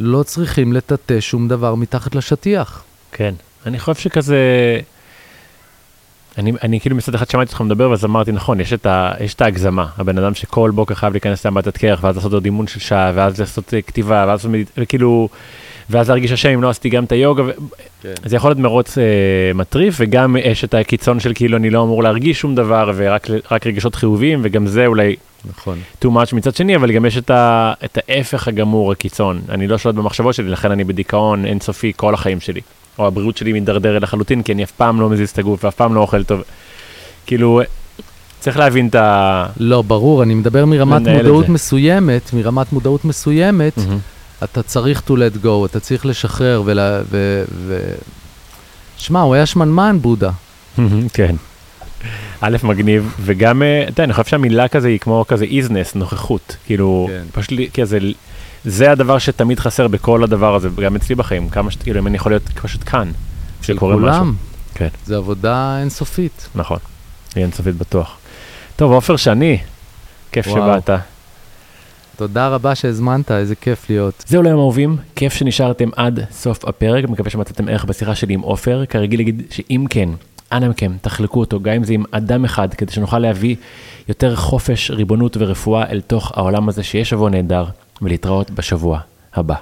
[0.00, 2.84] לא צריכים לטאטא שום דבר מתחת לשטיח.
[3.12, 3.34] כן.
[3.66, 4.38] אני חושב שכזה,
[6.38, 9.34] אני, אני כאילו מצד אחד שמעתי אותך מדבר, ואז אמרתי, נכון, יש את, ה, יש
[9.34, 9.86] את ההגזמה.
[9.98, 13.40] הבן אדם שכל בוקר חייב להיכנס לאמבטת קרח, ואז לעשות עוד אימון של שעה, ואז
[13.40, 14.48] לעשות אה, כתיבה, ואז.
[14.78, 15.28] וכאילו,
[15.90, 17.42] ואז להרגיש אשם אם לא עשיתי גם את היוגה.
[17.42, 17.50] ו...
[18.02, 18.12] כן.
[18.24, 19.04] זה יכול להיות מרוץ אה,
[19.54, 23.66] מטריף, וגם יש את הקיצון של כאילו אני לא אמור להרגיש שום דבר, ורק רק
[23.66, 25.16] רגשות חיוביים, וגם זה אולי
[25.50, 25.78] נכון.
[26.04, 29.40] too much מצד שני, אבל גם יש את, ה, את ההפך הגמור, הקיצון.
[29.48, 32.60] אני לא שולט במחשבות שלי, לכן אני בדיכאון אינסופי כל החיים שלי.
[32.98, 35.94] או הבריאות שלי מידרדרת לחלוטין, כי אני אף פעם לא מזיז את הגוף, ואף פעם
[35.94, 36.42] לא אוכל טוב.
[37.26, 37.60] כאילו,
[38.40, 39.46] צריך להבין את ה...
[39.56, 41.48] לא, ברור, אני מדבר מרמת מודעות.
[41.48, 43.98] מסוימת, מרמת מודעות מסוימת, מהמם.
[44.44, 47.00] אתה צריך to let go, אתה צריך לשחרר ולה...
[47.10, 47.44] ו...
[47.54, 47.78] ו...
[48.98, 50.30] שמע, הוא היה שמנמן, בודה.
[51.12, 51.36] כן.
[52.40, 56.56] א', מגניב, וגם, אה, אתה יודע, אני חושב שהמילה כזה היא כמו כזה איזנס, נוכחות.
[56.66, 57.24] כאילו, כן.
[57.32, 57.98] פשוט, כזה,
[58.64, 61.76] זה הדבר שתמיד חסר בכל הדבר הזה, גם אצלי בחיים, כמה ש...
[61.76, 63.10] כאילו, אם אני יכול להיות פשוט כאן,
[63.62, 64.08] שקורה משהו.
[64.10, 64.34] כולם.
[64.74, 64.88] כן.
[65.06, 66.48] זה עבודה אינסופית.
[66.54, 66.78] נכון,
[67.34, 68.16] היא אינסופית בטוח.
[68.76, 69.58] טוב, עופר שני,
[70.32, 70.56] כיף וואו.
[70.56, 70.90] שבאת.
[72.16, 74.24] תודה רבה שהזמנת, איזה כיף להיות.
[74.26, 78.84] זהו ליום אהובים, כיף שנשארתם עד סוף הפרק, מקווה שמצאתם ערך בשיחה שלי עם עופר,
[78.86, 80.08] כרגיל להגיד שאם כן,
[80.52, 83.56] אנא מכם, תחלקו אותו, גם אם זה עם אדם אחד, כדי שנוכל להביא
[84.08, 87.64] יותר חופש, ריבונות ורפואה אל תוך העולם הזה, שיהיה שבוע נהדר,
[88.04, 89.00] ולהתראות בשבוע
[89.34, 89.54] הבא.